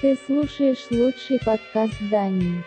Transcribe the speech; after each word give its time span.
Ты 0.00 0.16
слушаешь 0.26 0.86
лучший 0.92 1.40
подкаст 1.44 1.96
Дании. 2.08 2.62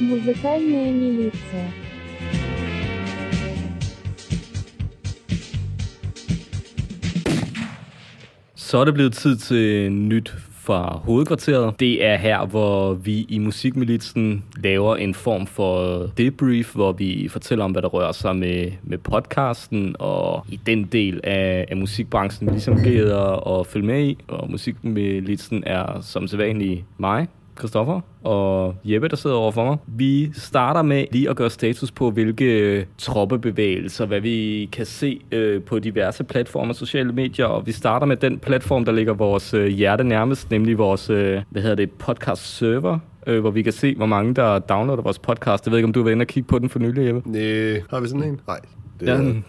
Музыкальная 0.00 0.90
милиция. 0.90 1.72
Så 8.56 8.78
er 8.80 8.84
det 8.84 8.94
blevet 8.94 9.14
tid 9.14 9.36
til 9.36 9.92
nyt 9.92 10.34
fra 10.68 11.00
hovedkvarteret. 11.04 11.80
Det 11.80 12.04
er 12.04 12.16
her, 12.16 12.46
hvor 12.46 12.94
vi 12.94 13.26
i 13.28 13.38
Musikmilitsen 13.38 14.44
laver 14.62 14.96
en 14.96 15.14
form 15.14 15.46
for 15.46 16.06
debrief, 16.16 16.74
hvor 16.74 16.92
vi 16.92 17.28
fortæller 17.28 17.64
om, 17.64 17.72
hvad 17.72 17.82
der 17.82 17.88
rører 17.88 18.12
sig 18.12 18.36
med, 18.36 18.72
med 18.82 18.98
podcasten, 18.98 19.96
og 19.98 20.46
i 20.48 20.60
den 20.66 20.84
del 20.84 21.20
af, 21.24 21.66
af 21.70 21.76
musikbranchen, 21.76 22.46
vi 22.46 22.52
ligesom 22.52 22.82
gider 22.84 23.60
at 23.60 23.66
følge 23.66 23.86
med 23.86 24.04
i. 24.04 24.18
Og 24.28 24.50
Musikmilitsen 24.50 25.62
er 25.66 26.00
som 26.00 26.26
sædvanlig 26.26 26.84
mig, 26.98 27.28
Christoffer 27.58 28.00
og 28.24 28.74
Jeppe, 28.84 29.08
der 29.08 29.16
sidder 29.16 29.36
overfor 29.36 29.64
mig. 29.64 29.76
Vi 29.86 30.30
starter 30.34 30.82
med 30.82 31.04
lige 31.12 31.30
at 31.30 31.36
gøre 31.36 31.50
status 31.50 31.90
på, 31.90 32.10
hvilke 32.10 32.86
troppebevægelser, 32.98 34.06
hvad 34.06 34.20
vi 34.20 34.68
kan 34.72 34.86
se 34.86 35.20
øh, 35.32 35.62
på 35.62 35.78
diverse 35.78 36.24
platformer, 36.24 36.72
sociale 36.72 37.12
medier, 37.12 37.46
og 37.46 37.66
vi 37.66 37.72
starter 37.72 38.06
med 38.06 38.16
den 38.16 38.38
platform, 38.38 38.84
der 38.84 38.92
ligger 38.92 39.14
vores 39.14 39.54
øh, 39.54 39.66
hjerte 39.66 40.04
nærmest, 40.04 40.50
nemlig 40.50 40.78
vores, 40.78 41.10
øh, 41.10 41.42
hvad 41.50 41.62
hedder 41.62 41.76
det, 41.76 41.90
podcast 41.90 42.56
server, 42.56 42.98
øh, 43.26 43.40
hvor 43.40 43.50
vi 43.50 43.62
kan 43.62 43.72
se, 43.72 43.94
hvor 43.94 44.06
mange 44.06 44.34
der 44.34 44.58
downloader 44.58 45.02
vores 45.02 45.18
podcast. 45.18 45.66
Jeg 45.66 45.70
ved 45.72 45.78
ikke, 45.78 45.86
om 45.86 45.92
du 45.92 46.02
var 46.02 46.10
inde 46.10 46.22
og 46.22 46.26
kigge 46.26 46.46
på 46.48 46.58
den 46.58 46.68
for 46.68 46.78
nylig, 46.78 47.06
Jeppe? 47.06 47.30
Næh, 47.30 47.80
har 47.90 48.00
vi 48.00 48.08
sådan 48.08 48.22
en? 48.24 48.40
Nej. 48.46 48.60
Det 49.00 49.06
Ja, 49.06 49.12
er, 49.12 49.16
den- 49.16 49.44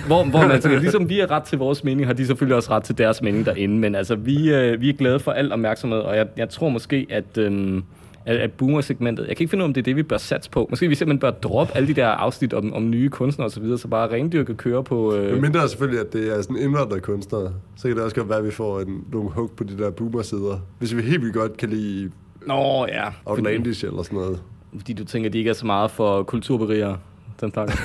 Hvor, 0.07 0.25
hvor 0.25 0.47
man 0.47 0.61
tænker, 0.61 0.79
ligesom 0.81 1.09
vi 1.09 1.19
har 1.19 1.31
ret 1.31 1.43
til 1.43 1.59
vores 1.59 1.85
mening, 1.85 2.07
har 2.07 2.15
de 2.15 2.27
selvfølgelig 2.27 2.57
også 2.57 2.71
ret 2.71 2.83
til 2.83 2.99
deres 2.99 3.23
mening 3.23 3.47
derinde. 3.47 3.79
Men 3.79 3.95
altså, 3.95 4.15
vi, 4.15 4.55
øh, 4.55 4.81
vi 4.81 4.89
er 4.89 4.93
glade 4.93 5.21
for 5.21 5.33
al 5.33 5.53
opmærksomhed, 5.53 5.99
og 5.99 6.17
jeg, 6.17 6.27
jeg 6.37 6.49
tror 6.49 6.69
måske, 6.69 7.07
at, 7.11 7.39
øhm, 7.39 7.85
af, 8.27 8.43
af 8.43 8.53
boomer-segmentet. 8.53 9.27
Jeg 9.29 9.37
kan 9.37 9.45
ikke 9.45 9.51
finde 9.51 9.63
ud 9.63 9.65
af, 9.65 9.69
om 9.69 9.75
det 9.75 9.81
er 9.81 9.85
det, 9.85 9.97
vi 9.97 10.03
bør 10.03 10.17
satse 10.17 10.51
på. 10.51 10.67
Måske 10.71 10.89
vi 10.89 10.95
simpelthen 10.95 11.21
bør 11.21 11.31
droppe 11.31 11.77
alle 11.77 11.89
de 11.89 11.95
der 11.95 12.07
afsnit 12.07 12.55
om, 12.55 12.73
om 12.73 12.91
nye 12.91 13.09
kunstnere 13.09 13.47
osv., 13.47 13.55
så, 13.55 13.61
videre, 13.61 13.79
så 13.79 13.89
bare 13.89 14.11
rendyrke 14.11 14.55
køre 14.55 14.85
på... 14.85 15.15
Øh... 15.15 15.33
Men 15.33 15.41
mindre 15.41 15.69
selvfølgelig, 15.69 16.01
at 16.01 16.13
det 16.13 16.37
er 16.39 16.43
sådan 16.43 16.57
indvandrerkunstnere, 16.57 17.53
så 17.77 17.89
kan 17.89 17.97
det 17.97 18.05
også 18.05 18.17
godt 18.17 18.29
være, 18.29 18.39
at 18.39 18.45
vi 18.45 18.51
får 18.51 18.81
en, 18.81 19.05
nogle 19.13 19.31
hug 19.31 19.51
på 19.51 19.65
de 19.65 19.79
der 19.79 19.91
boomer-sider. 19.91 20.59
Hvis 20.79 20.97
vi 20.97 21.03
helt 21.03 21.21
vildt 21.23 21.35
godt 21.35 21.57
kan 21.57 21.69
lide 21.69 22.11
Nå 22.47 22.87
ja, 22.89 23.09
fordi, 23.09 23.15
Outlandish 23.27 23.85
eller 23.85 24.03
sådan 24.03 24.19
noget. 24.19 24.43
fordi 24.77 24.93
du 24.93 25.05
tænker, 25.05 25.29
at 25.29 25.33
de 25.33 25.39
ikke 25.39 25.51
er 25.51 25.55
så 25.55 25.67
meget 25.67 25.91
for 25.91 26.23
kulturberiger, 26.23 26.97
den 27.41 27.53
slags. 27.53 27.79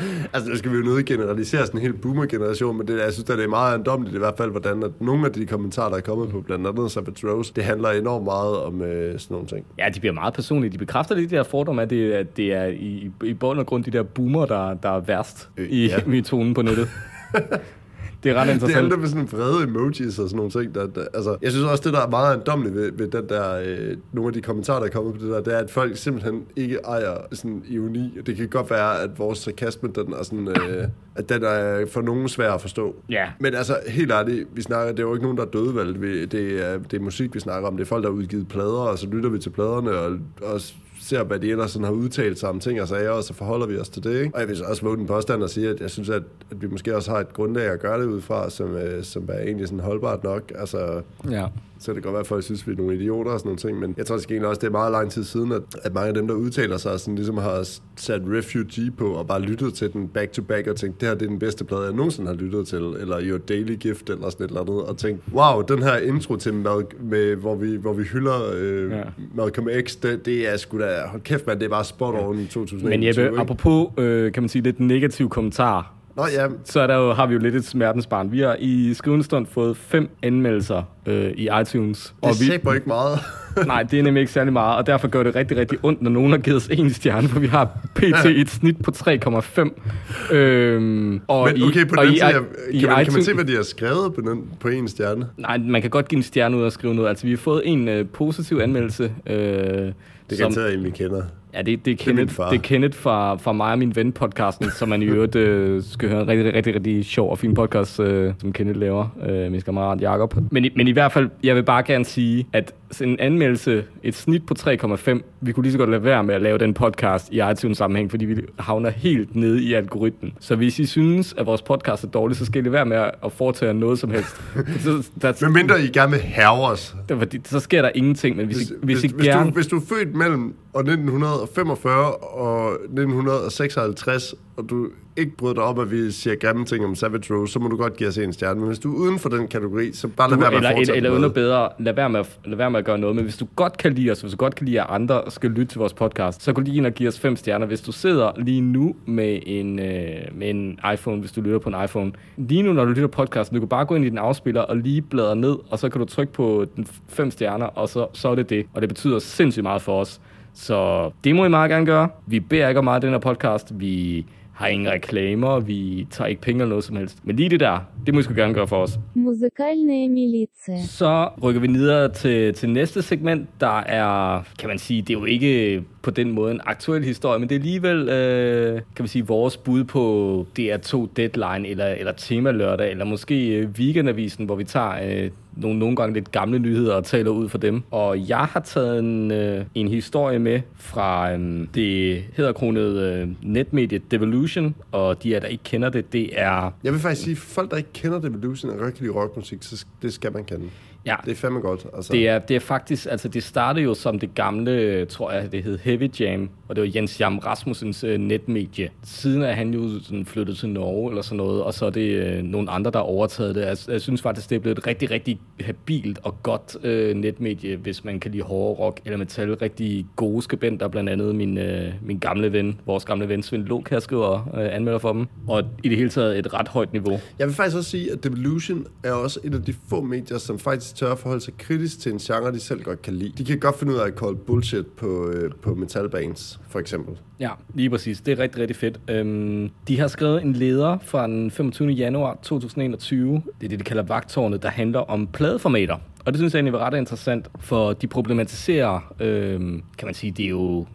Altså, 0.34 0.50
det 0.50 0.58
skal 0.58 0.70
vi 0.70 0.76
jo 0.76 0.82
nødt 0.82 1.06
generalisere 1.06 1.66
sådan 1.66 1.80
en 1.80 1.82
hel 1.82 1.92
boomer-generation, 1.92 2.78
men 2.78 2.88
det, 2.88 2.98
jeg 2.98 3.12
synes, 3.12 3.30
at 3.30 3.38
det 3.38 3.44
er 3.44 3.48
meget 3.48 3.74
andomligt 3.74 4.14
i 4.14 4.18
hvert 4.18 4.34
fald, 4.36 4.50
hvordan 4.50 4.82
at 4.82 4.90
nogle 5.00 5.26
af 5.26 5.32
de 5.32 5.46
kommentarer, 5.46 5.88
der 5.88 5.96
er 5.96 6.00
kommet 6.00 6.28
på 6.28 6.40
blandt 6.40 6.66
andet 6.66 6.90
Savage 6.90 7.30
Rose, 7.32 7.52
det 7.56 7.64
handler 7.64 7.90
enormt 7.90 8.24
meget 8.24 8.56
om 8.58 8.82
øh, 8.82 9.18
sådan 9.18 9.34
nogle 9.34 9.48
ting. 9.48 9.66
Ja, 9.78 9.88
de 9.94 10.00
bliver 10.00 10.12
meget 10.12 10.34
personlige. 10.34 10.72
De 10.72 10.78
bekræfter 10.78 11.14
lidt 11.14 11.30
de 11.30 11.36
der 11.36 11.42
fordomme, 11.42 11.82
at 11.82 11.90
det, 11.90 12.12
at 12.12 12.36
det 12.36 12.52
er 12.52 12.64
i, 12.64 13.10
i 13.24 13.34
bund 13.34 13.58
og 13.58 13.66
grund 13.66 13.84
de 13.84 13.90
der 13.90 14.02
boomer, 14.02 14.46
der, 14.46 14.74
der 14.74 14.90
er 14.90 15.00
værst 15.00 15.48
Øh, 15.56 15.68
i 15.70 15.86
ja. 15.86 15.96
metoden 16.06 16.54
på 16.54 16.62
nettet. 16.62 16.88
det 18.24 18.30
er 18.30 18.34
ret 18.34 18.46
Det 18.46 18.52
interessant. 18.54 18.80
handler 18.80 18.96
med 18.96 19.08
sådan 19.08 19.28
vrede 19.32 19.62
emojis 19.64 20.18
og 20.18 20.28
sådan 20.28 20.36
nogle 20.36 20.50
ting. 20.50 20.74
Der, 20.74 20.86
der, 20.86 21.04
altså, 21.14 21.36
jeg 21.42 21.50
synes 21.52 21.66
også, 21.66 21.82
det 21.84 21.92
der 21.92 22.00
er 22.06 22.10
meget 22.10 22.36
andommeligt 22.36 22.74
ved, 22.76 22.92
ved 22.92 23.08
den 23.08 23.28
der, 23.28 23.54
øh, 23.66 23.96
nogle 24.12 24.28
af 24.28 24.32
de 24.34 24.40
kommentarer, 24.40 24.78
der 24.78 24.86
er 24.86 24.90
kommet 24.90 25.14
på 25.14 25.20
det 25.20 25.30
der, 25.30 25.40
det 25.40 25.54
er, 25.54 25.58
at 25.58 25.70
folk 25.70 25.96
simpelthen 25.96 26.42
ikke 26.56 26.76
ejer 26.76 27.16
sådan 27.32 27.62
ironi. 27.68 28.18
Det 28.26 28.36
kan 28.36 28.48
godt 28.48 28.70
være, 28.70 29.00
at 29.02 29.10
vores 29.18 29.38
sarkasme, 29.38 29.88
den 29.94 30.12
er 30.12 30.22
sådan, 30.22 30.48
øh, 30.48 30.84
at 31.14 31.28
den 31.28 31.42
er 31.44 31.86
for 31.92 32.00
nogen 32.02 32.28
svær 32.28 32.52
at 32.52 32.60
forstå. 32.60 32.94
Ja. 33.10 33.24
Men 33.40 33.54
altså, 33.54 33.76
helt 33.88 34.12
ærligt, 34.12 34.48
vi 34.54 34.62
snakker, 34.62 34.92
det 34.92 34.98
er 35.02 35.06
jo 35.06 35.12
ikke 35.14 35.22
nogen, 35.24 35.38
der 35.38 35.44
er 35.44 35.48
døde, 35.50 35.74
vel? 35.74 36.00
Vi- 36.02 36.26
Det 36.26 36.66
er, 36.70 36.78
det 36.78 36.96
er 36.96 37.00
musik, 37.00 37.34
vi 37.34 37.40
snakker 37.40 37.68
om. 37.68 37.76
Det 37.76 37.84
er 37.84 37.88
folk, 37.88 38.04
der 38.04 38.10
har 38.10 38.16
udgivet 38.16 38.48
plader, 38.48 38.72
og 38.80 38.98
så 38.98 39.06
lytter 39.06 39.30
vi 39.30 39.38
til 39.38 39.50
pladerne, 39.50 39.90
og, 39.90 40.10
og 40.42 40.60
ser, 41.00 41.24
hvad 41.24 41.38
de 41.38 41.50
ellers 41.50 41.70
sådan 41.70 41.84
har 41.84 41.92
udtalt 41.92 42.38
sig 42.38 42.48
om 42.48 42.60
ting 42.60 42.80
og 42.82 42.88
sager, 42.88 43.10
og 43.10 43.24
så 43.24 43.34
forholder 43.34 43.66
vi 43.66 43.78
os 43.78 43.88
til 43.88 44.04
det. 44.04 44.20
Ikke? 44.20 44.34
Og 44.34 44.40
jeg 44.40 44.48
vil 44.48 44.56
så 44.56 44.64
også 44.64 44.82
våge 44.82 44.96
den 44.96 45.06
påstand 45.06 45.42
og 45.42 45.50
sige, 45.50 45.68
at 45.68 45.80
jeg 45.80 45.90
synes, 45.90 46.08
at, 46.08 46.22
at 46.50 46.62
vi 46.62 46.66
måske 46.66 46.96
også 46.96 47.10
har 47.10 47.18
et 47.18 47.32
grundlag 47.32 47.66
at 47.68 47.80
gøre 47.80 48.00
det 48.00 48.06
ud 48.06 48.20
fra, 48.20 48.50
som, 48.50 48.76
øh, 48.76 49.04
som 49.04 49.28
er 49.32 49.38
egentlig 49.40 49.68
sådan 49.68 49.80
holdbart 49.80 50.24
nok. 50.24 50.52
Altså, 50.54 51.02
Ja 51.30 51.46
så 51.80 51.86
kan 51.86 51.94
det 51.94 52.02
godt 52.02 52.12
være, 52.12 52.20
at 52.20 52.26
folk 52.26 52.44
synes, 52.44 52.66
vi 52.66 52.72
er 52.72 52.76
nogle 52.76 52.94
idioter 52.94 53.30
og 53.32 53.38
sådan 53.40 53.48
nogle 53.48 53.58
ting, 53.58 53.78
men 53.78 53.94
jeg 53.96 54.06
tror 54.06 54.16
egentlig 54.16 54.46
også, 54.46 54.58
det 54.60 54.66
er 54.66 54.70
meget 54.70 54.92
lang 54.92 55.10
tid 55.10 55.24
siden, 55.24 55.52
at, 55.52 55.62
at 55.82 55.94
mange 55.94 56.08
af 56.08 56.14
dem, 56.14 56.28
der 56.28 56.34
udtaler 56.34 56.76
sig, 56.76 57.00
sådan 57.00 57.14
ligesom 57.14 57.36
har 57.38 57.68
sat 57.96 58.22
Refugee 58.26 58.90
på 58.90 59.08
og 59.12 59.26
bare 59.26 59.40
lyttet 59.40 59.74
til 59.74 59.92
den 59.92 60.08
back 60.08 60.32
to 60.32 60.42
back 60.42 60.66
og 60.66 60.76
tænkt, 60.76 61.00
det 61.00 61.08
her 61.08 61.14
det 61.14 61.22
er 61.24 61.28
den 61.30 61.38
bedste 61.38 61.64
plade, 61.64 61.82
jeg 61.82 61.92
nogensinde 61.92 62.28
har 62.28 62.34
lyttet 62.36 62.66
til, 62.68 62.78
eller 62.78 63.18
Your 63.22 63.38
Daily 63.38 63.72
Gift 63.76 64.10
eller 64.10 64.30
sådan 64.30 64.44
et 64.44 64.48
eller 64.48 64.60
andet, 64.60 64.82
og 64.82 64.96
tænkt, 64.98 65.22
wow, 65.34 65.62
den 65.62 65.82
her 65.82 65.96
intro 65.96 66.36
til 66.36 66.52
Mal- 66.52 67.02
med, 67.04 67.36
hvor, 67.36 67.54
vi, 67.54 67.76
hvor 67.76 67.92
vi 67.92 68.02
hylder 68.02 68.38
øh, 68.56 68.90
Ja. 68.90 68.96
ja. 68.96 69.02
Malcolm 69.34 69.68
X, 69.86 69.96
det, 69.96 70.26
det 70.26 70.52
er 70.52 70.56
sgu 70.56 70.78
da, 70.78 71.02
hold 71.06 71.22
kæft 71.22 71.46
mand, 71.46 71.60
det 71.60 71.66
er 71.66 71.70
bare 71.70 71.84
spot 71.84 72.14
on 72.14 72.38
i 72.38 72.44
2021. 72.46 72.90
Men 72.90 73.02
Jeppe, 73.02 73.22
ikke? 73.24 73.38
apropos, 73.40 73.88
øh, 73.98 74.32
kan 74.32 74.42
man 74.42 74.48
sige, 74.48 74.62
lidt 74.62 74.80
negativ 74.80 75.28
kommentar, 75.28 75.94
Nå 76.20 76.26
ja, 76.26 76.46
så 76.64 76.80
er 76.80 76.86
der 76.86 76.96
jo, 76.96 77.12
har 77.12 77.26
vi 77.26 77.34
jo 77.34 77.40
lidt 77.40 77.54
et 77.54 77.64
smertensbarn. 77.64 78.32
Vi 78.32 78.40
har 78.40 78.56
i 78.58 78.94
skrivende 78.94 79.24
stund 79.24 79.46
fået 79.46 79.76
fem 79.76 80.08
anmeldelser 80.22 80.82
øh, 81.06 81.30
i 81.30 81.48
iTunes. 81.60 82.14
det 82.24 82.40
vi, 82.40 82.44
sæber 82.44 82.74
ikke 82.74 82.88
meget. 82.88 83.18
Nej, 83.66 83.82
det 83.82 83.98
er 83.98 84.02
nemlig 84.02 84.20
ikke 84.20 84.32
særlig 84.32 84.52
meget, 84.52 84.76
og 84.76 84.86
derfor 84.86 85.08
gør 85.08 85.22
det 85.22 85.34
rigtig, 85.34 85.56
rigtig 85.56 85.78
ondt, 85.82 86.02
når 86.02 86.10
nogen 86.10 86.30
har 86.30 86.38
givet 86.38 86.56
os 86.56 86.68
en 86.72 86.90
stjerne, 86.90 87.28
for 87.28 87.40
vi 87.40 87.46
har 87.46 87.64
pt. 87.94 88.26
et 88.26 88.50
snit 88.50 88.82
på 88.82 88.90
3,5. 88.96 90.34
Øhm, 90.34 91.20
og 91.28 91.48
Men 91.52 91.62
okay, 91.62 91.88
på 91.88 91.94
og 91.98 92.06
den 92.06 92.14
i, 92.14 92.18
side, 92.18 92.44
i 92.70 92.78
kan, 92.80 92.88
man, 92.88 93.04
kan 93.04 93.12
man 93.12 93.22
se, 93.24 93.34
hvad 93.34 93.44
de 93.44 93.56
har 93.56 93.62
skrevet 93.62 94.14
på, 94.14 94.20
den, 94.20 94.44
på 94.60 94.68
en 94.68 94.88
stjerne? 94.88 95.26
Nej, 95.36 95.58
man 95.58 95.80
kan 95.82 95.90
godt 95.90 96.08
give 96.08 96.16
en 96.16 96.22
stjerne 96.22 96.56
ud 96.56 96.62
og 96.62 96.72
skrive 96.72 96.94
noget. 96.94 97.08
Altså, 97.08 97.24
vi 97.26 97.30
har 97.30 97.38
fået 97.38 97.62
en 97.64 97.88
øh, 97.88 98.06
positiv 98.08 98.58
anmeldelse. 98.62 99.12
Øh, 99.26 99.34
Det 99.36 99.94
kan 100.38 100.52
jeg 100.56 100.74
en, 100.74 100.84
vi 100.84 100.90
kender. 100.90 101.22
Ja, 101.54 101.62
det, 101.62 101.84
det, 101.84 101.90
er 101.90 101.94
er 101.94 102.04
Kenneth, 102.04 102.32
far. 102.34 102.50
det 102.50 102.58
er 102.58 102.62
Kenneth 102.62 102.98
fra, 102.98 103.34
fra 103.36 103.52
mig 103.52 103.72
og 103.72 103.78
min 103.78 103.96
ven 103.96 104.12
podcasten, 104.12 104.70
som 104.70 104.88
man 104.88 105.02
i 105.02 105.04
øvrigt 105.06 105.36
øh, 105.36 105.82
skal 105.82 106.08
høre 106.08 106.22
en 106.22 106.28
rigtig, 106.28 106.54
rigtig, 106.54 106.74
rigtig, 106.74 107.04
sjov 107.04 107.30
og 107.30 107.38
fin 107.38 107.54
podcast, 107.54 108.00
øh, 108.00 108.32
som 108.38 108.52
Kenneth 108.52 108.78
laver, 108.80 109.08
øh, 109.28 109.52
min 109.52 109.60
kammerat 109.60 110.00
Jacob. 110.00 110.34
Men, 110.50 110.64
i- 110.64 110.70
men 110.76 110.88
i 110.88 110.92
hvert 110.92 111.12
fald, 111.12 111.30
jeg 111.44 111.56
vil 111.56 111.62
bare 111.62 111.82
gerne 111.82 112.04
sige, 112.04 112.46
at 112.52 112.74
en 113.00 113.20
anmeldelse, 113.20 113.84
et 114.02 114.14
snit 114.14 114.46
på 114.46 114.54
3,5, 114.58 115.20
vi 115.40 115.52
kunne 115.52 115.62
lige 115.62 115.72
så 115.72 115.78
godt 115.78 115.90
lade 115.90 116.04
være 116.04 116.24
med 116.24 116.34
at 116.34 116.42
lave 116.42 116.58
den 116.58 116.74
podcast 116.74 117.32
i 117.32 117.40
iTunes 117.52 117.78
sammenhæng, 117.78 118.10
fordi 118.10 118.24
vi 118.24 118.36
havner 118.58 118.90
helt 118.90 119.36
nede 119.36 119.62
i 119.62 119.72
algoritmen. 119.74 120.32
Så 120.40 120.56
hvis 120.56 120.78
I 120.78 120.86
synes, 120.86 121.34
at 121.38 121.46
vores 121.46 121.62
podcast 121.62 122.04
er 122.04 122.08
dårlig, 122.08 122.36
så 122.36 122.44
skal 122.46 122.66
I 122.66 122.72
være 122.72 122.86
med 122.86 122.96
at, 122.96 123.32
foretage 123.32 123.74
noget 123.74 123.98
som 123.98 124.10
helst. 124.10 124.36
så, 124.84 125.08
der, 125.22 125.32
Men 125.40 125.52
mindre 125.52 125.82
I 125.82 125.88
gerne 125.88 126.10
vil 126.12 126.20
herre 126.20 126.60
os. 126.60 126.96
der, 127.08 127.18
fordi, 127.18 127.40
så 127.44 127.60
sker 127.60 127.82
der 127.82 127.90
ingenting, 127.94 128.36
men 128.36 128.46
hvis, 128.46 128.56
Hvis, 128.56 128.70
I, 128.70 128.74
hvis, 128.82 129.00
hvis, 129.00 129.12
I 129.12 129.16
hvis, 129.16 129.26
gerne... 129.26 129.46
du, 129.50 129.54
hvis 129.54 129.66
du 129.66 129.76
er 129.76 129.82
født 129.88 130.14
mellem 130.14 130.54
år 130.74 130.80
1945 130.80 132.14
og 132.14 132.72
1956, 132.72 134.34
og 134.56 134.70
du 134.70 134.88
ikke 135.16 135.36
bryder 135.36 135.54
dig 135.54 135.62
om, 135.62 135.78
at 135.78 135.90
vi 135.90 136.10
siger 136.10 136.36
grimme 136.36 136.64
ting 136.64 136.84
om 136.84 136.94
Savage 136.94 137.34
Rose, 137.34 137.52
så 137.52 137.58
må 137.58 137.68
du 137.68 137.76
godt 137.76 137.96
give 137.96 138.08
os 138.08 138.18
en 138.18 138.32
stjerne. 138.32 138.60
Men 138.60 138.66
hvis 138.66 138.78
du 138.78 138.92
er 138.92 138.96
uden 138.98 139.18
for 139.18 139.28
den 139.28 139.48
kategori, 139.48 139.92
så 139.92 140.08
bare 140.08 140.30
lad 140.30 140.36
Du, 140.36 140.40
være 140.40 140.50
med 140.50 140.56
eller, 140.58 140.68
at 140.68 140.74
eller, 140.74 140.78
fortsætte 140.78 140.96
eller 140.96 141.10
med 141.10 141.16
endnu 141.16 141.28
bedre, 141.28 141.68
lad 141.78 141.92
være, 141.94 142.10
med 142.10 142.20
at, 142.20 142.38
lad 142.44 142.56
være 142.56 142.70
med 142.70 142.78
at 142.80 142.84
gøre 142.84 142.98
noget. 142.98 143.16
Men 143.16 143.24
hvis 143.24 143.36
du 143.36 143.46
godt 143.56 143.76
kan 143.76 143.92
lide 143.92 144.10
os, 144.10 144.20
hvis 144.20 144.32
du 144.32 144.36
godt 144.36 144.54
kan 144.54 144.66
lide, 144.66 144.80
at 144.80 144.86
andre 144.88 145.22
skal 145.28 145.50
lytte 145.50 145.64
til 145.64 145.78
vores 145.78 145.94
podcast, 145.94 146.42
så 146.42 146.52
gå 146.52 146.60
lige 146.60 146.76
ind 146.76 146.86
og 146.86 146.92
give 146.92 147.08
os 147.08 147.20
fem 147.20 147.36
stjerner. 147.36 147.66
Hvis 147.66 147.80
du 147.80 147.92
sidder 147.92 148.32
lige 148.36 148.60
nu 148.60 148.94
med 149.06 149.38
en, 149.46 149.78
øh, 149.78 150.20
med 150.34 150.50
en 150.50 150.78
iPhone, 150.92 151.20
hvis 151.20 151.32
du 151.32 151.40
lytter 151.40 151.58
på 151.58 151.68
en 151.68 151.84
iPhone, 151.84 152.12
lige 152.36 152.62
nu, 152.62 152.72
når 152.72 152.84
du 152.84 152.90
lytter 152.90 153.06
podcasten, 153.06 153.54
du 153.54 153.60
kan 153.60 153.68
bare 153.68 153.84
gå 153.84 153.94
ind 153.94 154.04
i 154.04 154.08
din 154.08 154.18
afspiller 154.18 154.60
og 154.60 154.76
lige 154.76 155.02
bladre 155.02 155.36
ned, 155.36 155.56
og 155.70 155.78
så 155.78 155.88
kan 155.88 155.98
du 155.98 156.04
trykke 156.04 156.32
på 156.32 156.66
den 156.76 156.86
fem 157.08 157.30
stjerner, 157.30 157.66
og 157.66 157.88
så, 157.88 158.06
så 158.12 158.28
er 158.28 158.34
det 158.34 158.50
det. 158.50 158.66
Og 158.74 158.80
det 158.80 158.88
betyder 158.88 159.18
sindssygt 159.18 159.62
meget 159.62 159.82
for 159.82 160.00
os. 160.00 160.20
Så 160.54 161.10
det 161.24 161.36
må 161.36 161.44
I 161.44 161.48
meget 161.48 161.70
gerne 161.70 161.86
gøre. 161.86 162.08
Vi 162.26 162.40
beder 162.40 162.68
ikke 162.68 162.78
om 162.78 162.84
meget 162.84 163.04
i 163.04 163.06
den 163.06 163.14
her 163.14 163.20
podcast. 163.20 163.80
Vi 163.80 164.26
har 164.60 164.66
ingen 164.66 164.90
reklamer, 164.90 165.60
vi 165.60 166.06
tager 166.10 166.28
ikke 166.28 166.42
penge 166.42 166.62
eller 166.62 166.68
noget 166.68 166.84
som 166.84 166.96
helst. 166.96 167.18
Men 167.24 167.36
lige 167.36 167.48
det 167.48 167.60
der, 167.60 167.78
det 168.06 168.14
må 168.14 168.20
I 168.20 168.22
sgu 168.22 168.34
gerne 168.34 168.54
gøre 168.54 168.66
for 168.66 168.82
os. 168.82 168.98
Musikalne 169.14 170.08
militia. 170.08 170.82
Så 170.86 171.28
rykker 171.42 171.60
vi 171.60 171.66
videre 171.66 172.12
til, 172.12 172.54
til 172.54 172.68
næste 172.70 173.02
segment, 173.02 173.48
der 173.60 173.78
er, 173.80 174.42
kan 174.58 174.68
man 174.68 174.78
sige, 174.78 175.02
det 175.02 175.10
er 175.10 175.18
jo 175.18 175.24
ikke 175.24 175.82
på 176.02 176.10
den 176.10 176.30
måde 176.30 176.50
en 176.50 176.60
aktuel 176.66 177.04
historie, 177.04 177.38
men 177.38 177.48
det 177.48 177.54
er 177.54 177.58
alligevel, 177.58 178.08
øh, 178.08 178.80
kan 178.96 179.02
vi 179.02 179.08
sige, 179.08 179.26
vores 179.26 179.56
bud 179.56 179.84
på 179.84 180.46
DR2 180.58 181.08
Deadline, 181.16 181.68
eller, 181.68 181.86
eller 181.86 182.12
Tema 182.12 182.50
Lørdag, 182.50 182.90
eller 182.90 183.04
måske 183.04 183.48
øh, 183.48 183.68
Weekendavisen, 183.68 184.44
hvor 184.44 184.54
vi 184.54 184.64
tager 184.64 185.24
øh, 185.24 185.30
nogle, 185.56 185.78
nogle 185.78 185.96
gange 185.96 186.14
lidt 186.14 186.32
gamle 186.32 186.58
nyheder 186.58 186.94
og 186.94 187.04
taler 187.04 187.30
ud 187.30 187.48
for 187.48 187.58
dem. 187.58 187.82
Og 187.90 188.28
jeg 188.28 188.38
har 188.44 188.60
taget 188.60 188.98
en, 188.98 189.30
øh, 189.30 189.64
en 189.74 189.88
historie 189.88 190.38
med 190.38 190.60
fra 190.76 191.32
øh, 191.32 191.66
det 191.74 192.24
hedderkronede 192.36 193.20
øh, 193.22 193.28
netmedie 193.42 194.00
Devolution, 194.10 194.74
og 194.92 195.22
de 195.22 195.34
af 195.34 195.40
der 195.40 195.48
ikke 195.48 195.64
kender 195.64 195.88
det, 195.88 196.12
det 196.12 196.30
er... 196.40 196.74
Jeg 196.84 196.92
vil 196.92 197.00
faktisk 197.00 197.24
sige, 197.24 197.36
folk, 197.36 197.70
der 197.70 197.76
ikke 197.76 197.92
kender 197.92 198.20
Devolution 198.20 198.70
og 198.72 198.78
godt 198.78 198.94
kan 198.94 199.02
lide 199.06 199.14
rockmusik, 199.14 199.62
så 199.62 199.84
det 200.02 200.12
skal 200.12 200.32
man 200.32 200.44
kende. 200.44 200.64
Ja, 201.06 201.16
Det 201.24 201.30
er 201.30 201.34
fandme 201.36 201.60
godt. 201.60 201.86
Altså. 201.96 202.12
Det 202.12 202.28
er, 202.28 202.38
det 202.38 202.56
er 202.56 202.60
faktisk, 202.60 203.06
altså 203.10 203.28
det 203.28 203.42
startede 203.42 203.84
jo 203.84 203.94
som 203.94 204.18
det 204.18 204.34
gamle, 204.34 205.04
tror 205.04 205.32
jeg, 205.32 205.52
det 205.52 205.62
hed 205.62 205.78
Heavy 205.78 206.20
Jam, 206.20 206.50
og 206.68 206.76
det 206.76 206.82
var 206.82 206.90
Jens 206.94 207.20
Jam 207.20 207.38
Rasmussens 207.38 208.04
øh, 208.04 208.18
netmedie. 208.18 208.90
Siden 209.02 209.42
er 209.42 209.52
han 209.52 209.74
jo 209.74 210.00
sådan 210.02 210.26
flyttet 210.26 210.56
til 210.56 210.68
Norge 210.68 211.10
eller 211.10 211.22
sådan 211.22 211.36
noget, 211.36 211.62
og 211.62 211.74
så 211.74 211.86
er 211.86 211.90
det 211.90 212.10
øh, 212.10 212.42
nogle 212.42 212.70
andre, 212.70 212.90
der 212.90 212.98
har 212.98 213.04
overtaget 213.04 213.54
det. 213.54 213.60
Jeg, 213.60 213.76
jeg 213.88 214.00
synes 214.00 214.22
faktisk, 214.22 214.50
det 214.50 214.56
er 214.56 214.60
blevet 214.60 214.78
et 214.78 214.86
rigtig, 214.86 215.10
rigtig 215.10 215.40
habilt 215.60 216.18
og 216.22 216.42
godt 216.42 216.76
øh, 216.82 217.16
netmedie, 217.16 217.76
hvis 217.76 218.04
man 218.04 218.20
kan 218.20 218.30
lide 218.30 218.42
hårde 218.42 218.80
rock 218.80 219.00
eller 219.04 219.18
metal. 219.18 219.54
Rigtig 219.54 220.06
gode 220.16 220.42
skribenter, 220.42 220.88
blandt 220.88 221.10
andet 221.10 221.34
min, 221.34 221.58
øh, 221.58 221.92
min 222.02 222.18
gamle 222.18 222.52
ven, 222.52 222.80
vores 222.86 223.04
gamle 223.04 223.28
ven 223.28 223.42
Svend 223.42 223.64
Lokær 223.64 223.98
skriver 223.98 224.48
øh, 224.54 224.74
anmelder 224.74 224.98
for 224.98 225.12
dem. 225.12 225.26
Og 225.48 225.62
i 225.82 225.88
det 225.88 225.96
hele 225.96 226.10
taget 226.10 226.38
et 226.38 226.54
ret 226.54 226.68
højt 226.68 226.92
niveau. 226.92 227.20
Jeg 227.38 227.46
vil 227.46 227.54
faktisk 227.54 227.76
også 227.76 227.90
sige, 227.90 228.12
at 228.12 228.24
Devolution 228.24 228.86
er 229.04 229.12
også 229.12 229.40
et 229.44 229.54
af 229.54 229.62
de 229.62 229.74
få 229.88 230.00
medier, 230.00 230.38
som 230.38 230.58
faktisk 230.58 230.89
tør 230.92 231.12
at 231.12 231.18
forholde 231.18 231.44
sig 231.44 231.54
kritisk 231.58 232.00
til 232.00 232.12
en 232.12 232.18
genre, 232.18 232.52
de 232.52 232.60
selv 232.60 232.82
godt 232.82 233.02
kan 233.02 233.14
lide. 233.14 233.32
De 233.38 233.44
kan 233.44 233.58
godt 233.58 233.78
finde 233.78 233.92
ud 233.92 233.98
af 233.98 234.06
at 234.06 234.18
call 234.18 234.36
bullshit 234.36 234.86
på, 234.86 235.28
øh, 235.28 235.50
på 235.62 235.74
metalbands, 235.74 236.60
for 236.68 236.78
eksempel. 236.78 237.18
Ja, 237.40 237.50
lige 237.74 237.90
præcis. 237.90 238.20
Det 238.20 238.32
er 238.32 238.42
rigtig, 238.42 238.60
rigtig 238.60 238.76
fedt. 238.76 239.00
Øhm, 239.08 239.70
de 239.88 240.00
har 240.00 240.08
skrevet 240.08 240.42
en 240.42 240.52
leder 240.52 240.98
fra 241.02 241.26
den 241.26 241.50
25. 241.50 241.88
januar 241.88 242.38
2021. 242.42 243.42
Det 243.60 243.64
er 243.64 243.68
det, 243.68 243.78
de 243.78 243.84
kalder 243.84 244.02
vagtårnet, 244.02 244.62
der 244.62 244.68
handler 244.68 245.00
om 245.00 245.26
pladeformater. 245.26 245.96
Og 246.24 246.32
det 246.32 246.38
synes 246.38 246.54
jeg 246.54 246.58
egentlig 246.58 246.72
var 246.72 246.86
ret 246.86 246.98
interessant, 246.98 247.48
for 247.60 247.92
de 247.92 248.06
problematiserer, 248.06 249.14
øh, 249.20 249.60
kan 249.98 250.06
man 250.06 250.14
sige, 250.14 250.32
det 250.32 250.44
er 250.44 250.48
jo 250.48 250.86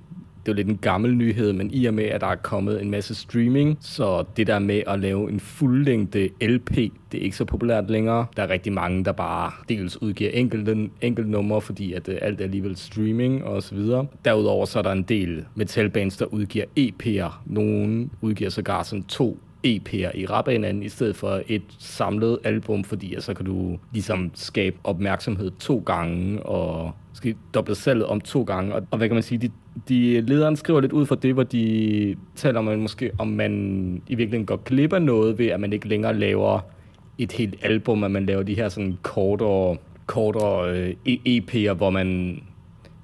det 0.45 0.51
er 0.51 0.53
jo 0.53 0.55
lidt 0.55 0.67
en 0.67 0.77
gammel 0.77 1.15
nyhed, 1.15 1.53
men 1.53 1.69
i 1.73 1.85
og 1.85 1.93
med, 1.93 2.03
at 2.03 2.21
der 2.21 2.27
er 2.27 2.35
kommet 2.35 2.81
en 2.81 2.91
masse 2.91 3.15
streaming, 3.15 3.77
så 3.81 4.23
det 4.37 4.47
der 4.47 4.59
med 4.59 4.81
at 4.87 4.99
lave 4.99 5.31
en 5.31 5.39
fuldlængde 5.39 6.29
LP, 6.41 6.75
det 7.11 7.19
er 7.19 7.23
ikke 7.23 7.37
så 7.37 7.45
populært 7.45 7.89
længere. 7.89 8.25
Der 8.37 8.43
er 8.43 8.49
rigtig 8.49 8.73
mange, 8.73 9.05
der 9.05 9.11
bare 9.11 9.51
dels 9.69 10.01
udgiver 10.01 10.31
enkelte, 10.31 10.89
enkelte 11.01 11.31
numre, 11.31 11.61
fordi 11.61 11.93
at 11.93 12.09
øh, 12.09 12.17
alt 12.21 12.39
er 12.41 12.45
alligevel 12.45 12.75
streaming 12.75 13.43
og 13.43 13.63
så 13.63 13.75
videre. 13.75 14.07
Derudover 14.25 14.65
så 14.65 14.79
er 14.79 14.83
der 14.83 14.91
en 14.91 15.03
del 15.03 15.45
metalbands, 15.55 16.17
der 16.17 16.25
udgiver 16.25 16.65
EP'er. 16.79 17.31
Nogle 17.45 18.09
udgiver 18.21 18.49
sågar 18.49 18.83
sådan 18.83 19.03
to 19.03 19.39
EP'er 19.65 20.11
i 20.13 20.25
rap 20.25 20.47
af 20.47 20.53
hinanden, 20.53 20.83
i 20.83 20.89
stedet 20.89 21.15
for 21.15 21.41
et 21.47 21.61
samlet 21.79 22.39
album, 22.43 22.83
fordi 22.83 23.15
så 23.19 23.33
kan 23.33 23.45
du 23.45 23.77
ligesom 23.93 24.31
skabe 24.33 24.77
opmærksomhed 24.83 25.51
to 25.59 25.83
gange, 25.85 26.43
og 26.43 26.91
måske 27.09 27.35
doble 27.53 27.75
salget 27.75 28.05
om 28.05 28.21
to 28.21 28.43
gange. 28.43 28.75
Og, 28.75 28.87
og 28.91 28.97
hvad 28.97 29.07
kan 29.07 29.15
man 29.15 29.23
sige, 29.23 29.37
de, 29.37 29.51
de 29.89 30.21
lederen 30.21 30.55
skriver 30.55 30.81
lidt 30.81 30.91
ud 30.91 31.05
fra 31.05 31.15
det, 31.15 31.33
hvor 31.33 31.43
de 31.43 32.15
taler 32.35 32.59
om, 32.59 32.79
måske, 32.79 33.11
om 33.17 33.27
man 33.27 33.51
i 34.07 34.15
virkeligheden 34.15 34.45
går 34.45 34.55
glip 34.55 34.93
af 34.93 35.01
noget 35.01 35.37
ved, 35.37 35.47
at 35.47 35.59
man 35.59 35.73
ikke 35.73 35.87
længere 35.87 36.13
laver 36.13 36.59
et 37.17 37.31
helt 37.31 37.55
album, 37.61 38.03
at 38.03 38.11
man 38.11 38.25
laver 38.25 38.43
de 38.43 38.55
her 38.55 38.69
sådan 38.69 38.97
kortere, 39.01 39.77
kortere 40.05 40.77
øh, 40.79 40.95
EP'er, 41.07 41.73
hvor 41.73 41.89
man 41.89 42.39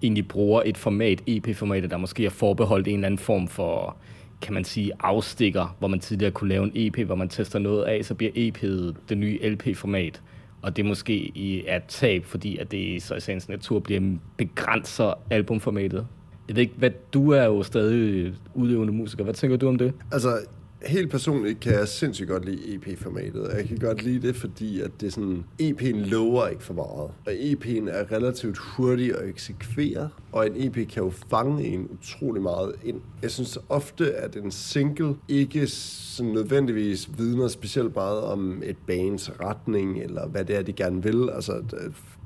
egentlig 0.03 0.27
bruger 0.27 0.61
et 0.65 0.77
format, 0.77 1.21
EP-formatet, 1.27 1.91
der 1.91 1.97
måske 1.97 2.25
er 2.25 2.29
forbeholdt 2.29 2.87
en 2.87 2.93
eller 2.93 3.05
anden 3.05 3.17
form 3.17 3.47
for, 3.47 3.95
kan 4.41 4.53
man 4.53 4.63
sige, 4.63 4.91
afstikker, 4.99 5.75
hvor 5.79 5.87
man 5.87 5.99
tidligere 5.99 6.31
kunne 6.31 6.49
lave 6.49 6.63
en 6.63 6.71
EP, 6.75 7.05
hvor 7.05 7.15
man 7.15 7.29
tester 7.29 7.59
noget 7.59 7.83
af, 7.83 8.05
så 8.05 8.13
bliver 8.13 8.31
EP'et 8.31 8.95
det 9.09 9.17
nye 9.17 9.39
LP-format. 9.49 10.21
Og 10.61 10.77
det 10.77 10.85
måske 10.85 11.31
er 11.67 11.77
et 11.77 11.83
tab, 11.83 12.25
fordi 12.25 12.57
at 12.57 12.71
det 12.71 13.03
så 13.03 13.15
i 13.15 13.19
sagens 13.19 13.49
natur 13.49 13.79
bliver 13.79 14.01
begrænser 14.37 15.13
albumformatet. 15.29 16.07
Jeg 16.47 16.55
ved 16.55 16.61
ikke, 16.61 16.75
hvad 16.77 16.91
du 17.13 17.29
er 17.29 17.43
jo 17.43 17.63
stadig 17.63 18.33
udøvende 18.53 18.93
musiker. 18.93 19.23
Hvad 19.23 19.33
tænker 19.33 19.57
du 19.57 19.67
om 19.67 19.77
det? 19.77 19.93
Altså, 20.11 20.37
helt 20.85 21.11
personligt 21.11 21.59
kan 21.59 21.73
jeg 21.73 21.87
sindssygt 21.87 22.29
godt 22.29 22.45
lide 22.45 22.75
EP-formatet. 22.75 23.51
Jeg 23.57 23.67
kan 23.67 23.77
godt 23.77 24.03
lide 24.03 24.27
det, 24.27 24.35
fordi 24.35 24.81
at 24.81 24.91
det 25.01 25.07
er 25.07 25.11
sådan, 25.11 25.43
EP'en 25.61 26.09
lover 26.09 26.47
ikke 26.47 26.63
for 26.63 26.73
meget. 26.73 27.11
Og 27.25 27.33
EP'en 27.33 27.89
er 27.89 28.11
relativt 28.11 28.57
hurtig 28.57 29.17
at 29.17 29.29
eksekvere, 29.29 30.09
og 30.31 30.47
en 30.47 30.53
EP 30.55 30.89
kan 30.89 31.03
jo 31.03 31.11
fange 31.29 31.65
en 31.65 31.87
utrolig 31.89 32.41
meget 32.41 32.75
ind. 32.83 33.01
Jeg 33.21 33.31
synes 33.31 33.57
ofte, 33.69 34.13
at 34.13 34.35
en 34.35 34.51
single 34.51 35.15
ikke 35.27 35.67
sådan 35.67 36.31
nødvendigvis 36.31 37.09
vidner 37.17 37.47
specielt 37.47 37.95
meget 37.95 38.21
om 38.21 38.63
et 38.65 38.77
bands 38.87 39.31
retning, 39.39 40.03
eller 40.03 40.27
hvad 40.27 40.45
det 40.45 40.55
er, 40.55 40.61
de 40.61 40.73
gerne 40.73 41.03
vil. 41.03 41.29
Altså, 41.29 41.63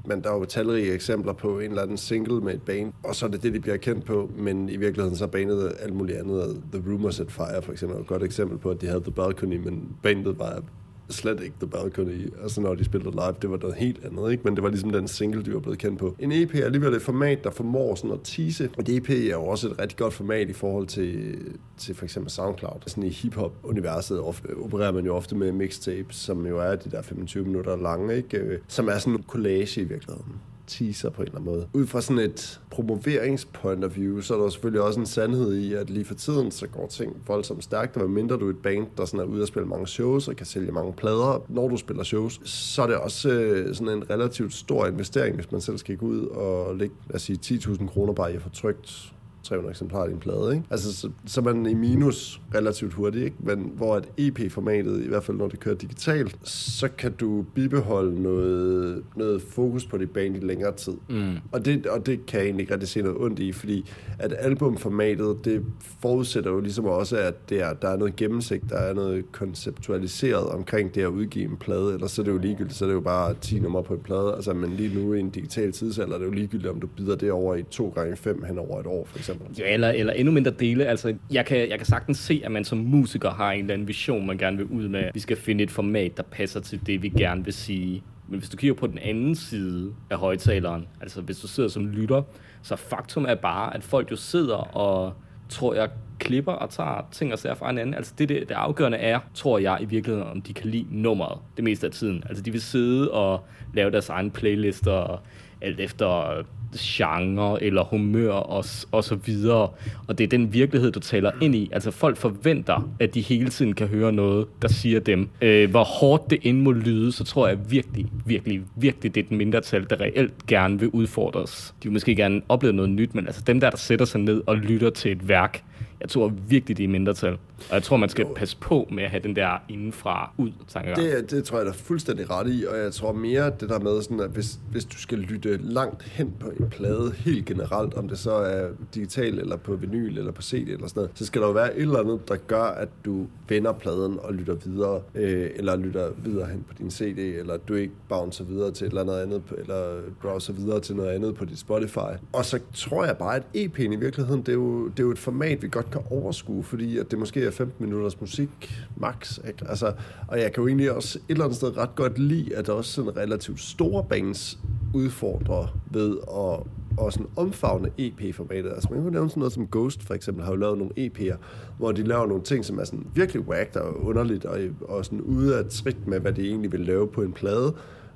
men 0.07 0.21
der 0.21 0.31
er 0.31 0.35
jo 0.35 0.45
talrige 0.45 0.93
eksempler 0.93 1.33
på 1.33 1.59
en 1.59 1.69
eller 1.69 1.81
anden 1.81 1.97
single 1.97 2.41
med 2.41 2.53
et 2.53 2.61
band, 2.61 2.93
og 3.03 3.15
så 3.15 3.25
er 3.25 3.29
det 3.29 3.43
det, 3.43 3.53
de 3.53 3.59
bliver 3.59 3.77
kendt 3.77 4.05
på, 4.05 4.29
men 4.37 4.69
i 4.69 4.77
virkeligheden 4.77 5.17
så 5.17 5.23
er 5.23 5.29
bandet 5.29 5.73
alt 5.79 5.93
muligt 5.93 6.17
andet. 6.17 6.61
The 6.73 6.91
Rumors 6.91 7.19
at 7.19 7.31
Fire 7.31 7.61
for 7.61 7.71
eksempel 7.71 7.97
er 7.97 8.01
et 8.01 8.07
godt 8.07 8.23
eksempel 8.23 8.57
på, 8.57 8.69
at 8.69 8.81
de 8.81 8.87
havde 8.87 9.01
The 9.01 9.11
Balcony, 9.11 9.57
men 9.57 9.95
bandet 10.03 10.39
var 10.39 10.63
slet 11.09 11.41
ikke 11.43 11.55
The 11.59 11.67
Balcony. 11.67 12.33
Altså 12.41 12.61
når 12.61 12.75
de 12.75 12.85
spillede 12.85 13.11
live, 13.11 13.35
det 13.41 13.49
var 13.49 13.57
noget 13.57 13.75
helt 13.75 14.05
andet, 14.05 14.31
ikke? 14.31 14.43
Men 14.43 14.55
det 14.55 14.63
var 14.63 14.69
ligesom 14.69 14.89
den 14.89 15.07
single, 15.07 15.43
de 15.43 15.53
var 15.53 15.59
blevet 15.59 15.79
kendt 15.79 15.99
på. 15.99 16.15
En 16.19 16.31
EP 16.31 16.55
er 16.55 16.65
alligevel 16.65 16.93
et 16.93 17.01
format, 17.01 17.43
der 17.43 17.51
formår 17.51 17.95
sådan 17.95 18.11
at 18.11 18.19
tease. 18.23 18.69
Og 18.77 18.81
et 18.81 18.89
EP 18.89 19.09
er 19.09 19.31
jo 19.31 19.45
også 19.45 19.69
et 19.69 19.79
rigtig 19.79 19.97
godt 19.97 20.13
format 20.13 20.49
i 20.49 20.53
forhold 20.53 20.87
til, 20.87 21.37
til 21.77 21.95
for 21.95 22.03
eksempel 22.03 22.31
SoundCloud. 22.31 22.79
Sådan 22.87 23.03
i 23.03 23.09
hiphop-universet 23.09 24.19
ofte, 24.19 24.45
opererer 24.57 24.91
man 24.91 25.05
jo 25.05 25.15
ofte 25.15 25.35
med 25.35 25.51
mixtapes, 25.51 26.15
som 26.15 26.45
jo 26.47 26.59
er 26.59 26.75
de 26.75 26.91
der 26.91 27.01
25 27.01 27.45
minutter 27.45 27.75
lange, 27.75 28.15
ikke? 28.17 28.37
Øh, 28.37 28.59
som 28.67 28.87
er 28.87 28.97
sådan 28.97 29.13
en 29.13 29.23
collage 29.27 29.81
i 29.81 29.83
virkeligheden 29.83 30.35
teaser 30.67 31.09
på 31.09 31.21
en 31.21 31.27
eller 31.27 31.39
anden 31.39 31.53
måde. 31.53 31.67
Ud 31.73 31.85
fra 31.85 32.01
sådan 32.01 32.19
et 32.23 32.61
promoveringspoint 32.71 33.83
of 33.83 33.95
view, 33.95 34.21
så 34.21 34.35
er 34.35 34.41
der 34.41 34.49
selvfølgelig 34.49 34.81
også 34.81 34.99
en 34.99 35.05
sandhed 35.05 35.53
i, 35.53 35.73
at 35.73 35.89
lige 35.89 36.05
for 36.05 36.15
tiden, 36.15 36.51
så 36.51 36.67
går 36.67 36.87
ting 36.87 37.17
voldsomt 37.27 37.63
stærkt, 37.63 37.97
og 37.97 38.09
mindre 38.09 38.37
du 38.37 38.45
er 38.45 38.49
et 38.49 38.57
band, 38.57 38.87
der 38.97 39.05
sådan 39.05 39.19
er 39.19 39.23
ude 39.23 39.41
at 39.41 39.47
spille 39.47 39.67
mange 39.67 39.87
shows, 39.87 40.27
og 40.27 40.35
kan 40.35 40.45
sælge 40.45 40.71
mange 40.71 40.93
plader, 40.93 41.45
når 41.49 41.67
du 41.67 41.77
spiller 41.77 42.03
shows, 42.03 42.39
så 42.43 42.81
er 42.81 42.87
det 42.87 42.95
også 42.95 43.29
øh, 43.29 43.75
sådan 43.75 43.97
en 43.97 44.09
relativt 44.09 44.53
stor 44.53 44.87
investering, 44.87 45.35
hvis 45.35 45.51
man 45.51 45.61
selv 45.61 45.77
skal 45.77 45.97
gå 45.97 46.05
ud 46.05 46.25
og 46.25 46.75
lægge, 46.75 46.95
lad 47.07 47.15
os 47.15 47.21
sige, 47.21 47.39
10.000 47.45 47.87
kroner 47.87 48.13
bare 48.13 48.33
i 48.33 48.35
at 48.35 48.41
få 48.41 48.49
trygt 48.49 49.14
300 49.45 49.71
eksemplarer 49.71 50.07
i 50.07 50.11
en 50.11 50.19
plade, 50.19 50.53
ikke? 50.53 50.65
Altså, 50.69 50.95
så, 50.95 51.09
så 51.25 51.41
man 51.41 51.65
i 51.65 51.73
minus 51.73 52.41
relativt 52.55 52.93
hurtigt, 52.93 53.25
ikke? 53.25 53.37
Men 53.39 53.71
hvor 53.75 53.97
et 53.97 54.09
EP-formatet, 54.17 55.03
i 55.05 55.07
hvert 55.07 55.23
fald 55.23 55.37
når 55.37 55.47
det 55.47 55.59
kører 55.59 55.75
digitalt, 55.75 56.37
så 56.49 56.87
kan 56.87 57.11
du 57.11 57.45
bibeholde 57.55 58.21
noget, 58.21 59.03
noget 59.15 59.41
fokus 59.41 59.85
på 59.85 59.97
dit 59.97 60.11
band 60.11 60.35
i 60.35 60.39
længere 60.39 60.75
tid. 60.75 60.93
Mm. 61.09 61.35
Og, 61.51 61.65
det, 61.65 61.87
og 61.87 62.05
det 62.05 62.25
kan 62.25 62.39
jeg 62.39 62.45
egentlig 62.45 62.63
ikke 62.63 62.73
rigtig 62.73 62.89
se 62.89 63.01
noget 63.01 63.17
ondt 63.17 63.39
i, 63.39 63.51
fordi 63.51 63.91
at 64.19 64.35
albumformatet, 64.39 65.45
det 65.45 65.65
forudsætter 66.01 66.51
jo 66.51 66.59
ligesom 66.59 66.85
også, 66.85 67.17
at 67.17 67.49
det 67.49 67.61
er, 67.61 67.73
der 67.73 67.89
er 67.89 67.97
noget 67.97 68.15
gennemsigt, 68.15 68.69
der 68.69 68.77
er 68.77 68.93
noget 68.93 69.31
konceptualiseret 69.31 70.47
omkring 70.47 70.95
det 70.95 71.01
at 71.01 71.07
udgive 71.07 71.45
en 71.45 71.57
plade, 71.57 71.93
eller 71.93 72.07
så 72.07 72.21
er 72.21 72.23
det 72.23 72.31
jo 72.31 72.37
ligegyldigt, 72.37 72.77
så 72.77 72.85
er 72.85 72.89
det 72.89 72.95
jo 72.95 73.01
bare 73.01 73.33
10 73.41 73.59
numre 73.59 73.83
på 73.83 73.93
en 73.93 73.99
plade, 73.99 74.33
altså, 74.35 74.53
men 74.53 74.71
lige 74.71 74.95
nu 74.95 75.13
i 75.13 75.19
en 75.19 75.29
digital 75.29 75.71
tidsalder 75.71 76.13
er 76.13 76.19
det 76.19 76.25
jo 76.25 76.31
ligegyldigt, 76.31 76.69
om 76.69 76.79
du 76.79 76.87
bider 76.87 77.15
det 77.15 77.31
over 77.31 77.55
i 77.55 77.63
2 77.63 77.89
gange 77.95 78.15
5 78.15 78.43
hen 78.43 78.59
over 78.59 78.79
et 78.79 78.87
år, 78.87 79.05
for 79.05 79.17
eksempel 79.17 79.34
eksempel. 79.35 79.57
Ja, 79.59 79.73
eller, 79.73 79.89
eller 79.89 80.13
endnu 80.13 80.33
mindre 80.33 80.51
dele. 80.51 80.85
Altså, 80.85 81.15
jeg 81.31 81.45
kan, 81.45 81.69
jeg 81.69 81.77
kan 81.77 81.85
sagtens 81.85 82.17
se, 82.17 82.41
at 82.45 82.51
man 82.51 82.63
som 82.63 82.77
musiker 82.77 83.31
har 83.31 83.51
en 83.51 83.59
eller 83.59 83.73
anden 83.73 83.87
vision, 83.87 84.27
man 84.27 84.37
gerne 84.37 84.57
vil 84.57 84.65
ud 84.65 84.87
med. 84.87 85.09
Vi 85.13 85.19
skal 85.19 85.37
finde 85.37 85.63
et 85.63 85.71
format, 85.71 86.17
der 86.17 86.23
passer 86.23 86.59
til 86.59 86.87
det, 86.87 87.03
vi 87.03 87.09
gerne 87.09 87.45
vil 87.45 87.53
sige. 87.53 88.03
Men 88.27 88.39
hvis 88.39 88.49
du 88.49 88.57
kigger 88.57 88.73
på 88.75 88.87
den 88.87 88.97
anden 88.97 89.35
side 89.35 89.93
af 90.09 90.17
højtaleren, 90.17 90.87
altså 91.01 91.21
hvis 91.21 91.39
du 91.39 91.47
sidder 91.47 91.69
som 91.69 91.87
lytter, 91.87 92.21
så 92.61 92.75
faktum 92.75 93.25
er 93.25 93.35
bare, 93.35 93.75
at 93.75 93.83
folk 93.83 94.11
jo 94.11 94.15
sidder 94.15 94.55
og, 94.55 95.13
tror 95.49 95.73
jeg, 95.73 95.89
klipper 96.19 96.51
og 96.51 96.69
tager 96.69 97.07
ting 97.11 97.33
og 97.33 97.39
sager 97.39 97.55
fra 97.55 97.67
hinanden. 97.67 97.93
Altså 97.93 98.13
det, 98.17 98.29
det, 98.29 98.49
det 98.49 98.55
afgørende 98.55 98.97
er, 98.97 99.19
tror 99.33 99.59
jeg 99.59 99.77
i 99.81 99.85
virkeligheden, 99.85 100.29
om 100.31 100.41
de 100.41 100.53
kan 100.53 100.69
lide 100.69 100.85
nummeret 100.89 101.37
det 101.55 101.63
meste 101.63 101.87
af 101.87 101.93
tiden. 101.93 102.23
Altså 102.29 102.43
de 102.43 102.51
vil 102.51 102.61
sidde 102.61 103.11
og 103.11 103.45
lave 103.73 103.91
deres 103.91 104.09
egen 104.09 104.31
playlister, 104.31 105.21
alt 105.61 105.79
efter 105.79 106.41
genre 106.79 107.63
eller 107.63 107.83
humør 107.83 108.31
og, 108.31 108.65
og 108.91 109.03
så 109.03 109.15
videre. 109.15 109.69
Og 110.07 110.17
det 110.17 110.23
er 110.23 110.27
den 110.27 110.53
virkelighed, 110.53 110.91
du 110.91 110.99
taler 110.99 111.31
ind 111.41 111.55
i. 111.55 111.69
Altså 111.71 111.91
folk 111.91 112.17
forventer, 112.17 112.89
at 112.99 113.13
de 113.13 113.21
hele 113.21 113.49
tiden 113.49 113.73
kan 113.73 113.87
høre 113.87 114.11
noget, 114.11 114.47
der 114.61 114.67
siger 114.67 114.99
dem. 114.99 115.29
Øh, 115.41 115.69
hvor 115.69 115.83
hårdt 115.83 116.29
det 116.29 116.39
end 116.41 116.61
må 116.61 116.71
lyde, 116.71 117.11
så 117.11 117.23
tror 117.23 117.47
jeg 117.47 117.71
virkelig, 117.71 118.07
virkelig, 118.25 118.61
virkelig, 118.75 119.15
det 119.15 119.23
er 119.23 119.27
den 119.27 119.37
mindretal, 119.37 119.89
der 119.89 120.01
reelt 120.01 120.47
gerne 120.47 120.79
vil 120.79 120.89
udfordres. 120.89 121.75
De 121.83 121.87
vil 121.87 121.93
måske 121.93 122.15
gerne 122.15 122.41
opleve 122.49 122.73
noget 122.73 122.91
nyt, 122.91 123.15
men 123.15 123.27
altså 123.27 123.41
dem 123.47 123.59
der, 123.59 123.69
der 123.69 123.77
sætter 123.77 124.05
sig 124.05 124.21
ned 124.21 124.41
og 124.47 124.57
lytter 124.57 124.89
til 124.89 125.11
et 125.11 125.27
værk, 125.27 125.63
jeg 126.01 126.09
tror 126.09 126.33
virkelig, 126.47 126.77
det 126.77 126.83
er 126.83 126.87
mindretal. 126.87 127.37
Og 127.69 127.73
jeg 127.73 127.83
tror, 127.83 127.97
man 127.97 128.09
skal 128.09 128.25
jo. 128.25 128.33
passe 128.35 128.57
på 128.57 128.87
med 128.91 129.03
at 129.03 129.09
have 129.09 129.23
den 129.23 129.35
der 129.35 129.63
indenfra 129.69 130.31
ud 130.37 130.51
tankegang. 130.67 131.01
Det, 131.01 131.31
det 131.31 131.43
tror 131.43 131.57
jeg, 131.57 131.65
der 131.65 131.71
er 131.71 131.75
fuldstændig 131.75 132.29
ret 132.29 132.47
i, 132.49 132.65
og 132.65 132.77
jeg 132.77 132.93
tror 132.93 133.13
mere 133.13 133.51
det 133.59 133.69
der 133.69 133.79
med, 133.79 134.01
sådan, 134.01 134.19
at 134.19 134.29
hvis, 134.29 134.59
hvis 134.71 134.85
du 134.85 134.97
skal 134.97 135.17
lytte 135.17 135.57
langt 135.57 136.03
hen 136.03 136.33
på 136.39 136.49
en 136.59 136.69
plade, 136.69 137.13
helt 137.17 137.45
generelt, 137.45 137.93
om 137.93 138.09
det 138.09 138.19
så 138.19 138.31
er 138.31 138.67
digital, 138.95 139.39
eller 139.39 139.55
på 139.55 139.75
vinyl, 139.75 140.17
eller 140.17 140.31
på 140.31 140.41
CD, 140.41 140.55
eller 140.55 140.87
sådan 140.87 140.99
noget, 140.99 141.11
så 141.15 141.25
skal 141.25 141.41
der 141.41 141.47
jo 141.47 141.53
være 141.53 141.75
et 141.77 141.81
eller 141.81 141.99
andet, 141.99 142.27
der 142.27 142.35
gør, 142.35 142.63
at 142.63 142.89
du 143.05 143.27
vender 143.49 143.73
pladen 143.73 144.19
og 144.19 144.33
lytter 144.33 144.55
videre, 144.55 145.01
øh, 145.15 145.49
eller 145.55 145.75
lytter 145.75 146.09
videre 146.17 146.47
hen 146.47 146.65
på 146.67 146.73
din 146.77 146.91
CD, 146.91 147.17
eller 147.17 147.57
du 147.57 147.73
ikke 147.73 147.93
bouncer 148.09 148.43
videre 148.43 148.71
til 148.71 148.85
et 148.85 148.89
eller 148.89 149.01
andet 149.01 149.21
andet, 149.21 149.41
eller 149.57 150.01
browser 150.21 150.53
videre 150.53 150.79
til 150.79 150.95
noget 150.95 151.09
andet 151.09 151.35
på 151.35 151.45
dit 151.45 151.59
Spotify. 151.59 152.15
Og 152.33 152.45
så 152.45 152.59
tror 152.73 153.05
jeg 153.05 153.17
bare, 153.17 153.35
at 153.35 153.43
EP'en 153.55 153.93
i 153.93 153.95
virkeligheden, 153.95 154.41
det 154.41 154.49
er 154.49 154.53
jo, 154.53 154.87
det 154.87 154.99
er 154.99 155.03
jo 155.03 155.11
et 155.11 155.19
format, 155.19 155.61
vi 155.61 155.67
godt 155.67 155.84
kan 155.91 156.01
overskue, 156.09 156.63
fordi 156.63 156.97
at 156.97 157.11
det 157.11 157.19
måske 157.19 157.45
er 157.45 157.51
15 157.51 157.85
minutters 157.85 158.21
musik 158.21 158.49
max. 158.97 159.39
Ikke? 159.47 159.65
Altså, 159.69 159.93
og 160.27 160.39
jeg 160.39 160.53
kan 160.53 160.61
jo 160.61 160.67
egentlig 160.67 160.91
også 160.91 161.19
et 161.19 161.23
eller 161.29 161.43
andet 161.43 161.57
sted 161.57 161.77
ret 161.77 161.95
godt 161.95 162.19
lide, 162.19 162.55
at 162.55 162.67
der 162.67 162.73
også 162.73 162.91
sådan 162.91 163.17
relativt 163.17 163.59
store 163.59 164.05
bands 164.09 164.59
udfordrer 164.93 165.77
ved 165.91 166.17
at 166.27 166.67
og 166.97 167.13
sådan 167.13 167.27
omfavne 167.35 167.89
EP-formatet. 167.97 168.69
Altså 168.69 168.89
man 168.91 169.03
kan 169.03 169.11
nævne 169.11 169.29
sådan 169.29 169.39
noget 169.39 169.53
som 169.53 169.67
Ghost 169.71 170.03
for 170.03 170.13
eksempel, 170.13 170.43
har 170.43 170.51
jo 170.51 170.57
lavet 170.57 170.77
nogle 170.77 170.93
EP'er, 170.97 171.35
hvor 171.77 171.91
de 171.91 172.03
laver 172.03 172.27
nogle 172.27 172.43
ting, 172.43 172.65
som 172.65 172.79
er 172.79 172.83
sådan 172.83 173.07
virkelig 173.15 173.47
whacked 173.47 173.81
og 173.81 174.05
underligt, 174.05 174.45
og, 174.45 174.59
og 174.81 175.05
sådan 175.05 175.21
ude 175.21 175.57
af 175.57 175.65
trit 175.65 176.07
med, 176.07 176.19
hvad 176.19 176.33
de 176.33 176.47
egentlig 176.47 176.71
vil 176.71 176.79
lave 176.79 177.07
på 177.07 177.21
en 177.21 177.33
plade, 177.33 177.73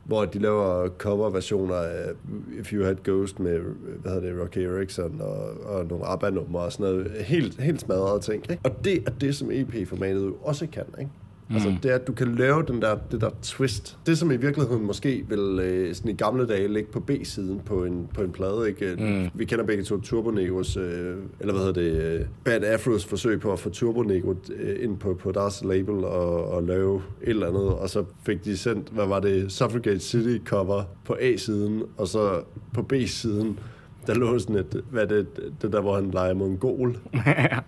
hvor 0.09 0.25
de 0.25 0.39
laver 0.39 0.87
coverversioner 0.97 1.75
af 1.75 2.11
If 2.59 2.73
You 2.73 2.83
Had 2.83 2.95
Ghost 3.03 3.39
med, 3.39 3.59
hvad 4.01 4.11
hedder 4.11 4.31
det, 4.31 4.41
Rocky 4.41 4.57
Erickson 4.57 5.21
og, 5.21 5.75
og 5.75 5.85
nogle 5.85 6.05
ABBA-numre 6.05 6.61
og 6.61 6.71
sådan 6.71 6.85
noget. 6.85 7.11
Helt, 7.11 7.61
helt 7.61 7.81
smadrede 7.81 8.19
ting. 8.19 8.45
Ikke? 8.51 8.61
Og 8.63 8.85
det 8.85 9.03
er 9.07 9.11
det, 9.11 9.35
som 9.35 9.51
EP-formatet 9.51 10.25
jo 10.25 10.35
også 10.41 10.67
kan. 10.67 10.83
Ikke? 10.99 11.11
Mm. 11.49 11.55
Altså 11.55 11.75
det 11.83 11.91
er, 11.91 11.95
at 11.95 12.07
du 12.07 12.13
kan 12.13 12.35
lave 12.35 12.63
den 12.67 12.81
der, 12.81 12.97
det 13.11 13.21
der 13.21 13.29
twist. 13.41 13.97
Det, 14.05 14.17
som 14.17 14.31
i 14.31 14.37
virkeligheden 14.37 14.85
måske 14.85 15.25
vil 15.29 15.59
øh, 15.59 15.95
sådan 15.95 16.11
i 16.11 16.15
gamle 16.15 16.47
dage 16.47 16.67
ligge 16.67 16.91
på 16.91 16.99
B-siden 16.99 17.61
på 17.65 17.85
en, 17.85 18.07
på 18.13 18.21
en 18.21 18.31
plade. 18.31 18.69
Ikke? 18.69 18.95
Mm. 18.99 19.39
Vi 19.39 19.45
kender 19.45 19.65
begge 19.65 19.83
to 19.83 19.99
Turbo 19.99 20.31
Negros, 20.31 20.77
øh, 20.77 21.15
eller 21.39 21.53
hvad 21.53 21.65
hedder 21.65 21.81
det, 21.81 22.19
øh, 22.19 22.25
Bad 22.43 22.63
Afros 22.63 23.05
forsøg 23.05 23.39
på 23.39 23.53
at 23.53 23.59
få 23.59 23.69
Turbo 23.69 24.01
Negro 24.01 24.35
øh, 24.55 24.83
ind 24.83 24.97
på, 24.97 25.13
på 25.13 25.31
deres 25.31 25.63
label 25.63 25.95
og, 25.95 26.45
og 26.45 26.63
lave 26.63 27.01
et 27.21 27.29
eller 27.29 27.47
andet. 27.47 27.67
Og 27.67 27.89
så 27.89 28.03
fik 28.25 28.45
de 28.45 28.57
sendt, 28.57 28.89
hvad 28.89 29.07
var 29.07 29.19
det, 29.19 29.51
Suffragette 29.51 29.99
City 29.99 30.37
cover 30.45 30.83
på 31.05 31.15
A-siden, 31.19 31.83
og 31.97 32.07
så 32.07 32.41
på 32.73 32.81
B-siden 32.81 33.59
der 34.07 34.13
lå 34.13 34.39
sådan 34.39 34.55
et, 34.55 34.83
hvad 34.91 35.07
det, 35.07 35.27
det 35.61 35.73
der, 35.73 35.81
hvor 35.81 35.95
han 35.95 36.11
leger 36.11 36.33
mongol. 36.33 36.97
ja. 37.13 37.59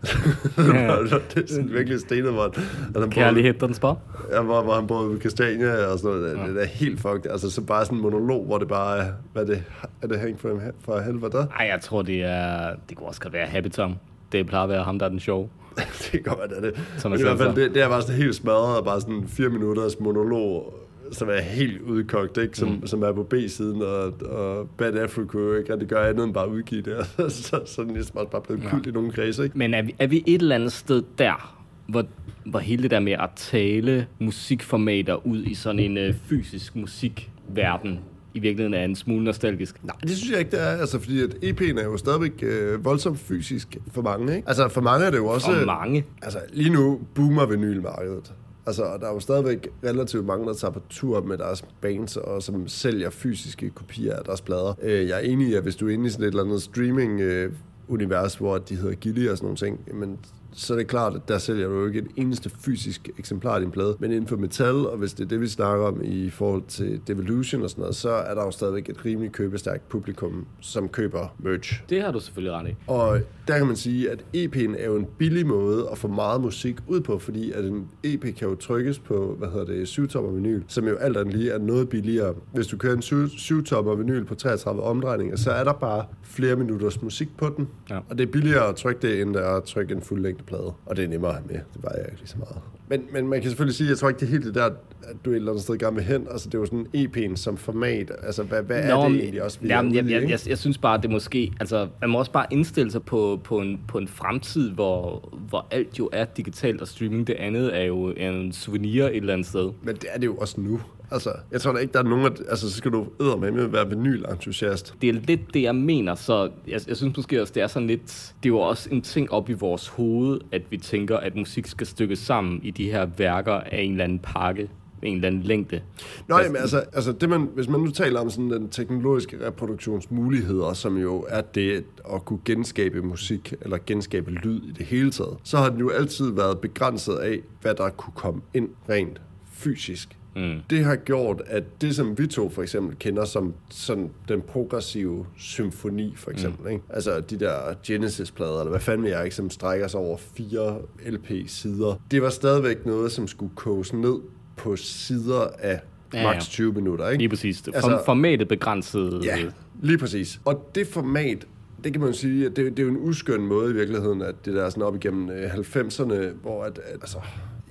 det 1.36 1.44
er 1.44 1.48
sådan 1.48 1.70
virkelig 1.72 2.00
stenet, 2.00 2.32
hvor 2.32 2.52
han... 3.00 3.10
Kærligheden 3.10 3.74
spot? 3.74 3.98
Ja, 4.32 4.42
hvor, 4.42 4.62
hvor 4.62 4.74
han 4.74 4.88
boede 4.88 5.10
ved 5.10 5.20
Kastania 5.20 5.86
og 5.86 6.00
sådan 6.00 6.18
noget. 6.18 6.38
Ja. 6.38 6.54
Det 6.54 6.62
er 6.62 6.68
helt 6.68 7.00
fucked. 7.00 7.32
Altså, 7.32 7.50
så 7.50 7.62
bare 7.62 7.86
sådan 7.86 7.98
en 7.98 8.02
monolog, 8.02 8.46
hvor 8.46 8.58
det 8.58 8.68
bare 8.68 8.98
er, 8.98 9.12
hvad 9.34 9.46
det, 9.46 9.64
er 10.02 10.08
det 10.08 10.20
Hank 10.20 10.40
fra, 10.40 10.50
fra 10.86 11.02
helvede 11.02 11.32
der? 11.32 11.46
Nej, 11.46 11.68
jeg 11.68 11.82
tror, 11.82 12.02
det 12.02 12.24
er, 12.24 12.76
det 12.90 12.98
kunne 12.98 13.08
også 13.08 13.30
være 13.32 13.48
Happy 13.48 13.70
Tom. 13.70 13.96
Det 14.32 14.48
plejer 14.48 14.64
at 14.64 14.70
være 14.70 14.84
ham, 14.84 15.00
der 15.00 15.06
er 15.06 15.10
den 15.10 15.20
show. 15.20 15.50
det 15.78 16.12
kan 16.12 16.22
godt 16.22 16.40
være, 16.40 16.50
det 16.50 16.58
er 16.58 16.62
det. 16.62 16.82
Som 16.98 17.12
Men 17.12 17.20
i 17.20 17.24
hvert 17.24 17.38
fald, 17.38 17.56
det, 17.56 17.74
det 17.74 17.84
er 17.84 17.90
bare 17.90 18.02
sådan 18.02 18.16
helt 18.16 18.36
smadret, 18.36 18.78
og 18.78 18.86
bare 18.86 19.02
sådan 19.02 19.24
fire 19.28 19.50
minutters 19.50 20.00
monolog, 20.00 20.74
som 21.12 21.30
er 21.30 21.42
helt 21.42 21.82
udkogt, 21.82 22.38
ikke? 22.38 22.58
Som, 22.58 22.70
mm. 22.70 22.88
som 22.88 23.04
er 23.04 23.12
på 23.12 23.24
B-siden, 23.24 23.82
og, 23.82 24.14
og 24.22 24.70
Bad 24.78 24.94
jo 25.34 25.56
ikke 25.56 25.74
rigtig 25.74 25.88
gøre 25.88 26.10
andet 26.10 26.24
end 26.24 26.34
bare 26.34 26.50
udgive 26.50 26.82
det. 26.82 27.06
så, 27.32 27.62
så 27.66 27.82
er 27.82 27.86
den 27.86 27.94
ligesom 27.94 28.18
også 28.18 28.32
bare 28.32 28.42
blevet 28.42 28.64
kult 28.64 28.88
i 28.88 28.92
nogle 28.92 29.12
kredse, 29.12 29.44
ikke? 29.44 29.58
Men 29.58 29.74
er 29.74 29.82
vi, 29.82 29.96
er 30.00 30.08
vi 30.08 30.24
et 30.28 30.42
eller 30.42 30.56
andet 30.56 30.72
sted 30.72 31.04
der, 31.18 31.62
hvor, 31.88 32.06
hvor 32.46 32.60
hele 32.60 32.84
det 32.84 32.92
der 32.92 33.00
med 33.00 33.14
at 33.14 33.30
tale 33.36 34.08
musikformater 34.20 35.28
ud 35.28 35.44
i 35.44 35.54
sådan 35.54 35.80
en 35.80 35.98
øh, 35.98 36.14
fysisk 36.14 36.76
musikverden 36.76 38.00
i 38.34 38.40
virkeligheden 38.40 38.74
er 38.74 38.84
en 38.84 38.96
smule 38.96 39.24
nostalgisk? 39.24 39.84
Nej, 39.84 39.96
det 40.04 40.18
synes 40.18 40.32
jeg 40.32 40.40
ikke, 40.40 40.52
det 40.52 40.62
er. 40.62 40.78
Altså, 40.78 41.00
fordi 41.00 41.22
at 41.22 41.30
EP'en 41.30 41.80
er 41.80 41.84
jo 41.84 41.98
stadigvæk 41.98 42.44
øh, 42.44 42.86
voldsomt 42.86 43.20
fysisk 43.20 43.78
for 43.92 44.02
mange, 44.02 44.36
ikke? 44.36 44.48
Altså, 44.48 44.70
for 44.70 44.82
mange 44.82 45.06
er 45.06 45.12
det 45.12 45.18
jo 45.18 45.28
også... 45.28 45.52
Og 45.52 45.66
mange. 45.66 46.06
Altså, 46.22 46.40
lige 46.54 46.70
nu 46.70 47.02
boomer 47.16 47.46
vinylmarkedet. 47.46 48.34
Altså, 48.66 48.98
der 49.02 49.08
er 49.08 49.14
jo 49.14 49.20
stadigvæk 49.20 49.68
relativt 49.84 50.26
mange, 50.26 50.48
der 50.48 50.54
tager 50.54 50.72
på 50.72 50.82
tur 50.90 51.22
med 51.22 51.38
deres 51.38 51.66
bands, 51.82 52.18
og 52.18 52.44
som 52.44 52.68
sælger 52.68 53.10
fysiske 53.10 53.70
kopier 53.70 54.16
af 54.16 54.24
deres 54.24 54.42
plader. 54.42 54.74
Øh, 54.82 55.08
jeg 55.08 55.16
er 55.16 55.20
enig 55.20 55.48
i, 55.48 55.54
at 55.54 55.64
hvis 55.64 55.76
du 55.76 55.88
er 55.88 55.94
inde 55.94 56.08
i 56.08 56.10
sådan 56.10 56.24
et 56.24 56.28
eller 56.28 56.44
andet 56.44 56.62
streaming-univers, 56.62 58.36
øh, 58.36 58.40
hvor 58.40 58.58
de 58.58 58.76
hedder 58.76 58.96
Gilly 58.96 59.28
og 59.28 59.38
sådan 59.38 59.46
nogle 59.46 59.58
ting, 59.58 59.80
men 59.94 60.20
så 60.54 60.74
er 60.74 60.78
det 60.78 60.88
klart, 60.88 61.16
at 61.16 61.22
der 61.28 61.38
sælger 61.38 61.68
du 61.68 61.74
jo 61.80 61.88
ikke 61.88 62.00
et 62.00 62.08
eneste 62.16 62.52
fysisk 62.60 63.10
eksemplar 63.20 63.56
af 63.56 63.62
din 63.62 63.72
plade. 63.72 63.96
Men 64.00 64.12
inden 64.12 64.28
for 64.28 64.38
metal, 64.38 64.76
og 64.76 64.98
hvis 64.98 65.14
det 65.14 65.24
er 65.24 65.28
det, 65.28 65.42
vi 65.42 65.48
snakker 65.48 65.86
om 65.86 66.02
i 66.04 66.30
forhold 66.30 66.64
til 66.68 67.02
Devolution 67.08 67.64
og 67.64 67.70
sådan 67.70 67.82
noget, 67.82 67.96
så 67.96 68.10
er 68.10 68.36
der 68.36 68.44
jo 68.44 68.52
stadigvæk 68.52 68.90
et 68.90 69.06
rimelig 69.06 69.32
købestærkt 69.32 69.90
publikum, 69.90 70.46
som 70.60 70.90
køber 70.90 71.36
merch. 71.40 71.84
Det 71.90 72.02
har 72.02 72.12
du 72.12 72.20
selvfølgelig 72.20 72.54
ret 72.54 72.68
i. 72.70 72.76
Og 72.88 73.20
der 73.48 73.58
kan 73.58 73.68
man 73.68 73.76
sige, 73.76 74.12
at 74.12 74.26
EP'en 74.36 74.76
er 74.80 74.86
jo 74.86 74.96
en 74.96 75.08
billig 75.18 75.48
måde 75.48 75.88
at 75.92 75.98
få 75.98 76.08
meget 76.08 76.42
musik 76.42 76.76
ud 76.88 77.02
på, 77.02 77.20
fordi 77.20 77.52
at 77.52 77.66
en 77.66 77.88
EP 78.04 78.22
kan 78.22 78.48
jo 78.48 78.56
trykkes 78.56 79.00
på, 79.00 79.36
hvad 79.38 79.50
hedder 79.50 79.66
det, 79.66 79.86
7-tommer 79.86 80.32
vinyl, 80.32 80.62
som 80.68 80.88
jo 80.88 80.96
alt 80.96 81.18
andet 81.18 81.36
lige 81.36 81.52
er 81.52 81.60
noget 81.60 81.90
billigere. 81.90 82.34
Hvis 82.54 82.68
du 82.68 82.78
kører 82.78 82.94
en 82.94 83.00
7-tommer 83.26 83.96
vinyl 83.96 84.26
på 84.26 84.36
33 84.36 84.82
omdrejninger, 84.82 85.36
så 85.36 85.52
er 85.52 85.64
der 85.64 85.74
bare 85.74 86.06
flere 86.24 86.56
minutters 86.56 87.02
musik 87.02 87.38
på 87.38 87.54
den. 87.58 87.68
Ja. 87.90 88.00
Og 88.10 88.18
det 88.18 88.28
er 88.28 88.32
billigere 88.32 88.68
at 88.70 88.76
trykke 88.76 89.08
det, 89.08 89.22
end 89.22 89.38
at 89.38 89.64
trykke 89.64 89.94
en 89.96 90.02
fuld 90.02 90.26
plade. 90.42 90.74
Og 90.86 90.96
det 90.96 91.04
er 91.04 91.08
nemmere 91.08 91.32
at 91.32 91.38
have 91.38 91.48
med. 91.48 91.56
Det 91.56 91.84
var 91.84 91.92
jeg 91.92 92.06
ikke 92.06 92.20
lige 92.20 92.28
så 92.28 92.38
meget. 92.38 92.58
Men, 92.88 93.08
men 93.12 93.28
man 93.28 93.42
kan 93.42 93.50
selvfølgelig 93.50 93.76
sige, 93.76 93.90
jeg 93.90 93.98
tror 93.98 94.10
ikke, 94.10 94.20
det 94.20 94.26
er 94.26 94.30
helt 94.30 94.46
det 94.46 94.56
der, 94.56 94.66
at 94.66 95.16
du 95.26 95.30
et 95.30 95.36
eller 95.36 95.52
andet 95.52 95.64
sted 95.64 95.78
gerne 95.78 95.96
vil 95.96 96.06
hen. 96.06 96.28
Altså, 96.32 96.50
det 96.50 96.56
er 96.56 96.60
jo 96.60 96.66
sådan 96.66 96.88
EP'en 96.96 97.36
som 97.36 97.58
format. 97.58 98.12
Altså, 98.24 98.44
hvad, 98.44 98.64
hvad 98.64 98.88
Nå, 98.88 99.02
er 99.02 99.10
det 99.10 99.20
egentlig 99.20 99.44
også, 99.44 99.60
jamen, 99.64 99.96
jeg, 99.96 100.06
jeg, 100.06 100.30
jeg, 100.30 100.40
jeg, 100.48 100.58
synes 100.58 100.78
bare, 100.78 100.98
at 100.98 101.04
det 101.04 101.12
måske... 101.12 101.54
Altså, 101.60 101.88
man 102.02 102.10
må 102.10 102.20
også 102.20 102.32
bare 102.32 102.46
indstille 102.52 102.92
sig 102.92 103.04
på, 103.04 103.40
på, 103.44 103.60
en, 103.60 103.80
på 103.88 103.98
en 103.98 104.08
fremtid, 104.08 104.72
hvor, 104.72 105.30
hvor 105.50 105.68
alt 105.72 106.00
jo 106.00 106.10
er 106.14 106.26
digitalt, 106.26 106.82
og 106.82 106.88
streaming 106.88 107.28
det 107.28 107.34
andet 107.34 107.78
er 107.78 107.84
jo 107.84 108.12
en 108.12 108.52
souvenir 108.52 109.04
et 109.04 109.16
eller 109.16 109.34
andet 109.34 109.48
sted. 109.48 109.72
Men 109.84 109.96
det 109.96 110.06
er 110.14 110.20
det 110.20 110.26
jo 110.26 110.36
også 110.36 110.62
nu. 110.62 110.80
Altså, 111.12 111.34
jeg 111.52 111.62
tror 111.62 111.72
da 111.72 111.80
ikke, 111.80 111.94
der 111.94 112.00
er 112.00 112.04
nogen... 112.04 112.26
Af, 112.26 112.30
altså, 112.50 112.70
så 112.70 112.78
skal 112.78 112.92
du 112.92 113.08
med 113.20 113.52
med 113.52 113.64
at 113.64 113.74
være 113.74 113.90
vinyl-entusiast. 113.90 114.96
Det 115.02 115.10
er 115.10 115.14
lidt 115.14 115.54
det, 115.54 115.62
jeg 115.62 115.76
mener, 115.76 116.16
så 116.16 116.50
jeg, 116.68 116.82
jeg 116.88 116.98
synes 116.98 117.18
måske 117.18 117.42
også, 117.42 117.54
det 117.54 117.64
er 117.64 117.68
sådan 117.68 117.88
lidt... 117.88 118.34
Det 118.44 118.50
er 118.50 118.54
jo 118.54 118.60
også 118.60 118.90
en 118.92 119.02
ting 119.02 119.32
op 119.32 119.50
i 119.50 119.54
vores 119.54 119.88
hoved, 119.88 120.40
at 120.52 120.62
vi 120.70 120.78
tænker, 120.78 121.18
at 121.18 121.36
musik 121.36 121.68
skal 121.68 121.88
stykkes 121.88 122.20
sammen 122.20 122.60
i 122.64 122.72
de 122.72 122.92
her 122.92 123.06
værker 123.18 123.54
af 123.54 123.82
en 123.82 123.92
eller 123.92 124.04
anden 124.04 124.20
pakke, 124.20 124.70
en 125.04 125.16
eller 125.16 125.28
anden 125.28 125.44
længde. 125.44 125.82
Nå, 126.28 126.40
jamen, 126.40 126.58
altså, 126.58 126.84
altså 126.94 127.12
det 127.12 127.30
man, 127.30 127.50
hvis 127.56 127.68
man 127.68 127.80
nu 127.80 127.92
taler 127.92 128.20
om 128.20 128.30
sådan 128.30 128.52
den 128.52 128.70
teknologiske 128.70 129.48
reproduktionsmuligheder, 129.48 130.74
som 130.74 130.98
jo 130.98 131.26
er 131.30 131.42
det 131.42 131.84
at 132.14 132.26
kunne 132.26 132.40
genskabe 132.46 133.02
musik, 133.02 133.54
eller 133.62 133.78
genskabe 133.86 134.32
lyd 134.32 134.62
i 134.64 134.72
det 134.72 134.86
hele 134.86 135.12
taget, 135.12 135.38
så 135.44 135.58
har 135.58 135.70
den 135.70 135.80
jo 135.80 135.90
altid 135.90 136.32
været 136.32 136.60
begrænset 136.60 137.16
af, 137.16 137.40
hvad 137.62 137.76
der 137.76 137.90
kunne 137.90 138.14
komme 138.16 138.42
ind 138.54 138.70
rent 138.90 139.22
fysisk. 139.52 140.18
Mm. 140.36 140.60
Det 140.70 140.86
har 140.86 140.96
gjort, 140.96 141.42
at 141.46 141.64
det, 141.82 141.96
som 141.96 142.18
vi 142.18 142.28
to 142.28 142.50
for 142.50 142.62
eksempel 142.62 142.96
kender 143.00 143.26
som 143.26 143.54
sådan 143.70 144.10
den 144.28 144.42
progressive 144.42 145.26
symfoni, 145.38 146.14
for 146.16 146.32
eksempel, 146.32 146.64
mm. 146.64 146.72
ikke? 146.72 146.84
altså 146.90 147.20
de 147.20 147.40
der 147.40 147.74
Genesis-plader, 147.84 148.60
eller 148.60 148.70
hvad 148.70 148.80
fanden 148.80 149.08
jeg 149.08 149.24
ikke, 149.24 149.36
som 149.36 149.50
strækker 149.50 149.88
sig 149.88 150.00
over 150.00 150.18
fire 150.18 150.78
LP-sider, 151.06 152.02
det 152.12 152.22
var 152.22 152.30
stadigvæk 152.30 152.86
noget, 152.86 153.12
som 153.12 153.28
skulle 153.28 153.52
koges 153.56 153.94
ned 153.94 154.20
på 154.58 154.76
sider 154.76 155.48
af 155.60 155.80
Ja, 156.14 156.24
maks 156.24 156.48
20 156.48 156.74
minutter, 156.74 157.10
ikke? 157.10 157.22
Lige 157.22 157.30
præcis. 157.30 157.64
Altså, 157.74 158.02
formatet 158.06 158.48
begrænset. 158.48 159.22
Ja, 159.24 159.38
lige 159.82 159.98
præcis. 159.98 160.42
Og 160.46 160.72
det 160.76 160.88
format, 160.88 161.48
det 161.84 161.92
kan 161.92 162.02
man 162.02 162.10
jo 162.10 162.16
sige, 162.16 162.46
at 162.46 162.56
det, 162.56 162.78
det 162.78 162.80
er 162.80 162.84
jo 162.84 162.90
en 162.90 162.98
uskøn 162.98 163.42
måde 163.42 163.72
i 163.72 163.74
virkeligheden, 163.74 164.22
at 164.22 164.36
det 164.46 164.54
der 164.54 164.66
er 164.66 164.70
sådan 164.70 164.84
op 164.84 164.96
igennem 164.96 165.30
øh, 165.30 165.54
90'erne, 165.54 166.14
hvor 166.42 166.64
at, 166.64 166.78
at 166.78 166.94
altså, 166.94 167.18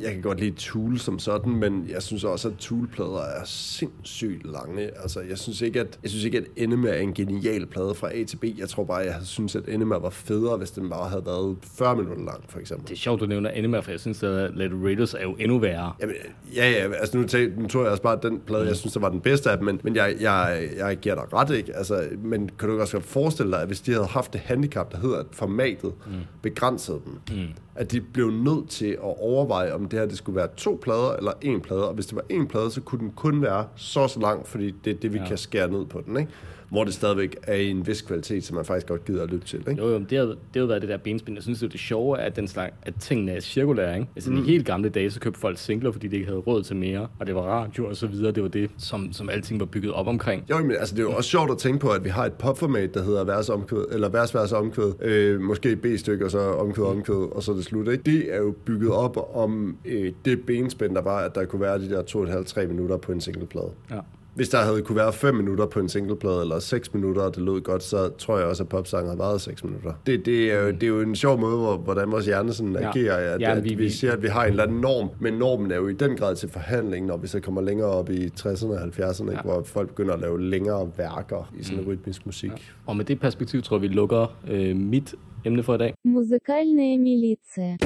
jeg 0.02 0.12
kan 0.12 0.22
godt 0.22 0.40
lide 0.40 0.50
Tool 0.56 0.98
som 0.98 1.18
sådan, 1.18 1.52
men 1.56 1.86
jeg 1.88 2.02
synes 2.02 2.24
også, 2.24 2.48
at 2.48 2.54
Tool-plader 2.58 3.20
er 3.20 3.44
sindssygt 3.44 4.52
lange. 4.52 4.82
Altså, 5.02 5.20
jeg 5.20 5.38
synes 5.38 5.60
ikke, 5.60 5.80
at, 5.80 5.98
jeg 6.02 6.10
synes 6.10 6.24
ikke, 6.24 6.38
at 6.38 6.44
Enema 6.56 6.88
er 6.88 6.98
en 6.98 7.14
genial 7.14 7.66
plade 7.66 7.94
fra 7.94 8.14
A 8.14 8.24
til 8.24 8.36
B. 8.36 8.44
Jeg 8.58 8.68
tror 8.68 8.84
bare, 8.84 8.96
jeg 8.96 9.16
synes, 9.22 9.56
at 9.56 9.68
Enema 9.68 9.96
var 9.96 10.10
federe, 10.10 10.56
hvis 10.56 10.70
den 10.70 10.90
bare 10.90 11.08
havde 11.08 11.26
været 11.26 11.56
40 11.62 11.96
minutter 11.96 12.24
lang, 12.24 12.44
for 12.48 12.58
eksempel. 12.58 12.88
Det 12.88 12.94
er 12.94 12.98
sjovt, 12.98 13.20
du 13.20 13.26
nævner 13.26 13.50
Enema, 13.50 13.80
for 13.80 13.90
jeg 13.90 14.00
synes, 14.00 14.22
at 14.22 14.56
Let 14.56 14.72
Raiders 14.84 15.14
er 15.14 15.22
jo 15.22 15.36
endnu 15.38 15.58
værre. 15.58 15.92
Jamen, 16.00 16.14
ja, 16.56 16.70
ja, 16.70 16.92
altså 16.92 17.18
nu, 17.18 17.26
tag, 17.26 17.48
nu 17.56 17.68
tror 17.68 17.82
jeg 17.82 17.90
også 17.90 18.02
bare, 18.02 18.16
at 18.16 18.22
den 18.22 18.40
plade, 18.46 18.66
jeg 18.66 18.76
synes, 18.76 18.92
der 18.92 19.00
var 19.00 19.08
den 19.08 19.20
bedste 19.20 19.50
af 19.50 19.56
dem, 19.56 19.66
men, 19.66 19.80
men 19.84 19.96
jeg, 19.96 20.16
jeg, 20.20 20.68
jeg 20.76 20.96
giver 20.96 21.14
dig 21.14 21.24
ret, 21.32 21.50
ikke? 21.50 21.76
Altså, 21.76 22.08
men 22.22 22.50
kan 22.58 22.68
du 22.68 22.80
også 22.80 22.92
godt 22.92 23.06
forestille 23.06 23.52
dig, 23.52 23.60
at 23.60 23.66
hvis 23.66 23.80
de 23.80 23.92
havde 23.92 24.06
haft 24.06 24.32
det 24.32 24.40
handicap, 24.40 24.92
der 24.92 24.98
hedder, 24.98 25.18
at 25.18 25.26
formatet 25.32 25.92
mm. 26.06 26.12
begrænsede 26.42 27.00
dem, 27.04 27.38
mm. 27.38 27.46
at 27.74 27.92
de 27.92 28.00
blev 28.00 28.30
nødt 28.30 28.68
til 28.68 28.86
at 28.86 29.20
overveje, 29.20 29.72
om 29.72 29.88
det 29.90 29.98
her 29.98 30.06
det 30.06 30.18
skulle 30.18 30.36
være 30.36 30.48
to 30.56 30.78
plader 30.82 31.16
eller 31.16 31.32
en 31.42 31.60
plade, 31.60 31.88
og 31.88 31.94
hvis 31.94 32.06
det 32.06 32.16
var 32.16 32.24
en 32.28 32.46
plade, 32.46 32.70
så 32.70 32.80
kunne 32.80 33.00
den 33.00 33.12
kun 33.16 33.42
være 33.42 33.66
så 33.76 34.08
så 34.08 34.20
lang, 34.20 34.46
fordi 34.46 34.70
det 34.84 34.90
er 34.90 34.98
det, 34.98 35.12
vi 35.12 35.18
ja. 35.18 35.26
kan 35.26 35.38
skære 35.38 35.70
ned 35.70 35.86
på 35.86 36.02
den, 36.06 36.16
ikke? 36.16 36.32
Hvor 36.70 36.84
det 36.84 36.94
stadigvæk 36.94 37.36
er 37.42 37.54
en 37.54 37.86
vis 37.86 38.02
kvalitet, 38.02 38.44
som 38.44 38.56
man 38.56 38.64
faktisk 38.64 38.86
godt 38.86 39.04
gider 39.04 39.22
at 39.22 39.30
lytte 39.30 39.46
til, 39.46 39.58
ikke? 39.58 39.82
Jo, 39.82 39.88
jo, 39.88 39.98
det 39.98 40.18
har, 40.18 40.24
det 40.26 40.36
har 40.56 40.66
været 40.66 40.82
det 40.82 40.88
der 40.88 40.96
benspænd. 40.96 41.36
Jeg 41.36 41.42
synes, 41.42 41.58
det 41.58 41.66
er 41.66 41.70
det 41.70 41.80
sjove, 41.80 42.18
at, 42.18 42.36
den 42.36 42.48
slags, 42.48 42.74
at 42.82 42.94
tingene 43.00 43.32
er 43.32 43.40
cirkulære. 43.40 43.94
Ikke? 43.94 44.08
Altså, 44.16 44.30
mm. 44.30 44.38
i 44.38 44.42
helt 44.42 44.66
gamle 44.66 44.88
dage, 44.88 45.10
så 45.10 45.20
købte 45.20 45.40
folk 45.40 45.58
singler, 45.58 45.92
fordi 45.92 46.08
de 46.08 46.16
ikke 46.16 46.26
havde 46.26 46.40
råd 46.40 46.62
til 46.62 46.76
mere, 46.76 47.08
og 47.18 47.26
det 47.26 47.34
var 47.34 47.40
radio 47.40 47.88
og 47.88 47.96
så 47.96 48.06
videre. 48.06 48.32
Det 48.32 48.42
var 48.42 48.48
det, 48.48 48.70
som, 48.78 49.12
som 49.12 49.28
alting 49.30 49.60
var 49.60 49.66
bygget 49.66 49.92
op 49.92 50.06
omkring. 50.06 50.44
Jo, 50.50 50.58
men 50.58 50.70
altså, 50.70 50.94
det 50.94 51.00
er 51.00 51.06
jo 51.06 51.12
også 51.12 51.30
sjovt 51.30 51.50
at 51.50 51.58
tænke 51.58 51.78
på, 51.78 51.88
at 51.88 52.04
vi 52.04 52.08
har 52.08 52.24
et 52.26 52.32
popformat, 52.32 52.94
der 52.94 53.02
hedder 53.02 53.24
vers 53.24 53.48
omkvæd, 53.48 53.84
eller 53.92 54.08
vers, 54.08 54.34
vers 54.34 54.52
omkvæd, 54.52 54.92
øh, 55.02 55.40
måske 55.40 55.76
B-stykke, 55.76 56.24
og 56.24 56.30
så 56.30 56.38
omkvæd, 56.38 56.84
omkvæd, 56.84 57.28
og 57.32 57.42
så 57.42 57.52
det 57.52 57.64
slut, 57.64 57.88
ikke? 57.88 58.02
Det 58.04 58.34
er 58.34 58.38
jo 58.38 58.54
bygget 58.64 58.92
op 58.92 59.36
om 59.36 59.76
øh, 59.84 60.12
det 60.24 60.46
benspænd, 60.46 60.94
der 60.94 61.02
var, 61.02 61.18
at 61.18 61.34
der 61.34 61.44
kunne 61.44 61.60
være 61.60 61.78
de 61.78 61.90
der 61.90 62.02
2,5-3 62.02 62.66
minutter 62.66 62.96
på 62.96 63.12
en 63.12 63.20
singleplade. 63.20 63.70
Ja 63.90 64.00
hvis 64.40 64.48
der 64.48 64.58
havde 64.58 64.82
kunne 64.82 64.96
være 64.96 65.12
5 65.12 65.34
minutter 65.34 65.66
på 65.66 65.80
en 65.80 65.88
singleplade, 65.88 66.40
eller 66.42 66.58
6 66.58 66.94
minutter, 66.94 67.22
og 67.22 67.36
det 67.36 67.42
lød 67.42 67.60
godt, 67.60 67.82
så 67.82 68.08
tror 68.18 68.38
jeg 68.38 68.46
også, 68.46 68.62
at 68.62 68.68
popsangen 68.68 69.08
havde 69.08 69.18
varet 69.18 69.40
6 69.40 69.64
minutter. 69.64 69.92
Det, 70.06 70.26
det, 70.26 70.52
er, 70.52 70.60
jo, 70.60 70.70
det 70.70 70.82
er 70.82 70.86
jo 70.86 71.00
en 71.00 71.16
sjov 71.16 71.40
måde, 71.40 71.56
hvor, 71.56 71.76
hvordan 71.76 72.12
vores 72.12 72.26
hjerne 72.26 72.52
sådan 72.52 72.72
ja. 72.72 72.88
at, 72.88 73.40
ja, 73.40 73.56
at 73.56 73.64
vi, 73.64 73.74
vi 73.74 73.90
siger, 73.90 74.12
at 74.12 74.22
vi 74.22 74.28
har 74.28 74.44
en 74.44 74.50
eller 74.50 74.62
anden 74.62 74.80
norm, 74.80 75.08
men 75.20 75.34
normen 75.34 75.70
er 75.70 75.76
jo 75.76 75.88
i 75.88 75.92
den 75.92 76.16
grad 76.16 76.36
til 76.36 76.48
forhandling, 76.48 77.06
når 77.06 77.16
vi 77.16 77.26
så 77.26 77.40
kommer 77.40 77.60
længere 77.60 77.88
op 77.88 78.10
i 78.10 78.26
60'erne 78.26 78.66
og 78.66 78.82
70'erne, 78.82 79.32
ja. 79.32 79.42
Hvor 79.42 79.62
folk 79.62 79.88
begynder 79.88 80.14
at 80.14 80.20
lave 80.20 80.42
længere 80.42 80.90
værker 80.96 81.52
i 81.58 81.62
sådan 81.62 81.84
mm. 81.84 81.88
rytmisk 81.88 82.26
musik. 82.26 82.50
Ja. 82.50 82.56
Og 82.86 82.96
med 82.96 83.04
det 83.04 83.20
perspektiv 83.20 83.62
tror 83.62 83.76
jeg, 83.76 83.82
vi 83.82 83.88
lukker 83.88 84.36
øh, 84.50 84.76
mit 84.76 85.14
emne 85.44 85.62
for 85.62 85.74
i 85.74 85.78
dag. 85.78 85.94
Musikalne 86.04 86.98
militia. 86.98 87.76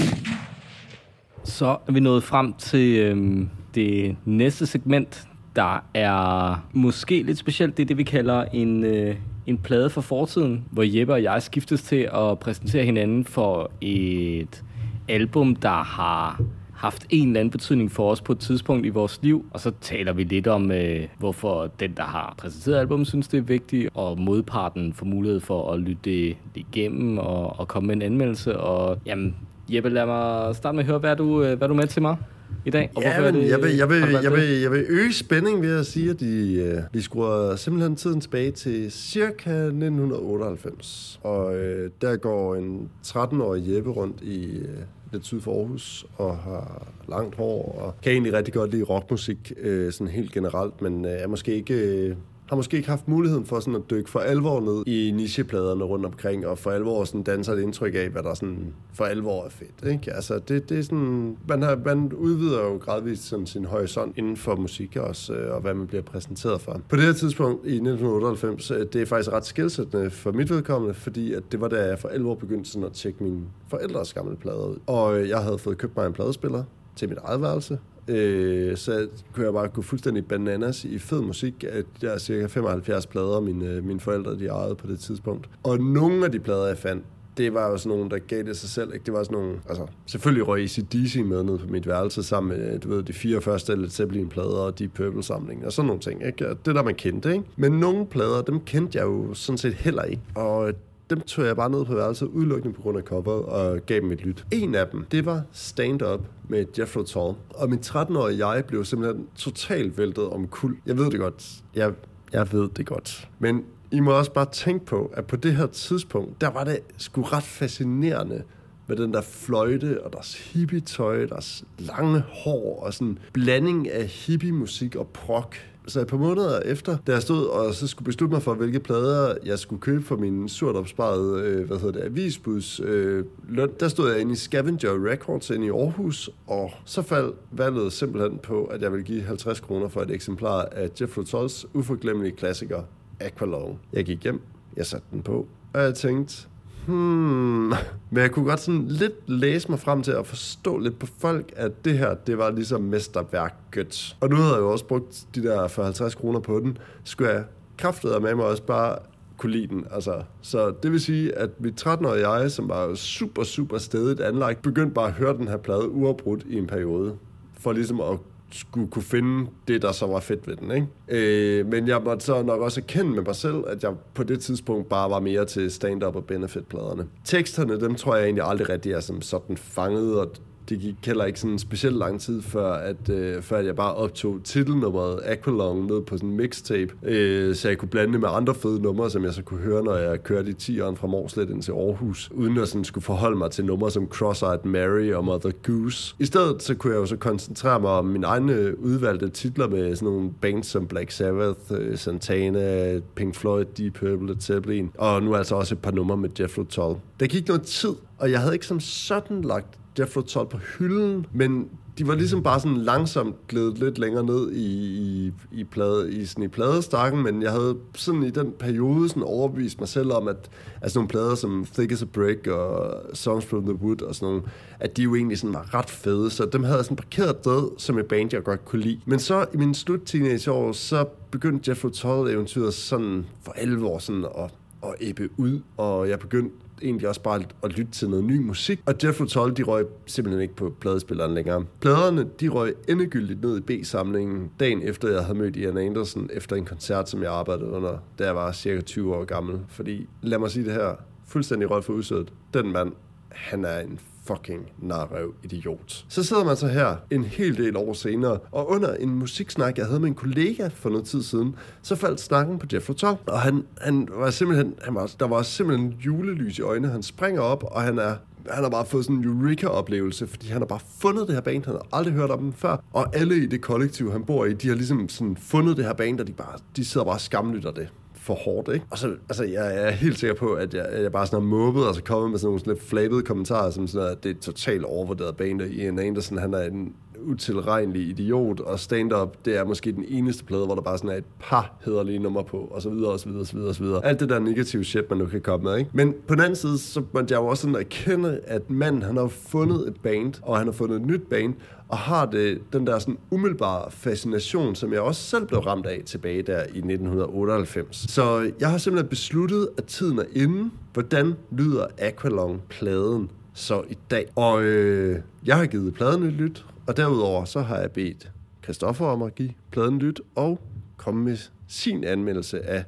Så 1.44 1.76
er 1.86 1.92
vi 1.92 2.00
nået 2.00 2.22
frem 2.22 2.52
til 2.52 2.98
øh, 2.98 3.46
det 3.74 4.16
næste 4.24 4.66
segment, 4.66 5.28
der 5.56 5.84
er 5.94 6.56
måske 6.72 7.22
lidt 7.22 7.38
specielt. 7.38 7.76
Det 7.76 7.82
er 7.82 7.86
det, 7.86 7.98
vi 7.98 8.02
kalder 8.02 8.44
en, 8.52 8.84
øh, 8.84 9.16
en 9.46 9.58
plade 9.58 9.90
for 9.90 10.00
fortiden, 10.00 10.64
hvor 10.70 10.82
Jeppe 10.82 11.12
og 11.12 11.22
jeg 11.22 11.42
skiftes 11.42 11.82
til 11.82 12.08
at 12.14 12.38
præsentere 12.38 12.84
hinanden 12.84 13.24
for 13.24 13.70
et 13.80 14.64
album, 15.08 15.56
der 15.56 15.82
har 15.82 16.40
haft 16.74 17.06
en 17.10 17.28
eller 17.28 17.40
anden 17.40 17.50
betydning 17.50 17.92
for 17.92 18.10
os 18.10 18.20
på 18.20 18.32
et 18.32 18.38
tidspunkt 18.38 18.86
i 18.86 18.88
vores 18.88 19.20
liv, 19.22 19.46
og 19.50 19.60
så 19.60 19.72
taler 19.80 20.12
vi 20.12 20.24
lidt 20.24 20.46
om, 20.46 20.70
øh, 20.70 21.06
hvorfor 21.18 21.70
den, 21.80 21.92
der 21.96 22.02
har 22.02 22.34
præsenteret 22.38 22.78
albumet, 22.78 23.06
synes 23.06 23.28
det 23.28 23.38
er 23.38 23.42
vigtigt, 23.42 23.90
og 23.94 24.20
modparten 24.20 24.92
får 24.92 25.06
mulighed 25.06 25.40
for 25.40 25.72
at 25.72 25.80
lytte 25.80 26.00
det 26.04 26.36
igennem 26.54 27.18
og, 27.18 27.60
og 27.60 27.68
komme 27.68 27.86
med 27.86 27.96
en 27.96 28.02
anmeldelse. 28.02 28.60
Og 28.60 28.98
jamen, 29.06 29.36
Jeppe, 29.68 29.88
lad 29.88 30.06
mig 30.06 30.54
starte 30.56 30.76
med 30.76 30.84
at 30.84 30.88
høre, 30.90 30.98
hvad 30.98 31.10
er 31.10 31.14
du, 31.14 31.42
øh, 31.42 31.58
hvad 31.58 31.62
er 31.62 31.68
du 31.68 31.74
med 31.74 31.86
til 31.86 32.02
mig 32.02 32.16
i 32.64 32.70
dag? 32.70 32.90
Og 32.94 33.02
Ja, 33.02 33.20
men 33.20 33.24
jeg, 33.48 33.62
vil, 33.62 33.76
jeg, 33.76 33.88
vil, 33.88 33.98
jeg, 34.12 34.22
det? 34.22 34.32
vil, 34.32 34.60
jeg 34.60 34.70
vil 34.70 34.84
øge 34.88 35.12
spænding 35.12 35.62
ved 35.62 35.78
at 35.78 35.86
sige, 35.86 36.10
at 36.10 36.20
de, 36.20 36.54
øh, 36.54 36.82
vi 36.92 37.00
skruer 37.00 37.56
simpelthen 37.56 37.96
tiden 37.96 38.20
tilbage 38.20 38.50
til 38.50 38.92
cirka 38.92 39.50
1998. 39.50 41.20
Og 41.22 41.56
øh, 41.56 41.90
der 42.00 42.16
går 42.16 42.56
en 42.56 42.88
13-årig 43.06 43.74
Jeppe 43.74 43.90
rundt 43.90 44.22
i 44.22 44.58
øh, 44.58 44.68
lidt 45.12 45.26
syd 45.26 45.40
for 45.40 45.58
Aarhus 45.58 46.06
og 46.16 46.36
har 46.38 46.86
langt 47.08 47.34
hår 47.34 47.78
og 47.80 47.94
kan 48.02 48.12
egentlig 48.12 48.32
rigtig 48.32 48.54
godt 48.54 48.70
lide 48.70 48.82
rockmusik 48.82 49.52
øh, 49.60 49.92
sådan 49.92 50.08
helt 50.08 50.32
generelt, 50.32 50.82
men 50.82 51.04
øh, 51.04 51.10
er 51.10 51.26
måske 51.26 51.54
ikke... 51.54 51.74
Øh, 51.74 52.16
har 52.54 52.56
måske 52.56 52.76
ikke 52.76 52.88
haft 52.88 53.08
muligheden 53.08 53.46
for 53.46 53.60
sådan 53.60 53.74
at 53.74 53.90
dykke 53.90 54.10
for 54.10 54.20
alvor 54.20 54.60
ned 54.60 54.86
i 54.86 55.10
nichepladerne 55.10 55.84
rundt 55.84 56.06
omkring, 56.06 56.46
og 56.46 56.58
for 56.58 56.70
alvor 56.70 57.04
sådan 57.04 57.22
danser 57.22 57.52
et 57.52 57.60
indtryk 57.60 57.94
af, 57.94 58.08
hvad 58.08 58.22
der 58.22 58.34
sådan 58.34 58.74
for 58.92 59.04
alvor 59.04 59.44
er 59.44 59.48
fedt. 59.48 59.92
Ikke? 59.92 60.12
Altså, 60.12 60.38
det, 60.38 60.68
det 60.68 60.78
er 60.78 60.82
sådan, 60.82 61.36
man, 61.48 61.62
har, 61.62 61.80
man 61.84 62.12
udvider 62.12 62.64
jo 62.64 62.76
gradvist 62.76 63.22
sådan 63.22 63.46
sin 63.46 63.64
horisont 63.64 64.18
inden 64.18 64.36
for 64.36 64.56
musik 64.56 64.96
også, 64.96 65.34
øh, 65.34 65.54
og 65.54 65.60
hvad 65.60 65.74
man 65.74 65.86
bliver 65.86 66.02
præsenteret 66.02 66.60
for. 66.60 66.80
På 66.88 66.96
det 66.96 67.04
her 67.04 67.12
tidspunkt 67.12 67.66
i 67.66 67.74
1998, 67.74 68.70
øh, 68.70 68.86
det 68.92 69.02
er 69.02 69.06
faktisk 69.06 69.32
ret 69.32 69.46
skilsættende 69.46 70.10
for 70.10 70.32
mit 70.32 70.50
vedkommende, 70.50 70.94
fordi 70.94 71.32
at 71.32 71.42
det 71.52 71.60
var 71.60 71.68
da 71.68 71.86
jeg 71.86 71.98
for 71.98 72.08
alvor 72.08 72.34
begyndte 72.34 72.70
sådan 72.70 72.86
at 72.86 72.92
tjekke 72.92 73.24
mine 73.24 73.40
forældres 73.68 74.14
gamle 74.14 74.36
plader 74.36 74.66
ud. 74.66 74.76
Og 74.86 75.20
øh, 75.20 75.28
jeg 75.28 75.38
havde 75.38 75.58
fået 75.58 75.78
købt 75.78 75.96
mig 75.96 76.06
en 76.06 76.12
pladespiller 76.12 76.64
til 76.96 77.08
mit 77.08 77.18
eget 77.24 77.42
værelse, 77.42 77.78
Øh, 78.08 78.76
så 78.76 79.08
kunne 79.32 79.44
jeg 79.44 79.52
bare 79.52 79.68
gå 79.68 79.82
fuldstændig 79.82 80.26
bananas 80.26 80.84
i 80.84 80.98
fed 80.98 81.20
musik. 81.20 81.64
At 81.68 81.86
jeg 82.02 82.10
har 82.10 82.18
cirka 82.18 82.46
75 82.46 83.06
plader, 83.06 83.40
mine, 83.40 83.66
øh, 83.66 83.84
mine 83.84 84.00
forældre 84.00 84.38
de 84.38 84.46
ejede 84.46 84.74
på 84.74 84.86
det 84.86 85.00
tidspunkt. 85.00 85.48
Og 85.62 85.78
nogle 85.78 86.24
af 86.24 86.32
de 86.32 86.40
plader, 86.40 86.66
jeg 86.66 86.78
fandt, 86.78 87.04
det 87.36 87.54
var 87.54 87.70
jo 87.70 87.76
sådan 87.76 87.98
nogle, 87.98 88.10
der 88.10 88.18
gav 88.18 88.42
det 88.42 88.56
sig 88.56 88.68
selv. 88.68 88.94
Ikke? 88.94 89.04
Det 89.06 89.14
var 89.14 89.22
sådan 89.22 89.38
nogle, 89.38 89.56
altså, 89.68 89.86
selvfølgelig 90.06 90.48
røg 90.48 90.62
ACDC 90.62 91.16
med 91.24 91.42
ned 91.42 91.58
på 91.58 91.66
mit 91.66 91.86
værelse 91.86 92.22
sammen 92.22 92.58
med, 92.58 92.78
du 92.78 92.88
ved, 92.88 93.02
de 93.02 93.12
fire 93.12 93.40
første 93.40 93.76
Led 93.76 93.88
Zeppelin-plader 93.88 94.58
og 94.58 94.78
de 94.78 94.88
Purple-samling 94.88 95.66
og 95.66 95.72
sådan 95.72 95.86
nogle 95.86 96.00
ting. 96.00 96.26
Ikke? 96.26 96.48
Det 96.66 96.74
der, 96.74 96.82
man 96.82 96.94
kendte, 96.94 97.32
ikke? 97.32 97.44
Men 97.56 97.72
nogle 97.72 98.06
plader, 98.06 98.42
dem 98.42 98.60
kendte 98.60 98.98
jeg 98.98 99.04
jo 99.04 99.34
sådan 99.34 99.58
set 99.58 99.74
heller 99.74 100.02
ikke. 100.02 100.22
Og 100.34 100.72
dem 101.10 101.20
tog 101.20 101.44
jeg 101.44 101.56
bare 101.56 101.70
ned 101.70 101.84
på 101.84 101.94
værelset 101.94 102.26
udelukkende 102.26 102.74
på 102.74 102.82
grund 102.82 102.98
af 102.98 103.02
coveret 103.02 103.44
og 103.44 103.80
gav 103.86 104.00
dem 104.00 104.12
et 104.12 104.20
lyt. 104.20 104.46
En 104.50 104.74
af 104.74 104.88
dem, 104.88 105.04
det 105.04 105.26
var 105.26 105.42
Stand 105.52 106.02
Up 106.02 106.20
med 106.48 106.64
Jeffro 106.78 107.02
Tull. 107.02 107.34
Og 107.50 107.70
min 107.70 107.78
13-årige 107.78 108.48
jeg 108.48 108.64
blev 108.64 108.84
simpelthen 108.84 109.26
totalt 109.36 109.98
væltet 109.98 110.28
om 110.28 110.48
kul. 110.48 110.76
Jeg 110.86 110.98
ved 110.98 111.10
det 111.10 111.20
godt. 111.20 111.52
Jeg, 111.74 111.92
jeg 112.32 112.52
ved 112.52 112.68
det 112.76 112.86
godt. 112.86 113.28
Men 113.38 113.64
I 113.90 114.00
må 114.00 114.12
også 114.12 114.32
bare 114.32 114.46
tænke 114.52 114.86
på, 114.86 115.10
at 115.14 115.26
på 115.26 115.36
det 115.36 115.56
her 115.56 115.66
tidspunkt, 115.66 116.40
der 116.40 116.50
var 116.50 116.64
det 116.64 116.78
sgu 116.96 117.22
ret 117.22 117.44
fascinerende, 117.44 118.42
med 118.86 118.96
den 118.96 119.14
der 119.14 119.20
fløjte 119.20 120.04
og 120.04 120.12
deres 120.12 120.52
hippie-tøj, 120.52 121.26
deres 121.26 121.64
lange 121.78 122.22
hår 122.28 122.82
og 122.82 122.94
sådan 122.94 123.18
blanding 123.32 123.90
af 123.90 124.06
hippie-musik 124.06 124.96
og 124.96 125.08
prog 125.08 125.52
så 125.86 126.00
et 126.00 126.06
par 126.06 126.16
måneder 126.16 126.60
efter, 126.60 126.96
da 127.06 127.12
jeg 127.12 127.22
stod 127.22 127.46
og 127.46 127.74
så 127.74 127.86
skulle 127.86 128.06
beslutte 128.06 128.32
mig 128.32 128.42
for, 128.42 128.54
hvilke 128.54 128.80
plader 128.80 129.34
jeg 129.44 129.58
skulle 129.58 129.80
købe 129.80 130.04
for 130.04 130.16
min 130.16 130.48
surt 130.48 130.76
opsparede, 130.76 131.42
øh, 131.42 131.66
hvad 131.66 131.78
hedder 131.78 131.92
det, 131.92 132.04
avisbuds 132.04 132.80
øh, 132.80 133.24
løn, 133.48 133.70
der 133.80 133.88
stod 133.88 134.10
jeg 134.10 134.20
inde 134.20 134.32
i 134.32 134.36
Scavenger 134.36 135.10
Records 135.10 135.50
inde 135.50 135.66
i 135.66 135.70
Aarhus, 135.70 136.30
og 136.46 136.70
så 136.84 137.02
faldt 137.02 137.36
valget 137.50 137.92
simpelthen 137.92 138.38
på, 138.38 138.64
at 138.64 138.82
jeg 138.82 138.92
ville 138.92 139.04
give 139.04 139.22
50 139.22 139.60
kroner 139.60 139.88
for 139.88 140.02
et 140.02 140.10
eksemplar 140.10 140.68
af 140.72 140.90
Jeff 141.00 141.18
Tulls 141.26 141.66
uforglemmelige 141.74 142.36
klassiker, 142.36 142.82
Aqualong. 143.20 143.80
Jeg 143.92 144.04
gik 144.04 144.22
hjem, 144.22 144.40
jeg 144.76 144.86
satte 144.86 145.06
den 145.12 145.22
på, 145.22 145.46
og 145.72 145.80
jeg 145.82 145.94
tænkte, 145.94 146.48
Hmm. 146.86 147.72
Men 148.10 148.22
jeg 148.22 148.30
kunne 148.30 148.44
godt 148.44 148.60
sådan 148.60 148.88
lidt 148.88 149.30
læse 149.30 149.70
mig 149.70 149.80
frem 149.80 150.02
til 150.02 150.12
at 150.12 150.26
forstå 150.26 150.78
lidt 150.78 150.98
på 150.98 151.06
folk, 151.18 151.52
at 151.56 151.84
det 151.84 151.98
her, 151.98 152.14
det 152.14 152.38
var 152.38 152.50
ligesom 152.50 152.80
mesterværket. 152.80 154.16
Og 154.20 154.28
nu 154.28 154.36
havde 154.36 154.52
jeg 154.52 154.60
jo 154.60 154.72
også 154.72 154.84
brugt 154.84 155.26
de 155.34 155.42
der 155.42 155.82
50 155.82 156.14
kroner 156.14 156.40
på 156.40 156.60
den. 156.60 156.78
Skulle 157.04 157.30
jeg 157.30 157.44
kraftedere 157.78 158.20
med 158.20 158.34
mig 158.34 158.44
også 158.44 158.62
bare 158.62 158.98
kunne 159.36 159.52
lide 159.52 159.66
den. 159.66 159.86
Altså, 159.90 160.22
så 160.42 160.74
det 160.82 160.92
vil 160.92 161.00
sige, 161.00 161.38
at 161.38 161.50
mit 161.60 161.86
13-årige 161.86 162.30
jeg, 162.30 162.50
som 162.50 162.68
var 162.68 162.94
super, 162.94 163.42
super 163.42 163.78
stedigt 163.78 164.20
anlagt, 164.20 164.62
begyndte 164.62 164.94
bare 164.94 165.06
at 165.06 165.12
høre 165.12 165.36
den 165.36 165.48
her 165.48 165.56
plade 165.56 165.90
uafbrudt 165.90 166.44
i 166.48 166.58
en 166.58 166.66
periode. 166.66 167.16
For 167.58 167.72
ligesom 167.72 168.00
at 168.00 168.18
skulle 168.54 168.90
kunne 168.90 169.02
finde 169.02 169.50
det, 169.68 169.82
der 169.82 169.92
så 169.92 170.06
var 170.06 170.20
fedt 170.20 170.46
ved 170.46 170.56
den. 170.56 170.70
Ikke? 170.70 170.86
Øh, 171.08 171.66
men 171.66 171.88
jeg 171.88 172.02
måtte 172.04 172.24
så 172.24 172.42
nok 172.42 172.60
også 172.60 172.80
erkende 172.80 173.10
med 173.10 173.22
mig 173.22 173.36
selv, 173.36 173.64
at 173.66 173.82
jeg 173.82 173.92
på 174.14 174.22
det 174.22 174.40
tidspunkt 174.40 174.88
bare 174.88 175.10
var 175.10 175.20
mere 175.20 175.44
til 175.44 175.70
stand-up 175.70 176.16
og 176.16 176.24
benefit-pladerne. 176.24 177.06
Teksterne, 177.24 177.80
dem 177.80 177.94
tror 177.94 178.16
jeg 178.16 178.24
egentlig 178.24 178.44
aldrig 178.44 178.68
rigtig 178.68 178.92
er 178.92 179.00
som 179.00 179.22
sådan 179.22 179.56
fanget, 179.56 180.20
og 180.20 180.30
det 180.68 180.80
gik 180.80 180.94
heller 181.06 181.24
ikke 181.24 181.40
sådan 181.40 181.58
specielt 181.58 181.96
lang 181.96 182.20
tid, 182.20 182.42
før 182.42 182.72
at, 182.72 183.08
øh, 183.10 183.42
før 183.42 183.58
at 183.58 183.66
jeg 183.66 183.76
bare 183.76 183.94
optog 183.94 184.40
titelnummeret 184.44 185.20
Aqualong 185.24 185.86
ned 185.86 186.02
på 186.02 186.16
sådan 186.16 186.28
en 186.28 186.36
mixtape, 186.36 186.94
øh, 187.02 187.54
så 187.54 187.68
jeg 187.68 187.78
kunne 187.78 187.88
blande 187.88 188.12
det 188.12 188.20
med 188.20 188.28
andre 188.32 188.54
fede 188.54 188.82
numre, 188.82 189.10
som 189.10 189.24
jeg 189.24 189.34
så 189.34 189.42
kunne 189.42 189.60
høre, 189.60 189.82
når 189.82 189.96
jeg 189.96 190.22
kørte 190.22 190.50
i 190.50 190.54
10'eren 190.54 190.94
fra 190.94 191.06
Morslet 191.06 191.50
ind 191.50 191.62
til 191.62 191.72
Aarhus, 191.72 192.30
uden 192.34 192.58
at 192.58 192.68
sådan 192.68 192.84
skulle 192.84 193.04
forholde 193.04 193.38
mig 193.38 193.50
til 193.50 193.64
numre 193.64 193.90
som 193.90 194.08
Cross-Eyed 194.14 194.68
Mary 194.68 195.12
og 195.12 195.24
Mother 195.24 195.50
Goose. 195.62 196.14
I 196.18 196.24
stedet 196.24 196.62
så 196.62 196.74
kunne 196.74 196.92
jeg 196.92 197.00
jo 197.00 197.06
så 197.06 197.16
koncentrere 197.16 197.80
mig 197.80 197.90
om 197.90 198.04
mine 198.04 198.26
egne 198.26 198.52
øh, 198.52 198.74
udvalgte 198.78 199.28
titler 199.28 199.68
med 199.68 199.96
sådan 199.96 200.12
nogle 200.12 200.30
bands 200.40 200.66
som 200.66 200.86
Black 200.86 201.10
Sabbath, 201.10 201.60
øh, 201.70 201.98
Santana, 201.98 202.98
Pink 203.14 203.34
Floyd, 203.34 203.64
Deep 203.78 203.94
Purple, 203.94 204.26
Led 204.26 204.40
Zeppelin, 204.40 204.90
og 204.98 205.22
nu 205.22 205.34
altså 205.34 205.54
også 205.54 205.74
et 205.74 205.78
par 205.78 205.90
numre 205.90 206.16
med 206.16 206.30
Jethro 206.40 206.64
Tull. 206.64 206.96
Der 207.20 207.26
gik 207.26 207.48
noget 207.48 207.62
tid, 207.62 207.94
og 208.18 208.30
jeg 208.30 208.40
havde 208.40 208.54
ikke 208.54 208.66
som 208.66 208.80
sådan 208.80 209.42
lagt 209.42 209.78
Jethro 209.98 210.20
Tull 210.20 210.48
på 210.48 210.58
hylden, 210.78 211.26
men 211.32 211.68
de 211.98 212.06
var 212.08 212.14
ligesom 212.14 212.42
bare 212.42 212.60
sådan 212.60 212.76
langsomt 212.76 213.48
glædet 213.48 213.78
lidt 213.78 213.98
længere 213.98 214.24
ned 214.24 214.52
i, 214.52 214.66
i, 214.98 215.32
i, 215.52 215.64
plade, 215.64 216.12
i, 216.12 216.24
sådan 216.24 216.44
i 216.44 216.48
pladestakken, 216.48 217.22
men 217.22 217.42
jeg 217.42 217.50
havde 217.50 217.76
sådan 217.94 218.22
i 218.22 218.30
den 218.30 218.52
periode 218.58 219.08
sådan 219.08 219.22
overbevist 219.22 219.78
mig 219.78 219.88
selv 219.88 220.12
om, 220.12 220.28
at 220.28 220.50
altså 220.82 220.98
nogle 220.98 221.08
plader 221.08 221.34
som 221.34 221.66
Thick 221.74 221.92
as 221.92 222.02
a 222.02 222.04
Brick 222.04 222.46
og 222.46 222.94
Songs 223.12 223.44
from 223.46 223.62
the 223.64 223.74
Wood 223.74 224.02
og 224.02 224.14
sådan 224.14 224.26
nogle, 224.26 224.42
at 224.80 224.96
de 224.96 225.02
jo 225.02 225.14
egentlig 225.14 225.38
sådan 225.38 225.54
var 225.54 225.74
ret 225.74 225.90
fede, 225.90 226.30
så 226.30 226.44
dem 226.44 226.62
havde 226.62 226.76
jeg 226.76 226.84
sådan 226.84 226.96
parkeret 226.96 227.44
død 227.44 227.70
som 227.78 227.98
et 227.98 228.06
band, 228.06 228.30
jeg 228.32 228.42
godt 228.42 228.64
kunne 228.64 228.82
lide. 228.82 229.00
Men 229.06 229.18
så 229.18 229.46
i 229.54 229.56
min 229.56 229.74
slut 229.74 230.00
teenageår, 230.06 230.72
så 230.72 231.04
begyndte 231.30 231.70
Jethro 231.70 231.88
Tull 231.88 232.30
eventyret 232.30 232.74
sådan 232.74 233.26
for 233.42 233.52
alvor 233.52 233.98
sådan 233.98 234.24
at, 234.24 234.50
at 234.82 234.94
ebbe 235.00 235.28
ud, 235.36 235.60
og 235.76 236.08
jeg 236.08 236.18
begyndte 236.18 236.56
egentlig 236.82 237.08
også 237.08 237.20
bare 237.20 237.42
at 237.62 237.72
lytte 237.72 237.92
til 237.92 238.10
noget 238.10 238.24
ny 238.24 238.38
musik. 238.38 238.80
Og 238.86 238.94
Jethro 239.04 239.24
Tull, 239.24 239.56
de 239.56 239.62
røg 239.62 239.86
simpelthen 240.06 240.42
ikke 240.42 240.56
på 240.56 240.74
pladespilleren 240.80 241.34
længere. 241.34 241.64
Pladerne, 241.80 242.26
de 242.40 242.48
røg 242.48 242.74
endegyldigt 242.88 243.42
ned 243.42 243.58
i 243.58 243.60
B-samlingen 243.60 244.50
dagen 244.60 244.82
efter, 244.82 245.08
jeg 245.08 245.24
havde 245.24 245.38
mødt 245.38 245.56
Ian 245.56 245.78
Anderson 245.78 246.30
efter 246.32 246.56
en 246.56 246.64
koncert, 246.64 247.10
som 247.10 247.22
jeg 247.22 247.32
arbejdede 247.32 247.70
under, 247.70 247.98
da 248.18 248.24
jeg 248.24 248.34
var 248.34 248.52
cirka 248.52 248.80
20 248.80 249.14
år 249.14 249.24
gammel. 249.24 249.60
Fordi, 249.68 250.08
lad 250.22 250.38
mig 250.38 250.50
sige 250.50 250.64
det 250.64 250.72
her, 250.72 250.94
fuldstændig 251.26 251.70
røg 251.70 251.84
for 251.84 251.92
udsødet. 251.92 252.32
Den 252.54 252.72
mand, 252.72 252.92
han 253.28 253.64
er 253.64 253.80
en 253.80 253.98
fucking 254.26 254.70
narrøv 254.78 255.34
idiot. 255.42 256.04
Så 256.08 256.22
sidder 256.22 256.44
man 256.44 256.56
så 256.56 256.66
her 256.66 256.96
en 257.10 257.24
hel 257.24 257.56
del 257.56 257.76
år 257.76 257.92
senere, 257.92 258.38
og 258.52 258.70
under 258.70 258.94
en 258.94 259.10
musiksnak, 259.10 259.78
jeg 259.78 259.86
havde 259.86 260.00
med 260.00 260.08
en 260.08 260.14
kollega 260.14 260.68
for 260.74 260.90
noget 260.90 261.04
tid 261.04 261.22
siden, 261.22 261.54
så 261.82 261.96
faldt 261.96 262.20
snakken 262.20 262.58
på 262.58 262.66
Jeff 262.72 262.86
Tull, 262.86 263.16
og 263.26 263.40
han, 263.40 263.64
han 263.80 264.08
var 264.12 264.30
simpelthen, 264.30 264.74
han 264.82 264.94
var, 264.94 265.10
der 265.20 265.26
var 265.26 265.42
simpelthen 265.42 265.94
julelys 266.06 266.58
i 266.58 266.62
øjnene. 266.62 266.92
Han 266.92 267.02
springer 267.02 267.42
op, 267.42 267.64
og 267.64 267.82
han 267.82 267.98
er 267.98 268.16
han 268.50 268.62
har 268.62 268.70
bare 268.70 268.86
fået 268.86 269.04
sådan 269.04 269.16
en 269.16 269.24
Eureka-oplevelse, 269.24 270.26
fordi 270.26 270.48
han 270.48 270.60
har 270.60 270.66
bare 270.66 270.80
fundet 270.98 271.26
det 271.26 271.34
her 271.34 271.42
band, 271.42 271.64
han 271.64 271.74
har 271.74 271.86
aldrig 271.92 272.14
hørt 272.14 272.30
om 272.30 272.38
dem 272.38 272.52
før. 272.52 272.76
Og 272.92 273.16
alle 273.16 273.36
i 273.36 273.46
det 273.46 273.60
kollektiv, 273.60 274.12
han 274.12 274.24
bor 274.24 274.44
i, 274.44 274.52
de 274.52 274.68
har 274.68 274.74
ligesom 274.74 275.08
sådan 275.08 275.36
fundet 275.36 275.76
det 275.76 275.84
her 275.84 275.92
band, 275.92 276.20
og 276.20 276.26
de, 276.26 276.32
bare, 276.32 276.58
de 276.76 276.84
sidder 276.84 277.04
bare 277.04 277.14
og 277.14 277.20
skamlytter 277.20 277.70
det 277.70 277.88
for 278.24 278.34
hårdt, 278.34 278.68
ikke? 278.74 278.86
Og 278.90 278.98
så, 278.98 279.16
altså, 279.28 279.44
jeg 279.44 279.76
er 279.76 279.90
helt 279.90 280.18
sikker 280.18 280.36
på, 280.36 280.52
at 280.52 280.74
jeg, 280.74 280.88
jeg 281.02 281.12
bare 281.12 281.26
sådan 281.26 281.40
har 281.40 281.48
mobbet, 281.48 281.88
og 281.88 281.94
så 281.94 282.02
kommet 282.02 282.30
med 282.30 282.38
sådan 282.38 282.46
nogle 282.46 282.60
sådan 282.60 282.72
lidt 282.72 282.82
flabede 282.82 283.22
kommentarer, 283.22 283.70
som 283.70 283.86
sådan, 283.86 284.12
at 284.12 284.24
det 284.24 284.36
er 284.36 284.40
totalt 284.40 284.84
overvurderet 284.84 285.36
band, 285.36 285.62
og 285.62 285.68
Ian 285.68 285.98
Anderson, 285.98 286.38
han 286.38 286.54
er 286.54 286.62
en 286.62 286.94
utilregnelig 287.24 288.08
idiot, 288.08 288.60
og 288.60 288.80
stand-up, 288.80 289.36
det 289.44 289.56
er 289.56 289.64
måske 289.64 289.92
den 289.92 290.04
eneste 290.08 290.44
plade, 290.44 290.66
hvor 290.66 290.74
der 290.74 290.82
bare 290.82 290.98
sådan 290.98 291.10
er 291.10 291.16
et 291.16 291.24
par 291.40 291.72
hederlige 291.84 292.18
numre 292.18 292.44
på, 292.44 292.56
og 292.56 292.82
så 292.82 292.90
videre, 292.90 293.12
og 293.12 293.20
så 293.20 293.28
videre, 293.28 293.40
og 293.40 293.46
så 293.46 293.54
videre, 293.54 293.68
og 293.68 293.74
så 293.74 293.82
videre. 293.82 294.06
Alt 294.06 294.20
det 294.20 294.28
der 294.28 294.38
negative 294.38 294.84
shit, 294.84 295.10
man 295.10 295.18
nu 295.18 295.26
kan 295.26 295.40
komme 295.40 295.64
med, 295.64 295.78
ikke? 295.78 295.90
Men 295.92 296.14
på 296.28 296.34
den 296.34 296.42
anden 296.42 296.56
side, 296.56 296.78
så 296.78 297.02
måtte 297.12 297.34
jeg 297.34 297.40
jo 297.40 297.46
også 297.46 297.60
sådan 297.60 297.76
erkende, 297.76 298.40
at 298.44 298.70
manden, 298.70 299.02
han 299.02 299.16
har 299.16 299.28
fundet 299.28 299.88
et 299.88 299.96
band, 300.02 300.34
og 300.42 300.58
han 300.58 300.66
har 300.66 300.72
fundet 300.72 300.96
et 300.96 301.06
nyt 301.06 301.22
band, 301.30 301.54
og 301.88 301.98
har 301.98 302.26
det, 302.26 302.60
den 302.72 302.86
der 302.86 302.98
sådan 302.98 303.18
umiddelbare 303.30 303.90
fascination, 303.90 304.74
som 304.74 304.92
jeg 304.92 305.00
også 305.00 305.22
selv 305.22 305.46
blev 305.46 305.60
ramt 305.60 305.86
af 305.86 306.02
tilbage 306.06 306.42
der 306.42 306.58
i 306.58 306.78
1998. 306.78 308.06
Så 308.08 308.50
jeg 308.60 308.70
har 308.70 308.78
simpelthen 308.78 309.08
besluttet, 309.08 309.68
at 309.78 309.84
tiden 309.84 310.18
er 310.18 310.24
inde. 310.32 310.70
Hvordan 310.92 311.34
lyder 311.52 311.86
Aqualong-pladen 311.98 313.30
så 313.54 313.82
i 313.90 313.98
dag? 314.10 314.26
Og 314.34 314.62
øh, 314.62 315.18
jeg 315.44 315.56
har 315.56 315.66
givet 315.66 315.94
pladen 315.94 316.22
et 316.22 316.32
lyt, 316.32 316.64
og 316.87 316.97
derudover 316.97 317.45
så 317.45 317.61
har 317.61 317.77
jeg 317.77 317.91
bedt 317.91 318.31
Christoffer 318.63 319.05
om 319.05 319.21
at 319.21 319.35
give 319.35 319.51
pladen 319.71 319.99
lyt 319.99 320.21
og 320.35 320.59
komme 320.97 321.23
med 321.23 321.37
sin 321.67 322.03
anmeldelse 322.03 322.61
af 322.65 322.83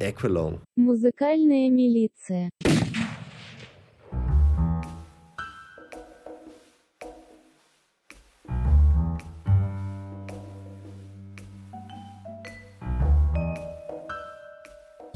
Aqualong. 0.00 0.58
Музыкальная 0.76 1.70
милиция. 1.70 2.50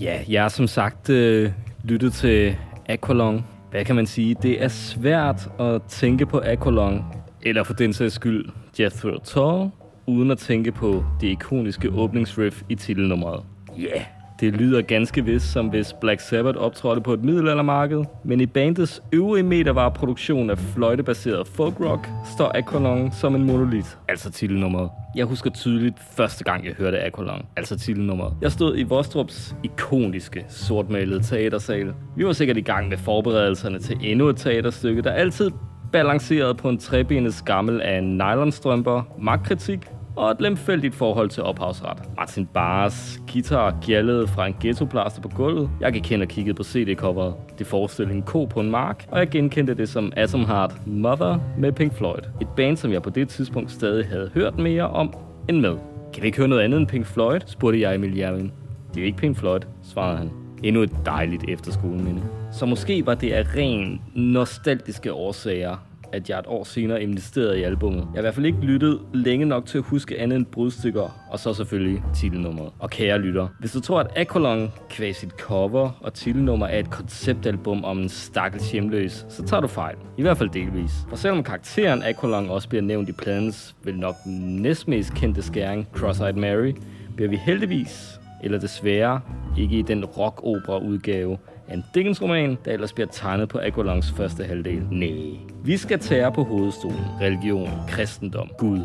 Ja, 0.01 0.25
jeg 0.29 0.43
har 0.43 0.49
som 0.49 0.67
sagt 0.67 1.11
øh, 1.11 1.53
lyttet 1.85 2.13
til 2.13 2.57
Aqualong. 2.89 3.47
Hvad 3.71 3.85
kan 3.85 3.97
man 3.97 4.07
sige? 4.07 4.37
Det 4.43 4.63
er 4.63 4.69
svært 4.69 5.51
at 5.59 5.83
tænke 5.89 6.27
på 6.27 6.41
Aqualong, 6.45 7.05
eller 7.46 7.64
for 7.64 7.74
den 7.74 7.94
sags 7.94 8.14
skyld 8.14 8.46
Jethro 8.80 9.20
Tull, 9.24 9.70
uden 10.08 10.32
at 10.32 10.38
tænke 10.38 10.72
på 10.72 11.06
det 11.22 11.28
ikoniske 11.28 11.90
åbningsriff 11.90 12.62
i 12.70 12.76
titelnummeret. 12.76 13.44
Ja, 13.78 13.84
yeah. 13.84 14.02
det 14.40 14.54
lyder 14.54 14.82
ganske 14.82 15.26
vist 15.26 15.52
som 15.52 15.68
hvis 15.68 15.94
Black 16.02 16.22
Sabbath 16.22 16.58
optrådte 16.58 17.02
på 17.02 17.14
et 17.14 17.24
middelaldermarked, 17.24 18.04
men 18.24 18.42
i 18.42 18.46
bandets 18.46 19.02
øvrige 19.14 19.44
metervareproduktion 19.44 20.50
af 20.50 20.58
fløjtebaseret 20.58 21.48
folk 21.48 21.80
rock 21.80 22.10
står 22.36 22.52
Aqualung 22.58 23.14
som 23.14 23.36
en 23.36 23.44
monolit, 23.44 23.98
altså 24.08 24.32
titelnummeret. 24.32 24.90
Jeg 25.16 25.26
husker 25.26 25.50
tydeligt 25.50 25.96
første 26.18 26.44
gang, 26.44 26.66
jeg 26.66 26.74
hørte 26.74 27.06
Aqualung, 27.06 27.46
altså 27.58 27.78
titelnummeret. 27.78 28.34
Jeg 28.42 28.52
stod 28.52 28.78
i 28.78 28.84
Vostrups 28.84 29.56
ikoniske 29.64 30.46
sortmalede 30.50 31.24
teatersal. 31.24 31.94
Vi 32.16 32.26
var 32.26 32.34
sikkert 32.34 32.58
i 32.58 32.62
gang 32.62 32.90
med 32.90 32.98
forberedelserne 32.98 33.80
til 33.80 33.98
endnu 34.02 34.28
et 34.28 34.38
teaterstykke, 34.38 35.02
der 35.02 35.12
altid 35.12 35.52
balanceret 35.96 36.58
på 36.58 36.70
en 36.70 36.78
trebenet 36.78 37.34
skammel 37.34 37.82
af 37.82 38.04
nylonstrømper, 38.04 39.02
magtkritik 39.20 39.80
og 40.16 40.32
et 40.32 40.42
lemfældigt 40.42 40.96
forhold 40.96 41.30
til 41.30 41.44
ophavsret. 41.44 41.98
Martin 42.18 42.46
Bars 42.46 43.22
guitar 43.34 43.78
gjaldede 43.82 44.28
fra 44.28 44.48
en 44.48 44.56
ghettoplaster 44.62 45.22
på 45.22 45.28
gulvet. 45.28 45.70
Jeg 45.82 45.94
gik 45.94 46.10
hen 46.10 46.22
og 46.22 46.28
kiggede 46.28 46.56
på 46.56 46.64
CD-coveret. 46.64 47.34
Det 47.60 47.68
forestillede 47.68 48.16
en 48.16 48.24
ko 48.24 48.46
på 48.46 48.60
en 48.60 48.72
mark, 48.72 49.06
og 49.12 49.20
jeg 49.20 49.30
genkendte 49.30 49.74
det 49.74 49.90
som 49.90 50.14
Atom 50.16 50.46
Heart 50.46 50.88
Mother 50.88 51.40
med 51.58 51.72
Pink 51.72 51.94
Floyd. 51.94 52.22
Et 52.42 52.48
band, 52.56 52.78
som 52.78 52.92
jeg 52.92 53.02
på 53.02 53.10
det 53.10 53.30
tidspunkt 53.30 53.72
stadig 53.72 54.06
havde 54.06 54.32
hørt 54.34 54.58
mere 54.58 54.84
om 54.84 55.14
end 55.50 55.60
med. 55.60 55.76
Kan 56.14 56.22
vi 56.22 56.28
ikke 56.28 56.38
høre 56.38 56.48
noget 56.48 56.64
andet 56.64 56.80
end 56.80 56.88
Pink 56.88 57.06
Floyd? 57.06 57.40
spurgte 57.46 57.82
jeg 57.82 57.96
Emil 57.96 58.18
Jervin. 58.18 58.52
Det 58.96 59.02
er 59.02 59.06
ikke 59.06 59.18
Pink 59.18 59.38
Floyd, 59.38 59.62
svarede 59.84 60.18
han. 60.18 60.32
Endnu 60.64 60.82
et 60.82 60.92
dejligt 61.06 61.44
efterskoleminde. 61.48 62.22
Så 62.52 62.66
måske 62.66 63.06
var 63.06 63.16
det 63.16 63.32
af 63.32 63.44
ren 63.56 64.02
nostalgiske 64.14 65.14
årsager, 65.14 65.78
at 66.12 66.30
jeg 66.30 66.40
et 66.40 66.46
år 66.48 66.64
senere 66.64 67.04
investerede 67.04 67.60
i 67.60 67.64
albummet. 67.64 68.00
Jeg 68.00 68.08
har 68.12 68.18
i 68.18 68.22
hvert 68.22 68.34
fald 68.34 68.46
ikke 68.46 68.60
lyttet 68.60 69.00
længe 69.14 69.46
nok 69.46 69.66
til 69.66 69.78
at 69.78 69.84
huske 69.84 70.20
andet 70.20 70.36
end 70.36 70.46
brudstykker, 70.46 71.28
og 71.32 71.40
så 71.40 71.54
selvfølgelig 71.54 72.04
titelnummeret. 72.16 72.72
Og 72.80 72.90
kære 72.90 73.20
lytter, 73.20 73.48
hvis 73.60 73.72
du 73.72 73.80
tror, 73.80 74.00
at 74.00 74.08
Aqualung 74.16 74.72
kvæg 74.90 75.16
sit 75.16 75.30
cover 75.30 75.92
og 76.02 76.14
titelnummer 76.14 76.68
er 76.68 76.80
et 76.80 76.90
konceptalbum 76.90 77.84
om 77.84 78.00
en 78.00 78.10
stakkels 78.10 78.72
hjemløs, 78.72 79.26
så 79.30 79.44
tager 79.44 79.62
du 79.62 79.68
fejl. 79.68 79.96
I 80.18 80.22
hvert 80.22 80.38
fald 80.38 80.50
delvis. 80.50 80.92
For 81.10 81.16
selvom 81.16 81.44
karakteren 81.44 82.04
Aqualung 82.04 82.52
også 82.52 82.70
bliver 82.70 82.82
nævnt 82.82 83.10
i 83.10 83.12
pladens 83.12 83.76
vel 83.84 83.98
nok 83.98 84.16
næstmest 84.26 85.14
kendte 85.14 85.42
skæring, 85.42 85.88
Cross-Eyed 85.96 86.36
Mary, 86.36 86.74
bliver 87.16 87.30
vi 87.30 87.36
heldigvis, 87.36 88.20
eller 88.44 88.60
desværre, 88.60 89.22
ikke 89.58 89.76
i 89.78 89.82
den 89.82 90.06
rock-opera-udgave, 90.06 91.38
en 91.74 91.86
Dickens-roman, 91.96 92.58
der 92.66 92.72
ellers 92.72 92.94
bliver 92.94 93.08
tegnet 93.08 93.50
på 93.50 93.60
Aqualungs 93.60 94.12
første 94.12 94.44
halvdel. 94.44 94.88
Nej. 94.92 95.40
Vi 95.64 95.78
skal 95.78 96.00
tære 96.00 96.32
på 96.32 96.44
hovedstolen. 96.44 97.06
Religion, 97.22 97.70
kristendom, 97.88 98.50
Gud. 98.58 98.80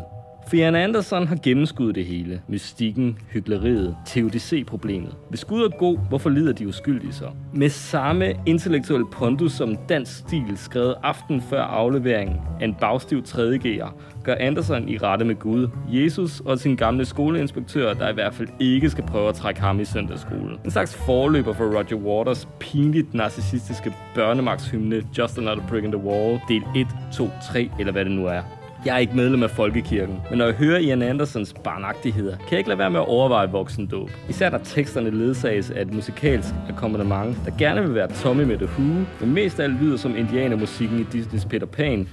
Fian 0.51 0.75
Anderson 0.75 1.27
har 1.27 1.37
gennemskuddet 1.43 1.95
det 1.95 2.05
hele. 2.05 2.41
Mystikken, 2.47 3.17
hyggeleriet, 3.29 3.95
TUDC-problemet. 4.07 5.15
Hvis 5.29 5.45
Gud 5.45 5.63
er 5.63 5.69
god, 5.69 5.97
hvorfor 6.09 6.29
lider 6.29 6.53
de 6.53 6.67
uskyldige 6.67 7.13
så? 7.13 7.25
Med 7.53 7.69
samme 7.69 8.33
intellektuelle 8.45 9.05
pondus 9.11 9.51
som 9.51 9.77
dansk 9.89 10.17
stil, 10.17 10.43
skrevet 10.55 10.95
aften 11.03 11.41
før 11.41 11.61
afleveringen 11.61 12.37
af 12.61 12.65
en 12.65 12.75
bagstiv 12.75 13.23
3.G'er, 13.27 13.95
gør 14.23 14.35
Anderson 14.39 14.89
i 14.89 14.97
rette 14.97 15.25
med 15.25 15.35
Gud, 15.35 15.67
Jesus 15.87 16.39
og 16.39 16.59
sin 16.59 16.75
gamle 16.75 17.05
skoleinspektør, 17.05 17.93
der 17.93 18.09
i 18.09 18.13
hvert 18.13 18.33
fald 18.33 18.47
ikke 18.59 18.89
skal 18.89 19.03
prøve 19.03 19.29
at 19.29 19.35
trække 19.35 19.61
ham 19.61 19.79
i 19.79 19.85
søndagsskole. 19.85 20.57
En 20.65 20.71
slags 20.71 20.95
forløber 20.95 21.53
for 21.53 21.65
Roger 21.65 21.95
Waters 21.95 22.47
pinligt 22.59 23.13
narcissistiske 23.13 23.93
børnemagtshymne 24.15 25.03
Just 25.17 25.37
Another 25.37 25.67
Brick 25.67 25.85
in 25.85 25.91
the 25.91 26.03
Wall, 26.03 26.39
del 26.47 26.63
1, 26.75 26.87
2, 27.13 27.29
3 27.51 27.69
eller 27.79 27.91
hvad 27.91 28.05
det 28.05 28.11
nu 28.11 28.25
er. 28.25 28.60
Jeg 28.85 28.95
er 28.95 28.99
ikke 28.99 29.15
medlem 29.15 29.43
af 29.43 29.49
Folkekirken, 29.49 30.21
men 30.29 30.37
når 30.37 30.45
jeg 30.45 30.53
hører 30.53 30.79
Ian 30.79 31.01
Andersons 31.01 31.53
barnagtigheder, 31.63 32.37
kan 32.37 32.47
jeg 32.51 32.57
ikke 32.59 32.69
lade 32.69 32.79
være 32.79 32.89
med 32.89 32.99
at 32.99 33.07
overveje 33.07 33.49
voksendåb. 33.49 34.09
Især 34.29 34.49
når 34.49 34.57
teksterne 34.57 35.09
ledsages 35.09 35.71
af 35.71 35.81
et 35.81 35.93
musikalsk 35.93 36.49
akkompagnement, 36.69 37.37
der 37.45 37.51
gerne 37.57 37.81
vil 37.81 37.95
være 37.95 38.07
Tommy 38.07 38.43
med 38.43 38.57
det 38.57 38.67
hue, 38.69 39.07
men 39.19 39.33
mest 39.33 39.59
af 39.59 39.63
alt 39.63 39.81
lyder 39.83 39.97
som 39.97 40.15
indianermusikken 40.15 40.99
i 40.99 41.03
Disneys 41.03 41.45
Peter 41.45 41.65
Pan, 41.65 42.07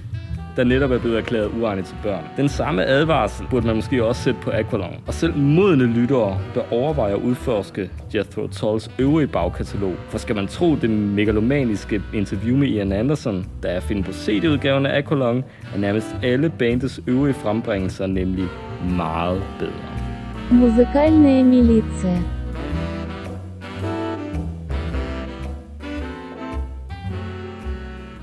der 0.56 0.64
netop 0.64 0.90
er 0.90 0.98
blevet 0.98 1.18
erklæret 1.18 1.50
uegnet 1.60 1.84
til 1.84 1.96
børn. 2.02 2.24
Den 2.36 2.48
samme 2.48 2.84
advarsel 2.84 3.46
burde 3.50 3.66
man 3.66 3.76
måske 3.76 4.04
også 4.04 4.22
sætte 4.22 4.40
på 4.42 4.50
Aqualung. 4.50 5.02
Og 5.06 5.14
selv 5.14 5.36
modne 5.36 5.84
lyttere 5.84 6.38
bør 6.54 6.62
overveje 6.70 7.12
at 7.12 7.18
udforske 7.18 7.90
Jethro 8.14 8.46
Tulls 8.46 8.90
øvrige 8.98 9.26
bagkatalog. 9.26 9.94
For 10.08 10.18
skal 10.18 10.36
man 10.36 10.46
tro 10.46 10.76
det 10.76 10.90
megalomaniske 10.90 12.02
interview 12.14 12.56
med 12.56 12.68
Ian 12.68 12.92
Anderson, 12.92 13.46
der 13.62 13.68
er 13.68 13.80
finde 13.80 14.02
på 14.02 14.12
CD-udgaven 14.12 14.86
af 14.86 14.98
Aqualung, 14.98 15.44
er 15.74 15.78
nærmest 15.78 16.16
alle 16.22 16.50
bandets 16.58 17.00
øvrige 17.06 17.34
frembringelser 17.34 18.06
nemlig 18.06 18.44
meget 18.96 19.42
bedre. 19.58 19.72
Музыкальная 20.50 21.42
милиция. 21.42 22.37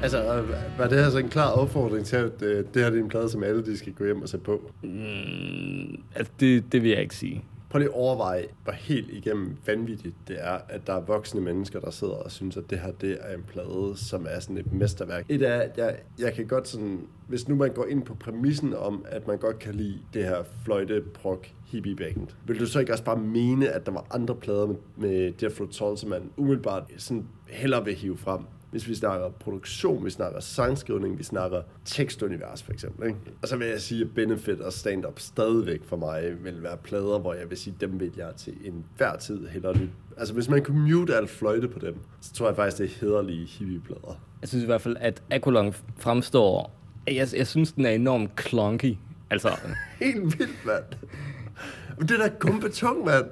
Altså, 0.02 0.44
var 0.78 0.88
det 0.88 0.98
her 0.98 1.10
så 1.10 1.18
en 1.18 1.28
klar 1.28 1.50
opfordring 1.50 2.06
til, 2.06 2.16
at 2.16 2.42
øh, 2.42 2.64
det 2.74 2.82
her 2.82 2.90
det 2.90 2.98
er 2.98 3.02
en 3.02 3.08
plade, 3.08 3.28
som 3.28 3.42
alle 3.42 3.66
de 3.66 3.78
skal 3.78 3.92
gå 3.92 4.04
hjem 4.04 4.22
og 4.22 4.28
se 4.28 4.38
på? 4.38 4.70
Mm, 4.82 6.02
altså, 6.14 6.32
det, 6.40 6.72
det 6.72 6.82
vil 6.82 6.90
jeg 6.90 7.00
ikke 7.00 7.16
sige. 7.16 7.44
Prøv 7.70 7.78
lige 7.78 7.88
at 7.88 7.94
overveje, 7.94 8.44
hvor 8.64 8.72
helt 8.72 9.10
igennem 9.10 9.56
vanvittigt 9.66 10.14
det 10.28 10.36
er, 10.40 10.58
at 10.68 10.86
der 10.86 10.94
er 10.94 11.00
voksne 11.00 11.40
mennesker, 11.40 11.80
der 11.80 11.90
sidder 11.90 12.14
og 12.14 12.30
synes, 12.30 12.56
at 12.56 12.64
det 12.70 12.78
her 12.78 12.92
det 12.92 13.18
er 13.20 13.34
en 13.34 13.42
plade, 13.42 13.92
som 13.94 14.26
er 14.30 14.40
sådan 14.40 14.58
et 14.58 14.72
mesterværk. 14.72 15.24
Et 15.28 15.42
er, 15.42 15.54
at 15.54 15.78
jeg, 15.78 15.96
jeg 16.18 16.34
kan 16.34 16.46
godt 16.46 16.68
sådan, 16.68 17.00
hvis 17.28 17.48
nu 17.48 17.54
man 17.54 17.72
går 17.72 17.86
ind 17.86 18.02
på 18.02 18.14
præmissen 18.14 18.74
om, 18.74 19.04
at 19.08 19.26
man 19.26 19.38
godt 19.38 19.58
kan 19.58 19.74
lide 19.74 19.98
det 20.14 20.24
her 20.24 20.42
fløjte, 20.64 21.02
prok, 21.14 21.46
hippie 21.66 21.96
band, 21.96 22.26
vil 22.46 22.60
du 22.60 22.66
så 22.66 22.80
ikke 22.80 22.92
også 22.92 23.04
bare 23.04 23.18
mene, 23.18 23.68
at 23.68 23.86
der 23.86 23.92
var 23.92 24.06
andre 24.10 24.34
plader 24.34 24.66
med, 24.66 24.76
med 24.96 25.32
Jethro 25.42 25.66
Tull, 25.66 25.98
som 25.98 26.10
man 26.10 26.30
umiddelbart 26.36 26.84
sådan 26.96 27.26
hellere 27.48 27.84
vil 27.84 27.94
hive 27.94 28.16
frem? 28.16 28.40
Hvis 28.76 28.88
vi 28.88 28.94
snakker 28.94 29.28
produktion, 29.30 30.04
vi 30.04 30.10
snakker 30.10 30.40
sangskrivning, 30.40 31.18
vi 31.18 31.22
snakker 31.22 31.62
tekstunivers 31.84 32.62
for 32.62 32.72
eksempel. 32.72 33.06
Ikke? 33.06 33.18
Og 33.42 33.48
så 33.48 33.56
vil 33.56 33.66
jeg 33.68 33.80
sige, 33.80 34.00
at 34.00 34.14
Benefit 34.14 34.60
og 34.60 34.72
Stand-Up 34.72 35.20
stadigvæk 35.20 35.80
for 35.84 35.96
mig 35.96 36.44
vil 36.44 36.62
være 36.62 36.76
plader, 36.76 37.18
hvor 37.18 37.34
jeg 37.34 37.50
vil 37.50 37.58
sige, 37.58 37.76
dem 37.80 38.00
vil 38.00 38.12
jeg 38.16 38.28
til 38.36 38.54
enhver 38.64 39.16
tid 39.16 39.46
hellere 39.46 39.74
lytte. 39.74 39.92
Altså 40.16 40.34
hvis 40.34 40.48
man 40.48 40.64
kunne 40.64 40.92
mute 40.92 41.16
alt 41.16 41.30
fløjte 41.30 41.68
på 41.68 41.78
dem, 41.78 41.96
så 42.20 42.32
tror 42.32 42.46
jeg 42.46 42.56
faktisk, 42.56 42.78
det 42.78 42.84
er 42.84 43.06
hederlige 43.06 43.46
hippieplader. 43.46 44.20
Jeg 44.40 44.48
synes 44.48 44.62
i 44.62 44.66
hvert 44.66 44.80
fald, 44.80 44.96
at 45.00 45.22
Aqualung 45.30 45.74
fremstår... 45.98 46.70
Jeg, 47.06 47.28
jeg 47.36 47.46
synes, 47.46 47.72
den 47.72 47.86
er 47.86 47.90
enormt 47.90 48.40
clunky. 48.40 48.96
Altså, 49.30 49.48
Helt 50.04 50.38
vildt, 50.38 50.66
mand. 50.66 50.84
Men 51.98 52.08
det 52.08 52.20
er 52.20 52.28
da 52.28 52.32
gumpetung, 52.38 53.04
mand. 53.04 53.24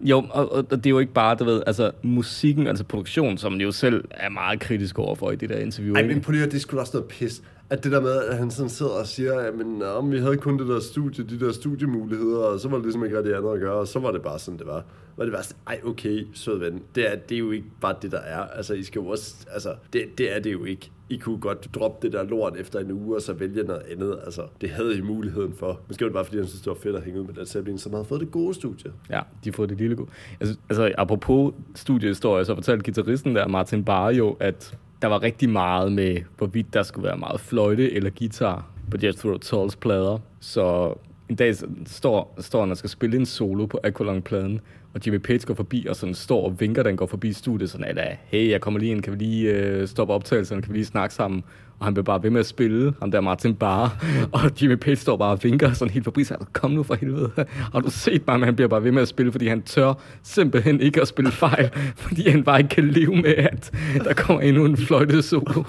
jo, 0.00 0.26
og, 0.30 0.52
og, 0.52 0.70
det 0.70 0.86
er 0.86 0.90
jo 0.90 0.98
ikke 0.98 1.12
bare, 1.12 1.34
du 1.34 1.44
ved, 1.44 1.62
altså 1.66 1.90
musikken, 2.02 2.66
altså 2.66 2.84
produktion, 2.84 3.38
som 3.38 3.52
han 3.52 3.60
jo 3.60 3.72
selv 3.72 4.04
er 4.10 4.28
meget 4.28 4.60
kritisk 4.60 4.98
overfor 4.98 5.30
i 5.30 5.36
det 5.36 5.48
der 5.48 5.58
interview. 5.58 5.94
Ej, 5.94 6.02
men 6.02 6.20
det 6.32 6.40
her, 6.40 6.46
det 6.46 6.60
da 6.60 6.80
også 6.80 6.96
noget 6.96 7.08
pis. 7.08 7.42
At 7.70 7.84
det 7.84 7.92
der 7.92 8.00
med, 8.00 8.22
at 8.22 8.36
han 8.36 8.50
sådan 8.50 8.68
sidder 8.68 8.92
og 8.92 9.06
siger, 9.06 9.38
at 9.38 9.54
men, 9.54 9.82
om 9.82 10.12
vi 10.12 10.18
havde 10.18 10.36
kun 10.36 10.58
det 10.58 10.68
der 10.68 10.80
studie, 10.80 11.24
de 11.24 11.40
der 11.40 11.52
studiemuligheder, 11.52 12.38
og 12.38 12.60
så 12.60 12.68
var 12.68 12.76
det 12.76 12.84
ligesom 12.84 13.04
ikke 13.04 13.16
rigtig 13.16 13.34
andet 13.34 13.52
at 13.52 13.60
gøre, 13.60 13.74
og 13.74 13.88
så 13.88 13.98
var 13.98 14.12
det 14.12 14.22
bare 14.22 14.38
sådan, 14.38 14.58
det 14.58 14.66
var. 14.66 14.84
Og 15.16 15.26
det 15.26 15.32
var 15.32 15.42
sådan, 15.42 15.62
ej 15.66 15.80
okay, 15.84 16.26
sød 16.34 16.58
ven, 16.58 16.82
det 16.94 17.12
er, 17.12 17.16
det 17.16 17.34
er 17.34 17.38
jo 17.38 17.50
ikke 17.50 17.66
bare 17.80 17.94
det, 18.02 18.12
der 18.12 18.18
er. 18.18 18.40
Altså, 18.40 18.74
I 18.74 18.82
skal 18.82 19.00
jo 19.00 19.06
også, 19.06 19.34
altså, 19.52 19.74
det, 19.92 20.04
det 20.18 20.36
er 20.36 20.40
det 20.40 20.52
jo 20.52 20.64
ikke. 20.64 20.90
I 21.08 21.16
kunne 21.16 21.38
godt 21.38 21.74
droppe 21.74 22.06
det 22.06 22.12
der 22.12 22.22
lort 22.22 22.56
efter 22.56 22.78
en 22.78 22.90
uge, 22.90 23.16
og 23.16 23.22
så 23.22 23.32
vælge 23.32 23.62
noget 23.62 23.82
andet. 23.92 24.18
Altså, 24.24 24.42
det 24.60 24.70
havde 24.70 24.98
I 24.98 25.00
muligheden 25.00 25.54
for. 25.54 25.80
Måske 25.88 26.04
var 26.04 26.08
det 26.08 26.14
bare, 26.14 26.24
fordi 26.24 26.36
han 26.36 26.46
synes, 26.46 26.62
det 26.62 26.70
var 26.70 26.76
fedt 26.82 26.96
at 26.96 27.02
hænge 27.02 27.20
ud 27.20 27.26
med 27.26 27.34
Led 27.34 27.46
Zeppelin, 27.46 27.78
som 27.78 27.92
havde 27.92 28.04
fået 28.04 28.20
det 28.20 28.30
gode 28.30 28.54
studie. 28.54 28.92
Ja, 29.10 29.20
de 29.44 29.52
får 29.52 29.66
det 29.66 29.78
lille 29.78 29.96
gode. 29.96 30.08
Altså, 30.40 30.56
altså 30.68 30.92
apropos 30.98 31.54
studiehistorie, 31.74 32.44
så 32.44 32.54
fortalte 32.54 32.84
gitarristen 32.84 33.36
der, 33.36 33.48
Martin 33.48 33.84
Barre 33.84 34.14
jo, 34.14 34.36
at 34.40 34.78
der 35.02 35.08
var 35.08 35.22
rigtig 35.22 35.50
meget 35.50 35.92
med, 35.92 36.16
hvorvidt 36.38 36.74
der 36.74 36.82
skulle 36.82 37.06
være 37.06 37.18
meget 37.18 37.40
fløjte 37.40 37.92
eller 37.92 38.10
guitar 38.18 38.66
på 38.90 38.96
Jethro 39.02 39.38
Tulls 39.38 39.76
plader. 39.76 40.18
Så 40.40 40.94
en 41.28 41.36
dag 41.36 41.54
står, 41.86 42.36
står 42.38 42.60
han 42.60 42.70
og 42.70 42.76
skal 42.76 42.90
spille 42.90 43.16
en 43.16 43.26
solo 43.26 43.66
på 43.66 43.80
Aqualung-pladen, 43.84 44.60
og 44.94 45.00
Jimmy 45.06 45.18
Page 45.18 45.46
går 45.46 45.54
forbi 45.54 45.86
og 45.86 45.96
sådan 45.96 46.14
står 46.14 46.44
og 46.44 46.60
vinker, 46.60 46.82
da 46.82 46.88
han 46.88 46.96
går 46.96 47.06
forbi 47.06 47.32
studiet, 47.32 47.70
sådan, 47.70 47.98
at 47.98 48.16
hey, 48.24 48.50
jeg 48.50 48.60
kommer 48.60 48.80
lige 48.80 48.92
ind, 48.92 49.02
kan 49.02 49.12
vi 49.12 49.18
lige 49.18 49.50
øh, 49.52 49.88
stoppe 49.88 50.14
optagelserne, 50.14 50.62
kan 50.62 50.72
vi 50.72 50.78
lige 50.78 50.86
snakke 50.86 51.14
sammen? 51.14 51.44
Og 51.80 51.86
han 51.86 51.94
bliver 51.94 52.04
bare 52.04 52.22
ved 52.22 52.30
med 52.30 52.40
at 52.40 52.46
spille, 52.46 52.94
ham 53.00 53.10
der 53.10 53.20
Martin 53.20 53.54
Barre, 53.54 53.90
og 54.32 54.62
Jimmy 54.62 54.76
Page 54.76 54.96
står 54.96 55.16
bare 55.16 55.30
og 55.32 55.38
vinker 55.42 55.72
sådan 55.72 55.92
helt 55.92 56.04
forbi, 56.04 56.24
så 56.24 56.36
kom 56.52 56.70
nu 56.70 56.82
for 56.82 56.94
helvede. 56.94 57.30
Har 57.46 57.80
du 57.80 57.90
set 57.90 58.26
mig, 58.26 58.38
men 58.38 58.44
han 58.44 58.56
bliver 58.56 58.68
bare 58.68 58.84
ved 58.84 58.92
med 58.92 59.02
at 59.02 59.08
spille, 59.08 59.32
fordi 59.32 59.48
han 59.48 59.62
tør 59.62 59.94
simpelthen 60.22 60.80
ikke 60.80 61.00
at 61.00 61.08
spille 61.08 61.30
fejl, 61.30 61.70
fordi 61.96 62.30
han 62.30 62.44
bare 62.44 62.58
ikke 62.58 62.68
kan 62.68 62.88
leve 62.88 63.16
med, 63.16 63.34
at 63.36 63.72
der 64.04 64.14
kommer 64.14 64.42
endnu 64.42 64.64
en 64.64 64.76
fløjtet 64.76 65.24
solo. 65.24 65.64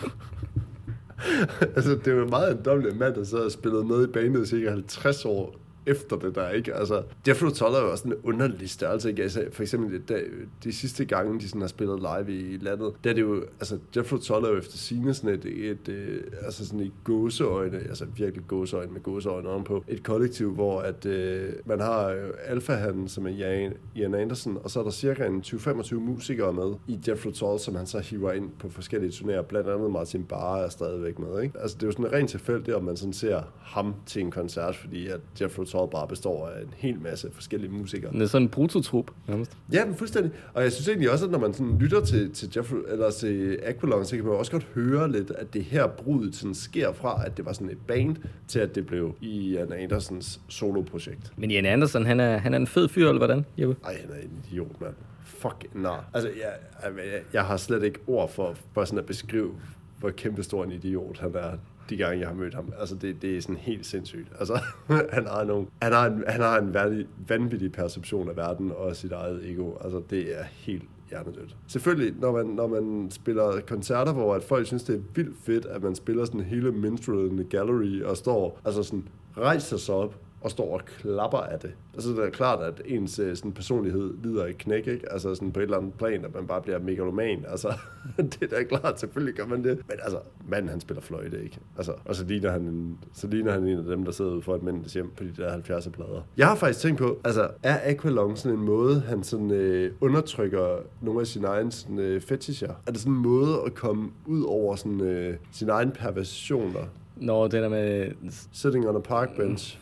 altså, 1.76 1.92
det 2.06 2.08
er 2.08 2.16
jo 2.16 2.28
meget 2.28 2.52
en 2.52 2.66
dobbelt 2.66 3.00
mand, 3.00 3.16
der 3.16 3.24
så 3.24 3.38
har 3.42 3.50
spillet 3.50 3.86
med 3.86 4.04
i 4.04 4.08
bandet 4.08 4.48
i 4.48 4.50
cirka 4.50 4.70
50 4.70 5.26
år, 5.26 5.61
efter 5.86 6.16
det 6.16 6.36
der, 6.36 6.50
ikke? 6.50 6.74
Altså, 6.74 7.04
Jethro 7.28 7.50
Tull 7.50 7.74
er 7.74 7.80
jo 7.80 7.92
også 7.92 8.08
en 8.08 8.14
underlig 8.24 8.70
størrelse, 8.70 9.10
ikke? 9.10 9.24
Altså, 9.24 9.46
for 9.52 9.64
eksempel 9.64 10.02
de, 10.08 10.24
de 10.64 10.74
sidste 10.74 11.06
gange, 11.06 11.40
de 11.40 11.48
sådan 11.48 11.62
har 11.62 11.68
spillet 11.68 12.00
live 12.00 12.40
i 12.40 12.58
landet, 12.58 12.94
der 13.04 13.10
er 13.10 13.14
det 13.14 13.22
jo, 13.22 13.44
altså, 13.60 13.78
Jethro 13.96 14.18
Tull 14.18 14.46
er 14.46 14.50
jo 14.50 14.58
efter 14.58 14.78
sine 14.78 15.14
sådan 15.14 15.30
et, 15.30 15.46
et, 15.46 15.90
et 15.90 16.24
altså 16.42 16.68
sådan 16.68 16.80
et 16.80 16.92
gåseøjne, 17.04 17.78
altså 17.78 18.06
virkelig 18.16 18.48
gåseøjne 18.48 18.92
med 18.92 19.04
gåseøjne 19.04 19.50
ovenpå, 19.50 19.84
et 19.88 20.04
kollektiv, 20.04 20.54
hvor 20.54 20.80
at 20.82 21.06
øh, 21.06 21.54
man 21.66 21.80
har 21.80 22.08
øh, 22.08 22.30
Alpha-han, 22.46 23.08
som 23.08 23.28
er 23.28 23.32
Jan, 23.32 23.74
Jan 23.96 24.16
Anderson, 24.16 24.58
og 24.64 24.72
så 24.72 24.80
er 24.80 24.84
der 24.84 24.92
cirka 24.92 25.26
en 25.26 25.44
20-25 25.46 25.96
musikere 25.96 26.54
med 26.54 26.74
i 26.88 27.00
Jethro 27.08 27.32
Tull, 27.32 27.60
som 27.60 27.76
han 27.76 27.86
så 27.86 28.00
hiver 28.00 28.32
ind 28.32 28.50
på 28.60 28.70
forskellige 28.70 29.12
turnéer, 29.12 29.42
blandt 29.42 29.70
andet 29.70 29.92
Martin 29.92 30.24
Barre 30.24 30.66
er 30.66 30.70
stadigvæk 30.70 31.20
med, 31.20 31.42
ikke? 31.42 31.60
Altså, 31.60 31.78
det 31.78 31.84
er 31.84 31.88
jo 31.88 31.92
sådan 31.92 32.06
en 32.06 32.12
rent 32.12 32.30
tilfældigt, 32.30 32.78
om 32.78 32.84
man 32.84 32.98
sådan 32.98 33.14
ser 33.14 33.42
ham 33.60 33.96
til 34.06 34.22
en 34.22 34.32
koncert, 34.32 34.76
fordi 34.76 35.08
at 35.08 35.20
Jethro 35.42 35.64
Tull 35.72 35.92
bare 35.92 36.08
består 36.08 36.48
af 36.48 36.62
en 36.62 36.74
hel 36.78 37.00
masse 37.00 37.30
forskellige 37.32 37.72
musikere. 37.72 38.14
Det 38.14 38.22
er 38.22 38.26
sådan 38.26 38.46
en 38.46 38.50
brutotrup, 38.50 39.12
nærmest. 39.28 39.58
Ja, 39.74 39.86
men 39.86 39.96
fuldstændig. 39.96 40.32
Og 40.54 40.64
jeg 40.64 40.72
synes 40.72 40.88
egentlig 40.88 41.12
også, 41.12 41.26
at 41.26 41.32
når 41.32 41.40
man 41.40 41.54
sådan 41.54 41.78
lytter 41.78 42.06
til, 42.06 42.32
til 42.34 42.52
Jeffrey, 42.56 42.78
eller 42.88 43.12
til 43.12 43.60
Aqualung, 43.64 44.06
så 44.06 44.16
kan 44.16 44.26
man 44.26 44.34
også 44.34 44.52
godt 44.52 44.68
høre 44.76 45.12
lidt, 45.12 45.32
at 45.32 45.54
det 45.54 45.64
her 45.64 45.88
brud 45.88 46.32
sådan 46.32 46.56
sker 46.56 46.94
fra, 46.94 47.26
at 47.26 47.38
det 47.38 47.46
var 47.46 47.54
sådan 47.54 47.70
et 47.70 47.78
band, 47.88 48.16
til 48.48 48.60
at 48.60 48.76
det 48.76 48.86
blev 48.86 49.16
Ian 49.22 49.74
Andersens 49.74 50.42
soloprojekt. 50.48 51.34
Men 51.38 51.52
Ian 51.52 51.66
Andersen, 51.66 52.06
han 52.06 52.20
er, 52.20 52.38
han 52.38 52.54
er 52.54 52.58
en 52.58 52.68
fed 52.68 52.88
fyr, 52.90 53.08
eller 53.08 53.18
hvordan, 53.18 53.46
Jeppe? 53.58 53.76
Ej, 53.86 53.98
han 54.02 54.10
er 54.10 54.22
en 54.22 54.44
idiot, 54.48 54.82
mand. 54.82 54.94
Fuck, 55.26 55.66
nej. 55.74 55.98
Altså, 56.14 56.30
jeg, 56.30 56.54
jeg, 56.84 57.22
jeg 57.34 57.46
har 57.46 57.58
slet 57.58 57.84
ikke 57.84 58.00
ord 58.08 58.30
for, 58.30 58.56
for 58.74 58.86
sådan 58.86 59.00
at 59.00 59.06
beskrive, 59.06 59.52
hvor 60.00 60.10
kæmpestor 60.10 60.64
en 60.64 60.72
idiot 60.72 61.20
han 61.20 61.36
er 61.36 61.58
de 61.92 61.98
gange, 61.98 62.20
jeg 62.20 62.28
har 62.28 62.36
mødt 62.36 62.54
ham. 62.54 62.74
Altså, 62.80 62.96
det, 62.96 63.22
det 63.22 63.38
er 63.38 63.42
sådan 63.42 63.56
helt 63.56 63.86
sindssygt. 63.86 64.28
Altså, 64.40 64.60
han 65.16 65.26
har, 65.28 65.44
nogle, 65.44 65.68
han 65.82 65.94
har 65.94 66.08
en, 66.08 66.24
han 66.28 66.42
har 66.42 66.60
en 66.60 66.74
vanvittig, 66.74 67.08
vanvittig 67.28 67.72
perception 67.72 68.30
af 68.30 68.38
verden 68.38 68.72
og 68.76 68.96
sit 68.96 69.12
eget 69.12 69.50
ego. 69.50 69.74
Altså, 69.82 70.02
det 70.10 70.40
er 70.40 70.44
helt 70.44 70.84
hjernedødt. 71.10 71.56
Selvfølgelig, 71.68 72.14
når 72.20 72.32
man, 72.32 72.46
når 72.46 72.68
man 72.68 73.12
spiller 73.12 73.62
koncerter, 73.68 74.14
hvor 74.14 74.36
at 74.36 74.44
folk 74.44 74.68
synes, 74.68 74.84
det 74.84 74.96
er 74.96 75.02
vildt 75.16 75.38
fedt, 75.44 75.66
at 75.66 75.84
man 75.84 75.96
spiller 75.96 76.26
sådan 76.26 76.42
hele 76.42 76.72
Minstrel 76.72 77.32
in 77.32 77.38
the 77.38 77.48
Gallery 77.50 78.02
og 78.02 78.18
står, 78.18 78.60
altså 78.66 78.84
sådan, 78.84 79.08
rejser 79.38 79.78
sig 79.78 79.96
op 79.96 80.16
og 80.42 80.52
står 80.52 80.74
og 80.74 80.82
klapper 80.86 81.38
af 81.38 81.60
det. 81.60 81.72
Altså, 81.94 82.10
det 82.10 82.20
er 82.20 82.30
klart, 82.30 82.64
at 82.64 82.82
ens 82.86 83.20
øh, 83.20 83.36
sådan, 83.36 83.52
personlighed 83.52 84.14
lider 84.24 84.46
et 84.46 84.58
knæk, 84.58 84.88
ikke? 84.88 85.12
Altså, 85.12 85.36
sådan 85.36 85.52
på 85.52 85.60
et 85.60 85.64
eller 85.64 85.78
andet 85.78 85.94
plan, 85.94 86.26
at 86.26 86.34
man 86.34 86.48
bare 86.48 86.62
bliver 86.62 86.80
megaloman. 86.80 87.46
Altså, 87.52 87.74
det 88.18 88.44
er 88.44 88.48
da 88.48 88.64
klart, 88.64 89.00
selvfølgelig 89.00 89.36
gør 89.36 89.46
man 89.46 89.64
det. 89.64 89.82
Men 89.88 89.98
altså, 90.04 90.20
manden, 90.48 90.70
han 90.70 90.80
spiller 90.80 91.02
fløjte, 91.02 91.44
ikke? 91.44 91.60
Altså, 91.78 91.94
og 92.06 92.16
så 92.16 92.26
ligner 92.26 92.52
han 92.52 92.98
så 93.14 93.28
ligner 93.28 93.52
han 93.52 93.68
en 93.68 93.78
af 93.78 93.84
dem, 93.84 94.06
der 94.06 94.12
sidder 94.12 94.32
ude 94.32 94.42
for 94.42 94.56
et 94.56 94.64
mænds 94.64 94.94
hjem 94.94 95.12
på 95.18 95.24
de 95.24 95.34
der 95.38 95.58
70'er 95.58 95.90
plader. 95.90 96.22
Jeg 96.38 96.48
har 96.48 96.56
faktisk 96.56 96.80
tænkt 96.80 96.98
på, 97.00 97.20
altså, 97.24 97.50
er 97.64 97.92
Aqualung 97.92 98.38
sådan 98.38 98.58
en 98.58 98.66
måde, 98.66 99.00
han 99.00 99.24
sådan 99.24 99.52
øh, 99.52 99.92
undertrykker 100.02 100.78
nogle 101.02 101.20
af 101.20 101.28
sine 101.28 101.48
egne 101.48 101.72
sådan, 101.72 102.00
øh, 102.00 102.22
fetischer? 102.22 102.74
Er 102.88 102.92
det 102.92 103.00
sådan 103.00 103.14
en 103.14 103.20
måde 103.20 103.62
at 103.66 103.74
komme 103.74 104.10
ud 104.26 104.44
over 104.44 104.76
sådan, 104.76 105.02
øh, 105.02 105.36
sine 105.52 105.72
egne 105.72 105.92
perversioner? 105.92 106.84
Når 107.16 107.48
det 107.48 107.62
der 107.62 107.70
med 107.70 108.12
Sitting 108.52 108.88
on 108.90 108.96
a 108.96 109.00
park 109.00 109.36
bench. 109.36 109.80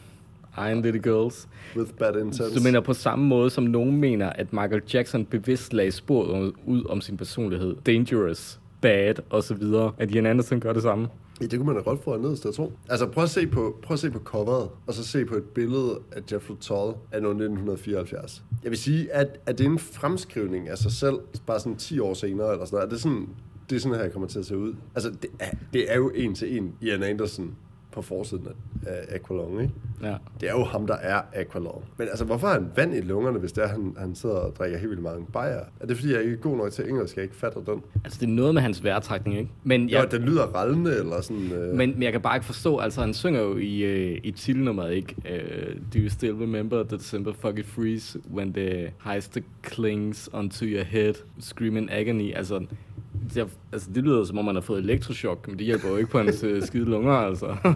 Iron 0.58 0.82
Little 0.82 1.02
Girls. 1.02 1.48
With 1.76 1.92
bad 1.94 2.16
intent. 2.16 2.56
Du 2.56 2.64
mener 2.64 2.82
på 2.82 2.94
samme 2.94 3.26
måde, 3.26 3.50
som 3.50 3.64
nogen 3.64 3.98
mener, 3.98 4.30
at 4.30 4.54
Michael 4.54 4.82
Jackson 4.94 5.26
bevidst 5.26 5.74
lagde 5.74 5.92
sporet 5.92 6.54
ud 6.66 6.86
om 6.90 7.02
sin 7.02 7.18
personlighed. 7.18 7.76
Dangerous, 7.86 8.60
bad 8.82 9.14
og 9.30 9.44
så 9.44 9.54
videre. 9.54 9.92
At 9.98 10.12
Ian 10.12 10.26
Anderson 10.26 10.60
gør 10.60 10.74
det 10.74 10.84
samme. 10.84 11.08
Ja, 11.42 11.46
det 11.46 11.60
kunne 11.60 11.66
man 11.66 11.76
da 11.76 11.82
godt 11.82 12.04
få 12.04 12.18
ned, 12.18 12.38
jeg 12.46 12.54
tror. 12.54 12.72
Altså, 12.90 13.08
prøv 13.08 13.24
at, 13.24 13.30
se 13.30 13.48
på, 13.48 13.78
prøv 13.82 13.94
at 13.94 14.00
se 14.00 14.12
på 14.12 14.20
coveret, 14.20 14.70
og 14.88 14.94
så 14.94 15.08
se 15.08 15.26
på 15.26 15.36
et 15.36 15.44
billede 15.44 16.00
af 16.12 16.22
Jeffrey 16.32 16.56
Tull 16.62 16.94
af 17.12 17.18
1974. 17.18 18.44
Jeg 18.64 18.72
vil 18.72 18.80
sige, 18.80 19.14
at, 19.14 19.40
at 19.46 19.58
det 19.58 19.66
er 19.66 19.70
en 19.70 19.80
fremskrivning 19.80 20.70
af 20.70 20.78
sig 20.78 20.92
selv, 20.92 21.16
bare 21.46 21.60
sådan 21.60 21.76
10 21.76 22.00
år 22.00 22.14
senere, 22.14 22.52
eller 22.52 22.66
sådan 22.66 22.76
noget. 22.76 22.86
Er 22.86 22.90
det 22.90 23.02
sådan, 23.02 23.28
det 23.70 23.76
er 23.76 23.80
sådan 23.80 23.96
her, 23.96 24.04
jeg 24.04 24.12
kommer 24.12 24.28
til 24.28 24.40
at 24.40 24.46
se 24.46 24.58
ud. 24.58 24.74
Altså, 24.96 25.10
det 25.22 25.30
er, 25.40 25.52
det 25.74 25.92
er 25.92 25.96
jo 25.96 26.10
en 26.16 26.36
til 26.36 26.58
en 26.58 26.74
Ian 26.82 27.04
Anderson 27.04 27.56
på 27.92 28.02
forsiden 28.02 28.48
af 28.88 29.16
Aqualung, 29.16 29.62
ikke? 29.62 29.74
Ja. 30.04 30.16
Det 30.42 30.50
er 30.50 30.54
jo 30.54 30.64
ham, 30.64 30.88
der 30.88 30.96
er 30.96 31.22
Aqualung. 31.34 31.84
Men 31.98 32.08
altså, 32.08 32.26
hvorfor 32.26 32.48
har 32.48 32.54
han 32.54 32.68
vand 32.76 32.96
i 32.96 33.02
lungerne, 33.02 33.40
hvis 33.40 33.52
det 33.52 33.64
er, 33.64 33.68
han, 33.68 33.96
han 33.98 34.16
sidder 34.16 34.36
og 34.36 34.56
drikker 34.56 34.78
helt 34.78 34.90
vildt 34.90 35.04
mange 35.04 35.26
bajer? 35.34 35.62
Er 35.80 35.86
det, 35.86 35.98
fordi 35.98 36.14
jeg 36.14 36.22
ikke 36.22 36.34
er 36.34 36.38
god 36.38 36.58
nok 36.58 36.72
til 36.72 36.90
engelsk, 36.90 37.16
jeg 37.16 37.24
ikke 37.24 37.36
fatter 37.36 37.62
den? 37.62 37.82
Altså, 38.04 38.20
det 38.20 38.26
er 38.26 38.32
noget 38.34 38.54
med 38.54 38.62
hans 38.62 38.84
vejrtrækning, 38.84 39.38
ikke? 39.38 39.50
Men 39.64 39.90
jeg, 39.90 40.04
jo, 40.04 40.18
den 40.18 40.28
lyder 40.28 40.44
rallende, 40.44 40.96
eller 40.96 41.22
sådan... 41.22 41.52
Øh... 41.52 41.76
Men, 41.76 41.94
men 41.94 42.04
jeg 42.04 42.12
kan 42.12 42.22
bare 42.22 42.36
ikke 42.36 42.46
forstå, 42.46 42.78
altså, 42.78 43.02
han 43.02 43.14
synger 43.14 43.42
jo 43.42 43.58
i, 43.58 43.80
øh, 43.84 44.20
i 44.24 44.32
titelnummeret, 44.32 44.94
ikke? 44.94 45.16
Uh, 45.20 45.76
Do 45.94 46.00
you 46.00 46.10
still 46.10 46.34
remember 46.34 46.84
the 46.84 46.98
December 46.98 47.34
fucking 47.34 47.66
freeze 47.66 48.20
when 48.34 48.54
the 48.54 48.92
heister 49.06 49.42
clings 49.68 50.30
onto 50.34 50.66
your 50.66 50.84
head, 50.84 51.14
screaming 51.40 51.92
agony? 51.92 52.36
Altså, 52.36 52.66
det, 53.34 53.48
altså, 53.72 53.90
det 53.96 54.04
lyder 54.04 54.24
som 54.26 54.38
om, 54.38 54.46
man 54.46 54.56
har 54.56 54.62
fået 54.62 54.84
elektroshock, 54.84 55.48
men 55.48 55.58
det 55.60 55.66
hjælper 55.66 55.90
jo 55.90 55.96
ikke 55.96 56.10
på 56.12 56.18
hans 56.18 56.44
øh, 56.44 56.64
skide 56.64 56.86
lunger, 56.86 57.14
altså. 57.14 57.56